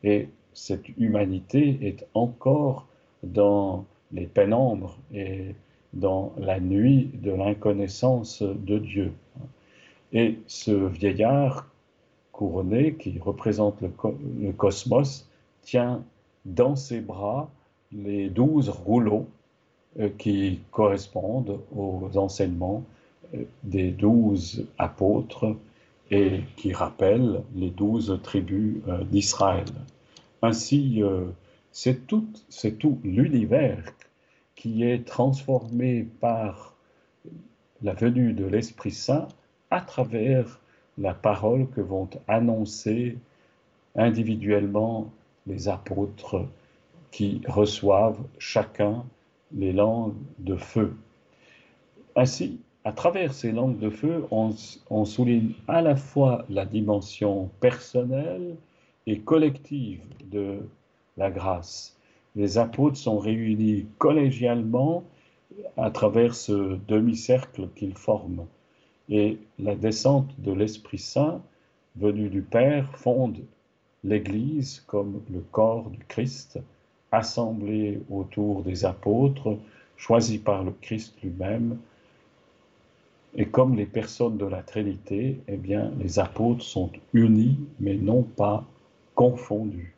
Et 0.04 0.28
cette 0.52 0.88
humanité 0.98 1.78
est 1.82 2.06
encore 2.14 2.86
dans 3.22 3.84
les 4.12 4.26
pénombres 4.26 4.96
et 5.12 5.54
dans 5.92 6.32
la 6.38 6.60
nuit 6.60 7.10
de 7.14 7.30
l'inconnaissance 7.30 8.42
de 8.42 8.78
Dieu. 8.78 9.12
Et 10.12 10.38
ce 10.46 10.72
vieillard 10.72 11.66
couronné 12.32 12.94
qui 12.94 13.18
représente 13.18 13.80
le, 13.80 14.52
cosmos 14.52 15.28
tient 15.62 16.02
dans 16.44 16.76
ses 16.76 17.00
bras 17.00 17.50
les 17.92 18.28
douze 18.28 18.68
rouleaux 18.68 19.26
euh, 19.98 20.08
qui 20.18 20.60
correspondent 20.70 21.58
aux 21.74 22.10
enseignements 22.16 22.84
des 23.62 23.90
douze 23.90 24.66
apôtres 24.78 25.56
et 26.10 26.40
qui 26.56 26.72
rappelle 26.72 27.42
les 27.54 27.70
douze 27.70 28.18
tribus 28.22 28.76
euh, 28.88 29.04
d'Israël. 29.04 29.66
Ainsi, 30.42 31.02
euh, 31.02 31.26
c'est 31.70 32.06
tout, 32.06 32.26
tout 32.78 32.98
l'univers 33.04 33.84
qui 34.54 34.82
est 34.84 35.06
transformé 35.06 36.06
par 36.20 36.74
la 37.82 37.92
venue 37.92 38.32
de 38.32 38.46
l'Esprit 38.46 38.90
Saint 38.90 39.28
à 39.70 39.80
travers 39.80 40.60
la 40.96 41.14
parole 41.14 41.68
que 41.68 41.80
vont 41.80 42.08
annoncer 42.26 43.18
individuellement 43.94 45.12
les 45.46 45.68
apôtres 45.68 46.46
qui 47.10 47.42
reçoivent 47.46 48.20
chacun 48.38 49.04
les 49.52 49.72
langues 49.72 50.14
de 50.38 50.56
feu. 50.56 50.96
Ainsi, 52.16 52.60
à 52.84 52.92
travers 52.92 53.34
ces 53.34 53.52
langues 53.52 53.78
de 53.78 53.90
feu, 53.90 54.24
on, 54.30 55.04
souligne 55.04 55.52
à 55.66 55.82
la 55.82 55.96
fois 55.96 56.44
la 56.48 56.64
dimension 56.64 57.50
personnelle 57.60 58.56
et 59.06 59.18
collective 59.18 60.00
de 60.30 60.60
la 61.16 61.30
grâce. 61.30 61.96
Les 62.36 62.58
apôtres 62.58 62.96
sont 62.96 63.18
réunis 63.18 63.86
collégialement 63.98 65.04
à 65.76 65.90
travers 65.90 66.34
ce 66.34 66.78
demi-cercle 66.86 67.68
qu'ils 67.74 67.96
forment. 67.96 68.46
Et 69.08 69.38
la 69.58 69.74
descente 69.74 70.30
de 70.38 70.52
l'Esprit 70.52 70.98
Saint, 70.98 71.42
venu 71.96 72.28
du 72.28 72.42
Père, 72.42 72.96
fonde 72.96 73.38
l'Église 74.04 74.84
comme 74.86 75.20
le 75.32 75.40
corps 75.40 75.90
du 75.90 75.98
Christ, 76.06 76.60
assemblé 77.10 78.00
autour 78.10 78.62
des 78.62 78.84
apôtres, 78.84 79.58
choisi 79.96 80.38
par 80.38 80.62
le 80.62 80.72
Christ 80.80 81.16
lui-même 81.22 81.78
et 83.36 83.46
comme 83.46 83.76
les 83.76 83.86
personnes 83.86 84.38
de 84.38 84.46
la 84.46 84.62
Trinité, 84.62 85.38
eh 85.48 85.56
bien, 85.56 85.92
les 86.00 86.18
apôtres 86.18 86.64
sont 86.64 86.90
unis, 87.12 87.58
mais 87.78 87.94
non 87.94 88.22
pas 88.22 88.64
confondus. 89.14 89.94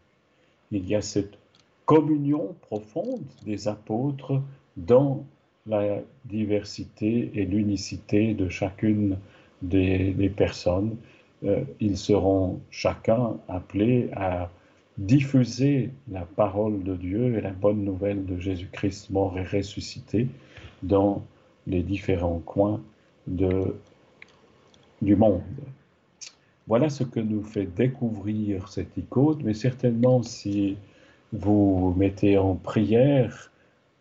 Il 0.72 0.86
y 0.88 0.94
a 0.94 1.02
cette 1.02 1.38
communion 1.84 2.54
profonde 2.62 3.24
des 3.44 3.68
apôtres 3.68 4.40
dans 4.76 5.24
la 5.66 6.00
diversité 6.24 7.30
et 7.34 7.44
l'unicité 7.44 8.34
de 8.34 8.48
chacune 8.48 9.18
des, 9.62 10.32
personnes. 10.36 10.96
Euh, 11.44 11.64
ils 11.80 11.96
seront 11.96 12.60
chacun 12.70 13.36
appelés 13.48 14.10
à 14.14 14.50
diffuser 14.98 15.90
la 16.10 16.22
parole 16.22 16.82
de 16.82 16.94
Dieu 16.94 17.36
et 17.36 17.40
la 17.40 17.50
bonne 17.50 17.84
nouvelle 17.84 18.26
de 18.26 18.38
Jésus-Christ 18.38 19.10
mort 19.10 19.38
et 19.38 19.44
ressuscité 19.44 20.28
dans 20.82 21.24
les 21.66 21.82
différents 21.82 22.40
coins 22.40 22.80
de, 23.30 23.74
du 25.00 25.16
monde. 25.16 25.42
Voilà 26.66 26.90
ce 26.90 27.04
que 27.04 27.20
nous 27.20 27.42
fait 27.42 27.66
découvrir 27.66 28.68
cette 28.68 28.96
icône, 28.96 29.40
mais 29.42 29.54
certainement 29.54 30.22
si 30.22 30.76
vous 31.32 31.94
mettez 31.96 32.38
en 32.38 32.54
prière 32.54 33.50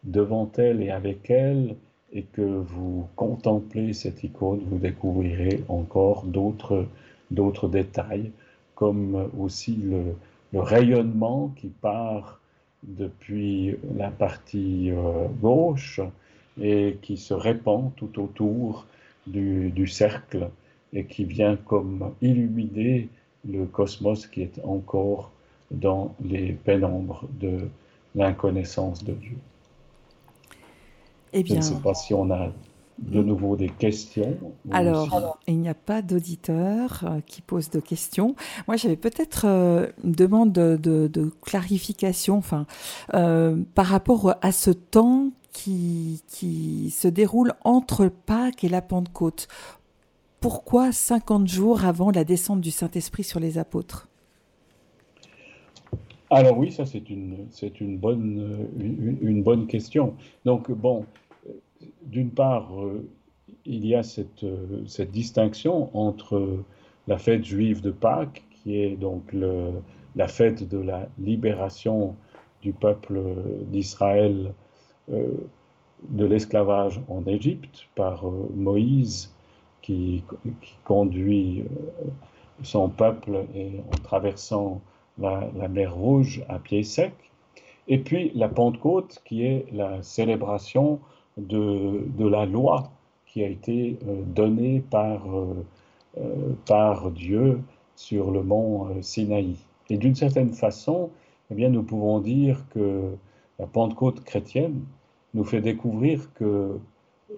devant 0.03 0.51
elle 0.57 0.81
et 0.81 0.91
avec 0.91 1.29
elle 1.29 1.75
et 2.11 2.23
que 2.23 2.41
vous 2.41 3.07
contemplez 3.15 3.93
cette 3.93 4.23
icône, 4.23 4.61
vous 4.65 4.77
découvrirez 4.77 5.63
encore 5.67 6.25
d'autres, 6.25 6.87
détails, 7.67 8.31
comme 8.75 9.29
aussi 9.37 9.75
le, 9.75 10.15
le, 10.53 10.59
rayonnement 10.59 11.51
qui 11.55 11.67
part 11.67 12.39
depuis 12.83 13.75
la 13.95 14.09
partie 14.09 14.89
euh, 14.91 15.27
gauche 15.41 16.01
et 16.59 16.97
qui 17.01 17.17
se 17.17 17.33
répand 17.33 17.91
tout 17.95 18.19
autour 18.19 18.85
du, 19.27 19.69
du 19.71 19.87
cercle 19.87 20.49
et 20.93 21.05
qui 21.05 21.23
vient 21.23 21.55
comme 21.55 22.13
illuminer 22.21 23.09
le 23.47 23.65
cosmos 23.65 24.27
qui 24.27 24.41
est 24.41 24.59
encore 24.63 25.31
dans 25.71 26.15
les 26.23 26.53
pénombres 26.53 27.25
de 27.39 27.69
l'inconnaissance 28.15 29.03
de 29.03 29.13
Dieu. 29.13 29.37
Eh 31.31 31.43
bien, 31.43 31.55
Je 31.55 31.59
ne 31.59 31.61
sais 31.61 31.81
pas 31.81 31.93
si 31.93 32.13
on 32.13 32.31
a 32.31 32.51
de 33.01 33.23
nouveau 33.23 33.55
des 33.55 33.69
questions. 33.69 34.37
Alors, 34.71 35.39
il 35.47 35.59
n'y 35.59 35.69
a 35.69 35.73
pas 35.73 36.01
d'auditeur 36.01 37.03
euh, 37.03 37.19
qui 37.25 37.41
pose 37.41 37.69
de 37.69 37.79
questions. 37.79 38.35
Moi, 38.67 38.77
j'avais 38.77 38.95
peut-être 38.95 39.45
euh, 39.45 39.87
une 40.03 40.11
demande 40.11 40.51
de, 40.51 40.77
de, 40.81 41.07
de 41.07 41.31
clarification 41.41 42.37
enfin, 42.37 42.65
euh, 43.13 43.57
par 43.75 43.87
rapport 43.87 44.35
à 44.41 44.51
ce 44.51 44.71
temps 44.71 45.29
qui, 45.51 46.21
qui 46.27 46.89
se 46.91 47.07
déroule 47.07 47.53
entre 47.63 48.07
Pâques 48.07 48.63
et 48.63 48.69
la 48.69 48.81
Pentecôte. 48.81 49.47
Pourquoi 50.39 50.91
50 50.91 51.47
jours 51.47 51.85
avant 51.85 52.11
la 52.11 52.23
descente 52.23 52.61
du 52.61 52.71
Saint-Esprit 52.71 53.23
sur 53.23 53.39
les 53.39 53.57
apôtres? 53.57 54.07
Alors 56.31 56.57
oui, 56.57 56.71
ça 56.71 56.85
c'est 56.85 57.09
une, 57.09 57.47
c'est 57.49 57.81
une, 57.81 57.97
bonne, 57.97 58.67
une, 58.79 59.17
une, 59.21 59.41
bonne 59.41 59.65
question. 59.65 60.13
Donc 60.45 60.71
bon, 60.71 61.05
d'une 62.03 62.31
part, 62.31 62.81
euh, 62.81 63.07
il 63.65 63.85
y 63.85 63.95
a 63.95 64.03
cette, 64.03 64.43
euh, 64.43 64.83
cette, 64.87 65.11
distinction 65.11 65.95
entre 65.97 66.63
la 67.07 67.17
fête 67.17 67.43
juive 67.43 67.81
de 67.81 67.91
Pâques, 67.91 68.43
qui 68.51 68.79
est 68.81 68.95
donc 68.95 69.33
la 69.33 70.27
fête 70.27 70.67
de 70.67 70.77
la 70.77 71.07
libération 71.17 72.15
du 72.61 72.73
peuple 72.73 73.21
d'Israël 73.67 74.53
euh, 75.11 75.31
de 76.09 76.25
l'esclavage 76.25 77.01
en 77.07 77.25
Égypte 77.25 77.87
par 77.95 78.25
Moïse, 78.55 79.33
qui, 79.81 80.23
conduit 80.83 81.63
son 82.63 82.89
peuple 82.89 83.45
en 83.91 83.97
traversant 84.03 84.81
la, 85.17 85.67
mer 85.67 85.95
Rouge 85.95 86.43
à 86.47 86.59
pied 86.59 86.83
sec, 86.83 87.13
et 87.87 87.97
puis 87.97 88.31
la 88.35 88.49
Pentecôte, 88.49 89.19
qui 89.25 89.43
est 89.43 89.65
la 89.71 90.03
célébration 90.03 90.99
de, 91.47 92.27
la 92.27 92.45
loi 92.45 92.91
qui 93.25 93.43
a 93.43 93.47
été 93.47 93.97
euh, 94.07 94.21
donnée 94.23 94.81
par, 94.89 95.35
euh, 95.35 95.65
euh, 96.17 96.53
par 96.65 97.11
Dieu 97.11 97.59
sur 97.95 98.31
le 98.31 98.43
mont 98.43 99.01
Sinaï. 99.01 99.55
Et 99.89 99.97
d'une 99.97 100.15
certaine 100.15 100.53
façon, 100.53 101.09
eh 101.51 101.55
bien, 101.55 101.69
nous 101.69 101.83
pouvons 101.83 102.19
dire 102.19 102.63
que 102.69 103.11
la 103.57 103.65
Pentecôte 103.65 104.23
chrétienne 104.23 104.81
nous 105.33 105.43
fait 105.43 105.61
découvrir 105.61 106.33
que 106.33 106.79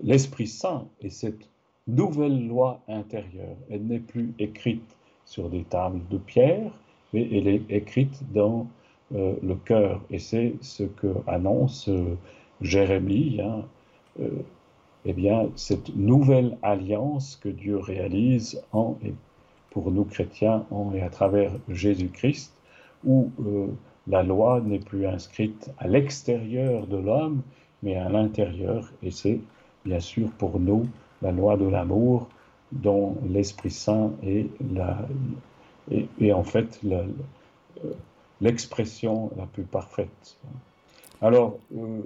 l'Esprit 0.03 0.47
Saint 0.47 0.85
est 1.01 1.09
cette 1.09 1.49
nouvelle 1.87 2.47
loi 2.47 2.79
intérieure. 2.87 3.55
Elle 3.69 3.85
n'est 3.87 3.99
plus 3.99 4.33
écrite 4.37 4.95
sur 5.25 5.49
des 5.49 5.63
tables 5.63 6.01
de 6.09 6.17
pierre, 6.17 6.71
mais 7.13 7.27
elle 7.31 7.47
est 7.47 7.63
écrite 7.69 8.21
dans 8.33 8.67
le 9.11 9.55
cœur. 9.65 10.01
Et 10.09 10.19
c'est 10.19 10.53
ce 10.61 10.83
que 10.83 11.13
annonce 11.27 11.89
Jérémie, 12.61 13.39
hein, 13.41 13.65
eh 14.19 15.13
bien, 15.13 15.49
cette 15.55 15.95
nouvelle 15.95 16.57
alliance 16.61 17.39
que 17.41 17.49
Dieu 17.49 17.77
réalise 17.77 18.61
en 18.71 18.97
et 19.03 19.13
pour 19.71 19.89
nous 19.91 20.03
chrétiens 20.03 20.65
en 20.69 20.93
et 20.93 21.01
à 21.01 21.09
travers 21.09 21.51
Jésus-Christ, 21.69 22.53
où 23.05 23.31
euh, 23.45 23.67
la 24.07 24.21
loi 24.21 24.61
n'est 24.61 24.79
plus 24.79 25.07
inscrite 25.07 25.71
à 25.79 25.87
l'extérieur 25.87 26.85
de 26.87 26.97
l'homme, 26.97 27.41
mais 27.81 27.95
à 27.95 28.09
l'intérieur, 28.09 28.91
et 29.01 29.11
c'est 29.11 29.39
bien 29.85 29.99
sûr 29.99 30.29
pour 30.31 30.59
nous 30.59 30.87
la 31.21 31.31
loi 31.31 31.57
de 31.57 31.65
l'amour 31.65 32.27
dont 32.71 33.17
l'Esprit 33.27 33.71
Saint 33.71 34.11
est, 34.23 34.47
la, 34.73 35.07
est, 35.89 36.31
en 36.31 36.43
fait 36.43 36.79
l'expression 38.39 39.31
la, 39.37 39.45
plus 39.45 39.63
parfaite. 39.63 40.37
Alors, 41.21 41.57
euh, 41.75 42.01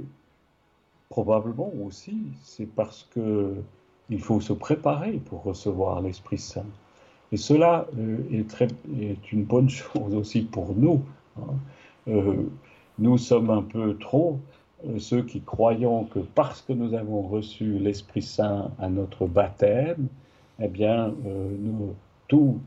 Probablement 1.09 1.71
aussi, 1.83 2.17
c'est 2.43 2.65
parce 2.65 3.07
que 3.13 3.55
il 4.09 4.21
faut 4.21 4.39
se 4.39 4.53
préparer 4.53 5.13
pour 5.13 5.43
recevoir 5.43 6.01
l'Esprit 6.01 6.37
Saint. 6.37 6.65
Et 7.31 7.37
cela 7.37 7.87
euh, 7.97 8.17
est, 8.31 8.47
très, 8.47 8.67
est, 8.99 9.31
une 9.31 9.43
bonne 9.43 9.69
chose 9.69 10.13
aussi 10.15 10.41
pour 10.41 10.75
nous. 10.75 11.01
Hein. 11.37 11.53
Euh, 12.07 12.43
nous 12.99 13.17
sommes 13.17 13.49
un 13.49 13.63
peu 13.63 13.97
trop 13.97 14.39
euh, 14.87 14.99
ceux 14.99 15.23
qui 15.23 15.41
croyons 15.41 16.05
que 16.05 16.19
parce 16.19 16.61
que 16.61 16.73
nous 16.73 16.93
avons 16.93 17.23
reçu 17.23 17.79
l'Esprit 17.79 18.21
Saint 18.21 18.71
à 18.79 18.89
notre 18.89 19.25
baptême, 19.25 20.07
eh 20.59 20.67
bien, 20.67 21.13
tout, 22.29 22.61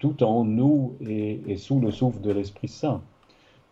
tout 0.00 0.22
en 0.24 0.44
nous 0.44 0.94
est, 1.06 1.40
est 1.48 1.56
sous 1.56 1.78
le 1.78 1.92
souffle 1.92 2.20
de 2.20 2.32
l'Esprit 2.32 2.66
Saint. 2.66 3.00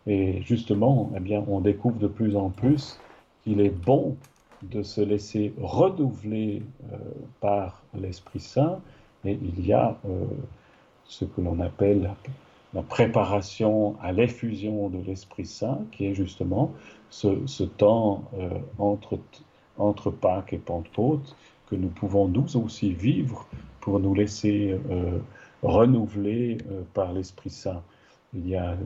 Et 0.05 0.41
justement, 0.43 1.11
eh 1.17 1.19
bien, 1.19 1.43
on 1.49 1.59
découvre 1.59 1.97
de 1.99 2.07
plus 2.07 2.37
en 2.37 2.49
plus 2.49 2.97
il 3.47 3.61
est 3.61 3.69
bon 3.69 4.17
de 4.61 4.83
se 4.83 5.01
laisser 5.01 5.53
renouveler 5.59 6.61
euh, 6.91 6.97
par 7.39 7.81
l'Esprit 7.99 8.39
Saint 8.39 8.79
et 9.25 9.39
il 9.41 9.65
y 9.65 9.73
a 9.73 9.97
euh, 10.05 10.25
ce 11.05 11.25
que 11.25 11.41
l'on 11.41 11.59
appelle 11.59 12.11
la, 12.73 12.83
préparation 12.83 13.95
à 14.01 14.11
l'effusion 14.11 14.89
de 14.89 14.99
l'Esprit 14.99 15.45
Saint 15.45 15.79
qui 15.91 16.05
est 16.05 16.13
justement 16.13 16.73
ce, 17.09 17.63
temps 17.63 18.25
euh, 18.37 18.49
entre, 18.77 19.17
entre 19.77 20.11
Pâques 20.11 20.53
et 20.53 20.57
Pentecôte 20.57 21.35
que 21.67 21.75
nous 21.75 21.87
pouvons 21.87 22.27
nous 22.27 22.57
aussi 22.57 22.93
vivre 22.93 23.47
pour 23.79 23.99
nous 23.99 24.13
laisser 24.13 24.77
renouveler 25.63 26.57
par 26.93 27.13
l'Esprit 27.13 27.49
Saint. 27.49 27.81
Il 28.33 28.47
y 28.47 28.55
a 28.55 28.77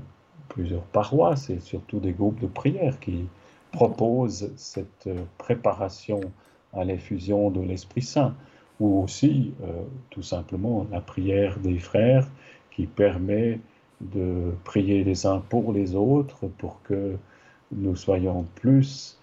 plusieurs 0.50 0.84
paroisses 0.84 1.50
et 1.50 1.60
surtout 1.60 2.00
des 2.00 2.12
groupes 2.12 2.40
de 2.40 2.48
prière 2.48 3.00
qui, 3.00 3.28
propose 3.72 4.52
cette 4.58 5.08
euh, 5.08 5.24
préparation 5.38 6.22
à 6.74 6.84
l'effusion 6.84 7.50
de 7.50 7.62
l'Esprit 7.62 8.02
Saint, 8.02 8.36
ou 8.80 9.02
aussi 9.04 9.54
euh, 9.64 9.84
tout 10.10 10.24
simplement 10.24 10.86
la 10.92 11.02
prière 11.02 11.60
des 11.60 11.80
frères 11.80 12.28
qui 12.72 12.88
permet 12.88 13.60
de 14.02 14.54
prier 14.64 15.04
les 15.04 15.26
uns 15.26 15.44
pour 15.50 15.72
les 15.74 15.96
autres 15.96 16.48
pour 16.58 16.82
que 16.84 17.18
nous 17.72 17.96
soyons 17.96 18.46
plus 18.56 19.20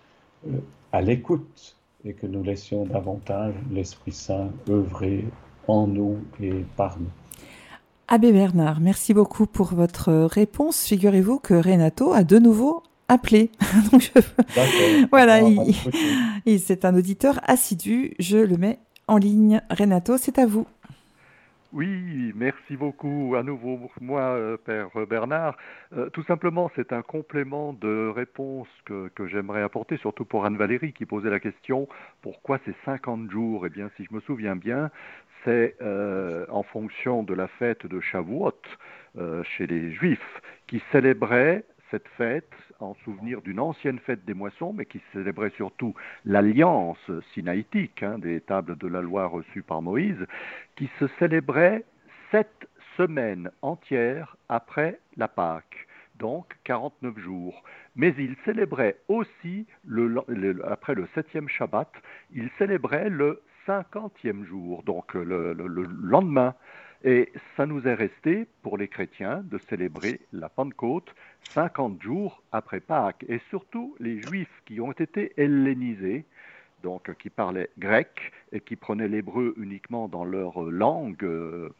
euh, 0.46 0.59
à 0.92 1.03
l'écoute 1.03 1.76
et 2.05 2.12
que 2.12 2.26
nous 2.26 2.42
laissions 2.42 2.84
davantage 2.86 3.55
l'Esprit 3.72 4.12
Saint 4.12 4.51
œuvrer 4.68 5.24
en 5.66 5.86
nous 5.86 6.18
et 6.40 6.64
par 6.76 6.99
nous. 6.99 7.11
Abbé 8.07 8.32
Bernard, 8.32 8.80
merci 8.80 9.12
beaucoup 9.12 9.46
pour 9.46 9.74
votre 9.74 10.11
réponse. 10.11 10.84
Figurez-vous 10.86 11.40
que 11.40 11.53
Renato 11.53 12.12
a 12.12 12.24
de 12.24 12.38
nouveau 12.38 12.82
appelé. 13.09 13.51
Donc 13.93 14.03
je... 14.03 15.07
voilà, 15.11 15.41
il... 15.41 15.75
il 16.47 16.61
c'est 16.61 16.85
un 16.85 16.95
auditeur 16.95 17.41
assidu. 17.45 18.15
Je 18.19 18.39
le 18.39 18.57
mets 18.57 18.79
en 19.07 19.17
ligne. 19.17 19.61
Renato, 19.71 20.17
c'est 20.17 20.39
à 20.39 20.47
vous. 20.47 20.67
Oui, 21.75 22.33
merci 22.35 22.79
beaucoup 22.79 23.35
à 23.37 23.43
nouveau 23.43 23.91
moi, 24.01 24.23
euh, 24.23 24.57
Père 24.57 24.89
Bernard. 25.07 25.55
Euh, 25.95 26.09
tout 26.09 26.23
simplement, 26.23 26.71
c'est 26.75 26.95
un 26.95 27.03
complément 27.03 27.75
de 27.75 28.09
réponse 28.09 28.69
que, 28.87 29.09
que 29.09 29.27
j'aimerais 29.27 29.63
apporter, 29.63 29.99
surtout 29.99 30.25
pour 30.25 30.47
Anne-Valérie 30.47 30.95
qui 30.95 31.05
posait 31.05 31.29
la 31.29 31.41
question 31.41 31.87
pourquoi 32.23 32.59
c'est 32.65 32.75
50 32.87 33.31
jours? 33.31 33.67
Eh 33.67 33.69
bien, 33.69 33.91
si 33.99 34.05
je 34.05 34.15
me 34.15 34.21
souviens 34.21 34.57
bien, 34.57 34.91
c'est 35.45 35.77
euh, 35.83 36.47
en 36.49 36.63
fonction 36.63 37.23
de 37.23 37.35
la 37.35 37.49
fête 37.49 37.87
de 37.87 38.01
Shavuot 38.01 38.53
chez 39.43 39.67
les 39.67 39.91
Juifs 39.93 40.41
qui 40.69 40.81
célébrait 40.93 41.65
cette 41.91 42.07
fête 42.17 42.53
en 42.81 42.95
souvenir 43.05 43.43
d'une 43.43 43.61
ancienne 43.61 43.99
fête 43.99 44.24
des 44.24 44.35
moissons, 44.35 44.72
mais 44.72 44.87
qui 44.87 45.01
célébrait 45.12 45.51
surtout 45.51 45.95
l'alliance 46.24 47.11
sinaïtique 47.35 48.03
hein, 48.03 48.18
des 48.18 48.41
tables 48.41 48.76
de 48.76 48.89
la 48.89 49.01
loi 49.01 49.26
reçues 49.26 49.62
par 49.62 49.83
Moïse, 49.83 50.26
qui 50.76 50.89
se 50.99 51.07
célébrait 51.18 51.85
sept 52.31 52.68
semaines 52.97 53.51
entières 53.62 54.37
après 54.49 54.99
la 55.16 55.29
Pâque 55.29 55.89
donc 56.18 56.47
49 56.64 57.18
jours. 57.18 57.62
Mais 57.97 58.14
il 58.18 58.37
célébrait 58.45 58.97
aussi, 59.09 59.66
après 60.64 60.95
le 60.95 61.09
septième 61.14 61.49
Shabbat, 61.49 61.91
il 62.33 62.51
célébrait 62.59 63.09
le 63.09 63.43
cinquantième 63.66 64.45
jour, 64.45 64.83
donc 64.83 65.14
le, 65.14 65.53
lendemain. 66.03 66.55
Et 67.05 67.32
ça 67.57 67.66
nous 67.66 67.86
est 67.86 67.94
resté, 67.94 68.46
pour 68.62 68.76
les 68.76 68.88
chrétiens, 68.88 69.42
de 69.44 69.59
célébrer 69.59 70.20
la 70.32 70.49
Pentecôte 70.49 71.14
50 71.51 72.03
jours 72.03 72.42
après 72.51 72.80
Pâques. 72.80 73.24
Et 73.28 73.40
surtout, 73.51 73.94
les 74.01 74.20
Juifs 74.20 74.62
qui 74.66 74.80
ont 74.80 74.92
été 74.92 75.32
hellénisés, 75.36 76.24
donc 76.82 77.14
qui 77.16 77.30
parlaient 77.30 77.70
grec 77.78 78.32
et 78.53 78.61
qui 78.61 78.76
prenaient 78.76 79.09
l'hébreu 79.09 79.55
uniquement 79.59 80.09
dans 80.09 80.24
leur 80.24 80.62
langue 80.62 81.24
euh, 81.24 81.70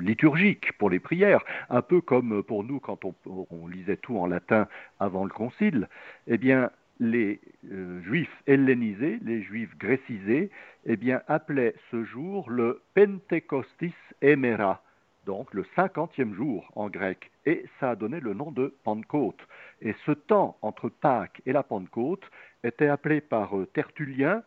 liturgique 0.00 0.72
pour 0.78 0.90
les 0.90 1.00
prières, 1.00 1.44
un 1.70 1.82
peu 1.82 2.00
comme 2.00 2.42
pour 2.42 2.64
nous 2.64 2.80
quand 2.80 3.04
on, 3.04 3.66
lisait 3.68 3.96
tout 3.96 4.18
en 4.18 4.26
latin 4.26 4.66
avant 4.98 5.24
le 5.24 5.30
concile, 5.30 5.88
eh 6.26 6.36
bien 6.36 6.70
les 7.02 7.40
euh, 7.72 8.00
juifs 8.02 8.42
hellénisés, 8.46 9.18
les 9.22 9.42
juifs 9.42 9.76
grécisés, 9.76 10.50
eh 10.86 10.96
bien 10.96 11.20
appelaient 11.26 11.74
ce 11.90 12.04
jour 12.04 12.48
le 12.48 12.80
Pentecostis 12.94 13.94
Emera, 14.20 14.82
donc 15.26 15.52
le 15.52 15.66
cinquantième 15.74 16.32
jour 16.32 16.70
en 16.76 16.88
grec, 16.88 17.32
et 17.44 17.66
ça 17.80 17.90
a 17.90 17.96
donné 17.96 18.20
le 18.20 18.34
nom 18.34 18.52
de 18.52 18.72
Pentecôte. 18.84 19.40
Et 19.80 19.96
ce 20.06 20.12
temps 20.12 20.56
entre 20.62 20.88
Pâques 20.88 21.42
et 21.44 21.52
la 21.52 21.64
Pentecôte 21.64 22.24
était 22.62 22.86
appelé 22.86 23.20
par 23.20 23.58
euh, 23.58 23.66
Tertullien, 23.66 24.44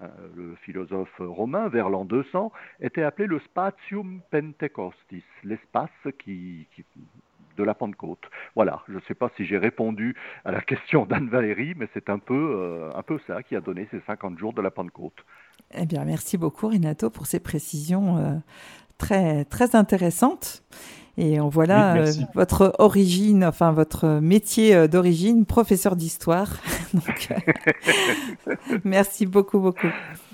euh, 0.00 0.06
le 0.36 0.54
philosophe 0.62 1.16
romain, 1.18 1.66
vers 1.66 1.90
l'an 1.90 2.04
200, 2.04 2.52
était 2.80 3.02
appelé 3.02 3.26
le 3.26 3.40
Spatium 3.40 4.20
Pentecostis, 4.30 5.24
l'espace 5.42 5.90
qui, 6.20 6.68
de 7.58 7.64
la 7.64 7.74
Pentecôte. 7.74 8.24
Voilà, 8.54 8.82
je 8.88 8.94
ne 8.94 9.00
sais 9.08 9.14
pas 9.14 9.30
si 9.36 9.44
j'ai 9.44 9.58
répondu 9.58 10.14
à 10.44 10.52
la 10.52 10.60
question 10.70 11.04
d'Anne 11.04 11.28
Valérie, 11.28 11.74
mais 11.76 11.88
c'est 11.92 12.08
un 12.08 12.18
peu, 12.18 12.34
euh, 12.34 12.90
un 12.94 13.02
peu 13.02 13.18
ça 13.26 13.42
qui 13.42 13.56
a 13.56 13.60
donné 13.60 13.86
ces 13.90 14.00
50 14.06 14.38
jours 14.38 14.52
de 14.52 14.62
la 14.62 14.70
Pentecôte. 14.70 15.24
Eh 15.74 15.84
bien, 15.84 16.04
merci 16.04 16.38
beaucoup 16.38 16.68
Renato 16.68 17.10
pour 17.10 17.26
ces 17.26 17.40
précisions 17.40 18.40
très, 18.96 19.44
très 19.44 19.74
intéressantes. 19.76 20.62
Et 21.18 21.40
on 21.40 21.48
voit 21.48 21.66
là 21.66 21.96
euh, 21.96 22.12
votre 22.34 22.76
origine, 22.78 23.44
enfin 23.44 23.72
votre 23.72 24.20
métier 24.20 24.72
euh, 24.72 24.86
d'origine, 24.86 25.46
professeur 25.46 25.96
d'histoire. 25.96 26.48
Donc, 26.94 27.28
euh, 28.46 28.54
merci 28.84 29.26
beaucoup, 29.26 29.58
beaucoup. 29.58 29.88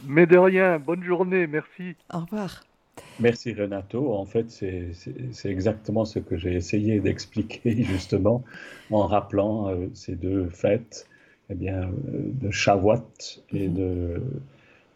Mais 0.06 0.26
de 0.26 0.36
rien, 0.36 0.78
bonne 0.78 1.02
journée, 1.02 1.46
merci. 1.46 1.96
Au 2.12 2.18
revoir. 2.18 2.64
Merci 3.20 3.52
Renato. 3.52 4.12
En 4.12 4.26
fait, 4.26 4.50
c'est 4.50 5.50
exactement 5.50 6.04
ce 6.04 6.18
que 6.18 6.36
j'ai 6.36 6.54
essayé 6.54 7.00
d'expliquer 7.06 7.82
justement 7.82 8.42
en 8.90 9.06
rappelant 9.06 9.74
ces 9.94 10.16
deux 10.16 10.48
fêtes 10.48 11.08
eh 11.50 11.54
bien, 11.54 11.90
de 12.08 12.50
Shavuot 12.50 13.04
et 13.52 13.68
de, 13.68 14.22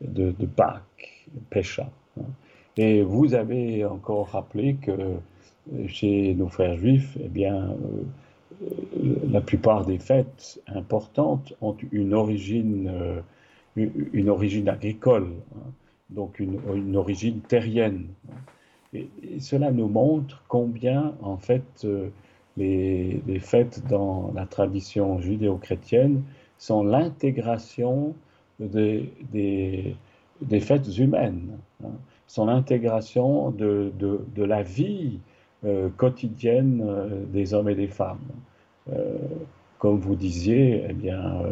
de, 0.00 0.32
de 0.32 0.46
Pâques, 0.46 1.26
Pécha. 1.50 1.90
Hein. 2.18 2.24
Et 2.76 3.02
vous 3.02 3.34
avez 3.34 3.84
encore 3.84 4.28
rappelé 4.30 4.76
que 4.76 4.92
chez 5.88 6.34
nos 6.34 6.48
frères 6.48 6.76
juifs, 6.78 7.16
eh 7.22 7.28
bien, 7.28 7.76
euh, 8.62 9.14
la 9.30 9.40
plupart 9.40 9.84
des 9.84 9.98
fêtes 9.98 10.60
importantes 10.66 11.54
ont 11.60 11.76
une 11.92 12.14
origine, 12.14 12.88
euh, 12.88 13.20
une 14.12 14.30
origine 14.30 14.68
agricole, 14.68 15.28
hein, 15.54 15.70
donc 16.10 16.40
une, 16.40 16.96
origine 16.96 17.40
terrienne. 17.40 18.08
Et, 18.94 19.08
cela 19.40 19.70
nous 19.70 19.88
montre 19.88 20.42
combien, 20.48 21.14
en 21.22 21.36
fait, 21.36 21.84
euh, 21.84 22.08
les, 22.56 23.20
fêtes 23.40 23.86
dans 23.88 24.32
la 24.34 24.46
tradition 24.46 25.20
judéo-chrétienne 25.20 26.22
sont 26.58 26.82
l'intégration 26.82 28.14
des, 28.58 29.12
des, 29.30 30.60
fêtes 30.60 30.98
humaines, 30.98 31.58
hein, 31.84 31.90
sont 32.26 32.46
l'intégration 32.46 33.50
de, 33.50 33.92
de, 33.98 34.20
de, 34.34 34.42
la 34.42 34.62
vie 34.62 35.20
euh, 35.64 35.88
quotidienne 35.96 36.82
euh, 36.84 37.24
des 37.26 37.54
hommes 37.54 37.68
et 37.68 37.74
des 37.74 37.88
femmes. 37.88 38.18
Comme 39.78 39.98
vous 40.00 40.16
disiez, 40.16 40.86
eh 40.88 40.94
bien, 40.94 41.42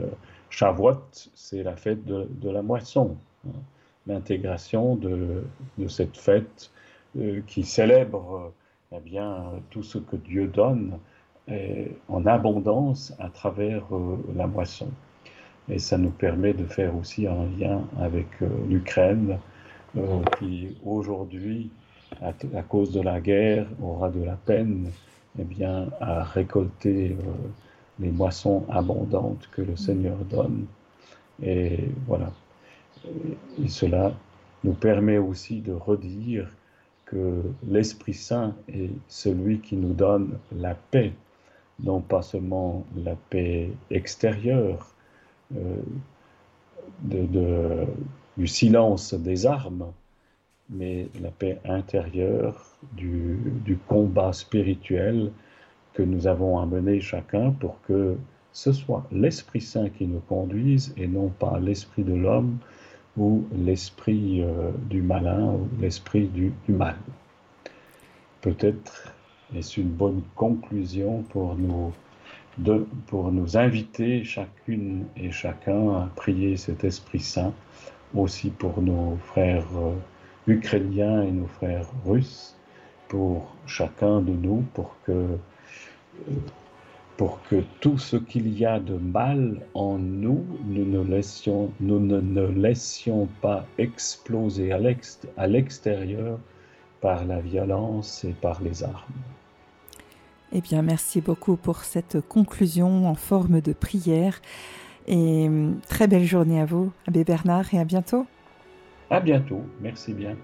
Shavuot, 0.48 1.02
c'est 1.12 1.62
la 1.62 1.76
fête 1.76 2.02
de, 2.06 2.50
la 2.50 2.62
moisson, 2.62 3.18
hein. 3.46 3.52
L'intégration 4.06 4.96
de, 4.96 5.42
cette 5.88 6.16
fête 6.16 6.70
qui 7.46 7.64
célèbre 7.64 8.52
eh 8.92 9.00
bien, 9.00 9.44
tout 9.70 9.82
ce 9.82 9.98
que 9.98 10.16
Dieu 10.16 10.46
donne 10.46 10.98
en 12.08 12.26
abondance 12.26 13.14
à 13.18 13.28
travers 13.28 13.84
la 14.34 14.46
moisson. 14.46 14.88
Et 15.68 15.78
ça 15.78 15.98
nous 15.98 16.10
permet 16.10 16.52
de 16.52 16.64
faire 16.64 16.96
aussi 16.96 17.26
un 17.26 17.46
lien 17.58 17.82
avec 17.98 18.26
l'Ukraine, 18.68 19.38
qui 20.38 20.76
aujourd'hui 20.84 21.70
à, 22.22 22.62
cause 22.62 22.92
de 22.92 23.00
la 23.00 23.20
guerre, 23.20 23.66
aura 23.82 24.10
de 24.10 24.22
la 24.22 24.36
peine 24.36 24.90
eh 25.38 25.44
bien, 25.44 25.88
à 26.00 26.22
récolter 26.22 27.16
euh, 27.18 27.32
les 27.98 28.10
moissons 28.10 28.64
abondantes 28.70 29.48
que 29.52 29.62
le 29.62 29.76
Seigneur 29.76 30.16
donne. 30.30 30.66
Et 31.42 31.90
voilà. 32.06 32.32
Et 33.62 33.68
cela 33.68 34.14
nous 34.64 34.74
permet 34.74 35.18
aussi 35.18 35.60
de 35.60 35.72
redire 35.72 36.48
que 37.04 37.42
l'Esprit 37.68 38.14
Saint 38.14 38.54
est 38.68 38.90
celui 39.08 39.60
qui 39.60 39.76
nous 39.76 39.92
donne 39.92 40.38
la 40.52 40.74
paix, 40.74 41.12
non 41.82 42.00
pas 42.00 42.22
seulement 42.22 42.84
la 42.96 43.14
paix 43.30 43.70
extérieure 43.90 44.92
euh, 45.56 45.76
de, 47.02 47.86
du 48.36 48.46
silence 48.46 49.14
des 49.14 49.46
armes, 49.46 49.92
mais 50.70 51.08
la 51.20 51.30
paix 51.30 51.60
intérieure 51.64 52.76
du, 52.92 53.78
combat 53.88 54.32
spirituel 54.32 55.30
que 55.94 56.02
nous 56.02 56.26
avons 56.26 56.58
à 56.58 56.66
mener 56.66 57.00
chacun 57.00 57.52
pour 57.52 57.80
que 57.82 58.16
ce 58.52 58.72
soit 58.72 59.06
l'Esprit 59.12 59.60
Saint 59.60 59.88
qui 59.90 60.06
nous 60.06 60.20
conduise 60.20 60.92
et 60.96 61.06
non 61.06 61.28
pas 61.28 61.58
l'esprit 61.60 62.02
de 62.02 62.14
l'homme 62.14 62.58
ou 63.16 63.44
l'esprit 63.54 64.42
euh, 64.42 64.70
du 64.88 65.02
malin 65.02 65.52
ou 65.52 65.68
l'esprit 65.80 66.26
du, 66.28 66.52
mal. 66.68 66.96
Peut-être 68.40 69.14
est-ce 69.54 69.80
une 69.80 69.88
bonne 69.88 70.22
conclusion 70.34 71.22
pour 71.30 71.56
nous, 71.56 71.92
pour 73.06 73.32
nous 73.32 73.56
inviter 73.56 74.24
chacune 74.24 75.06
et 75.16 75.30
chacun 75.30 75.90
à 75.92 76.10
prier 76.16 76.56
cet 76.56 76.84
Esprit 76.84 77.20
Saint 77.20 77.52
aussi 78.14 78.50
pour 78.50 78.82
nos 78.82 79.16
frères. 79.16 79.66
Euh, 79.76 79.94
ukrainiens 80.46 81.22
et 81.22 81.30
nos 81.30 81.46
frères 81.46 81.88
russes, 82.04 82.54
pour 83.08 83.54
chacun 83.66 84.20
de 84.20 84.32
nous, 84.32 84.64
pour 84.74 84.96
que, 85.04 85.38
pour 87.16 87.40
que 87.48 87.62
tout 87.80 87.98
ce 87.98 88.16
qu'il 88.16 88.58
y 88.58 88.66
a 88.66 88.78
de 88.78 88.94
mal 88.94 89.60
en 89.74 89.98
nous, 89.98 90.44
nous 90.64 90.84
ne 90.84 91.02
laissions, 91.02 91.72
nous 91.80 91.98
ne, 91.98 92.20
ne 92.20 92.46
laissions 92.46 93.28
pas 93.40 93.64
exploser 93.78 94.72
à 94.72 95.46
l'extérieur 95.46 96.38
par 97.00 97.24
la 97.24 97.40
violence 97.40 98.24
et 98.24 98.32
par 98.32 98.62
les 98.62 98.82
armes. 98.82 99.14
Eh 100.52 100.60
bien, 100.60 100.82
merci 100.82 101.20
beaucoup 101.20 101.56
pour 101.56 101.84
cette 101.84 102.20
conclusion 102.20 103.08
en 103.08 103.14
forme 103.14 103.60
de 103.60 103.72
prière. 103.72 104.40
Et 105.06 105.46
hum, 105.46 105.80
très 105.88 106.06
belle 106.08 106.24
journée 106.24 106.60
à 106.60 106.64
vous, 106.64 106.92
Abbé 107.06 107.24
Bernard, 107.24 107.72
et 107.74 107.78
à 107.78 107.84
bientôt. 107.84 108.26
À 109.10 109.20
bientôt. 109.20 109.62
Merci 109.80 110.12
bien. 110.12 110.36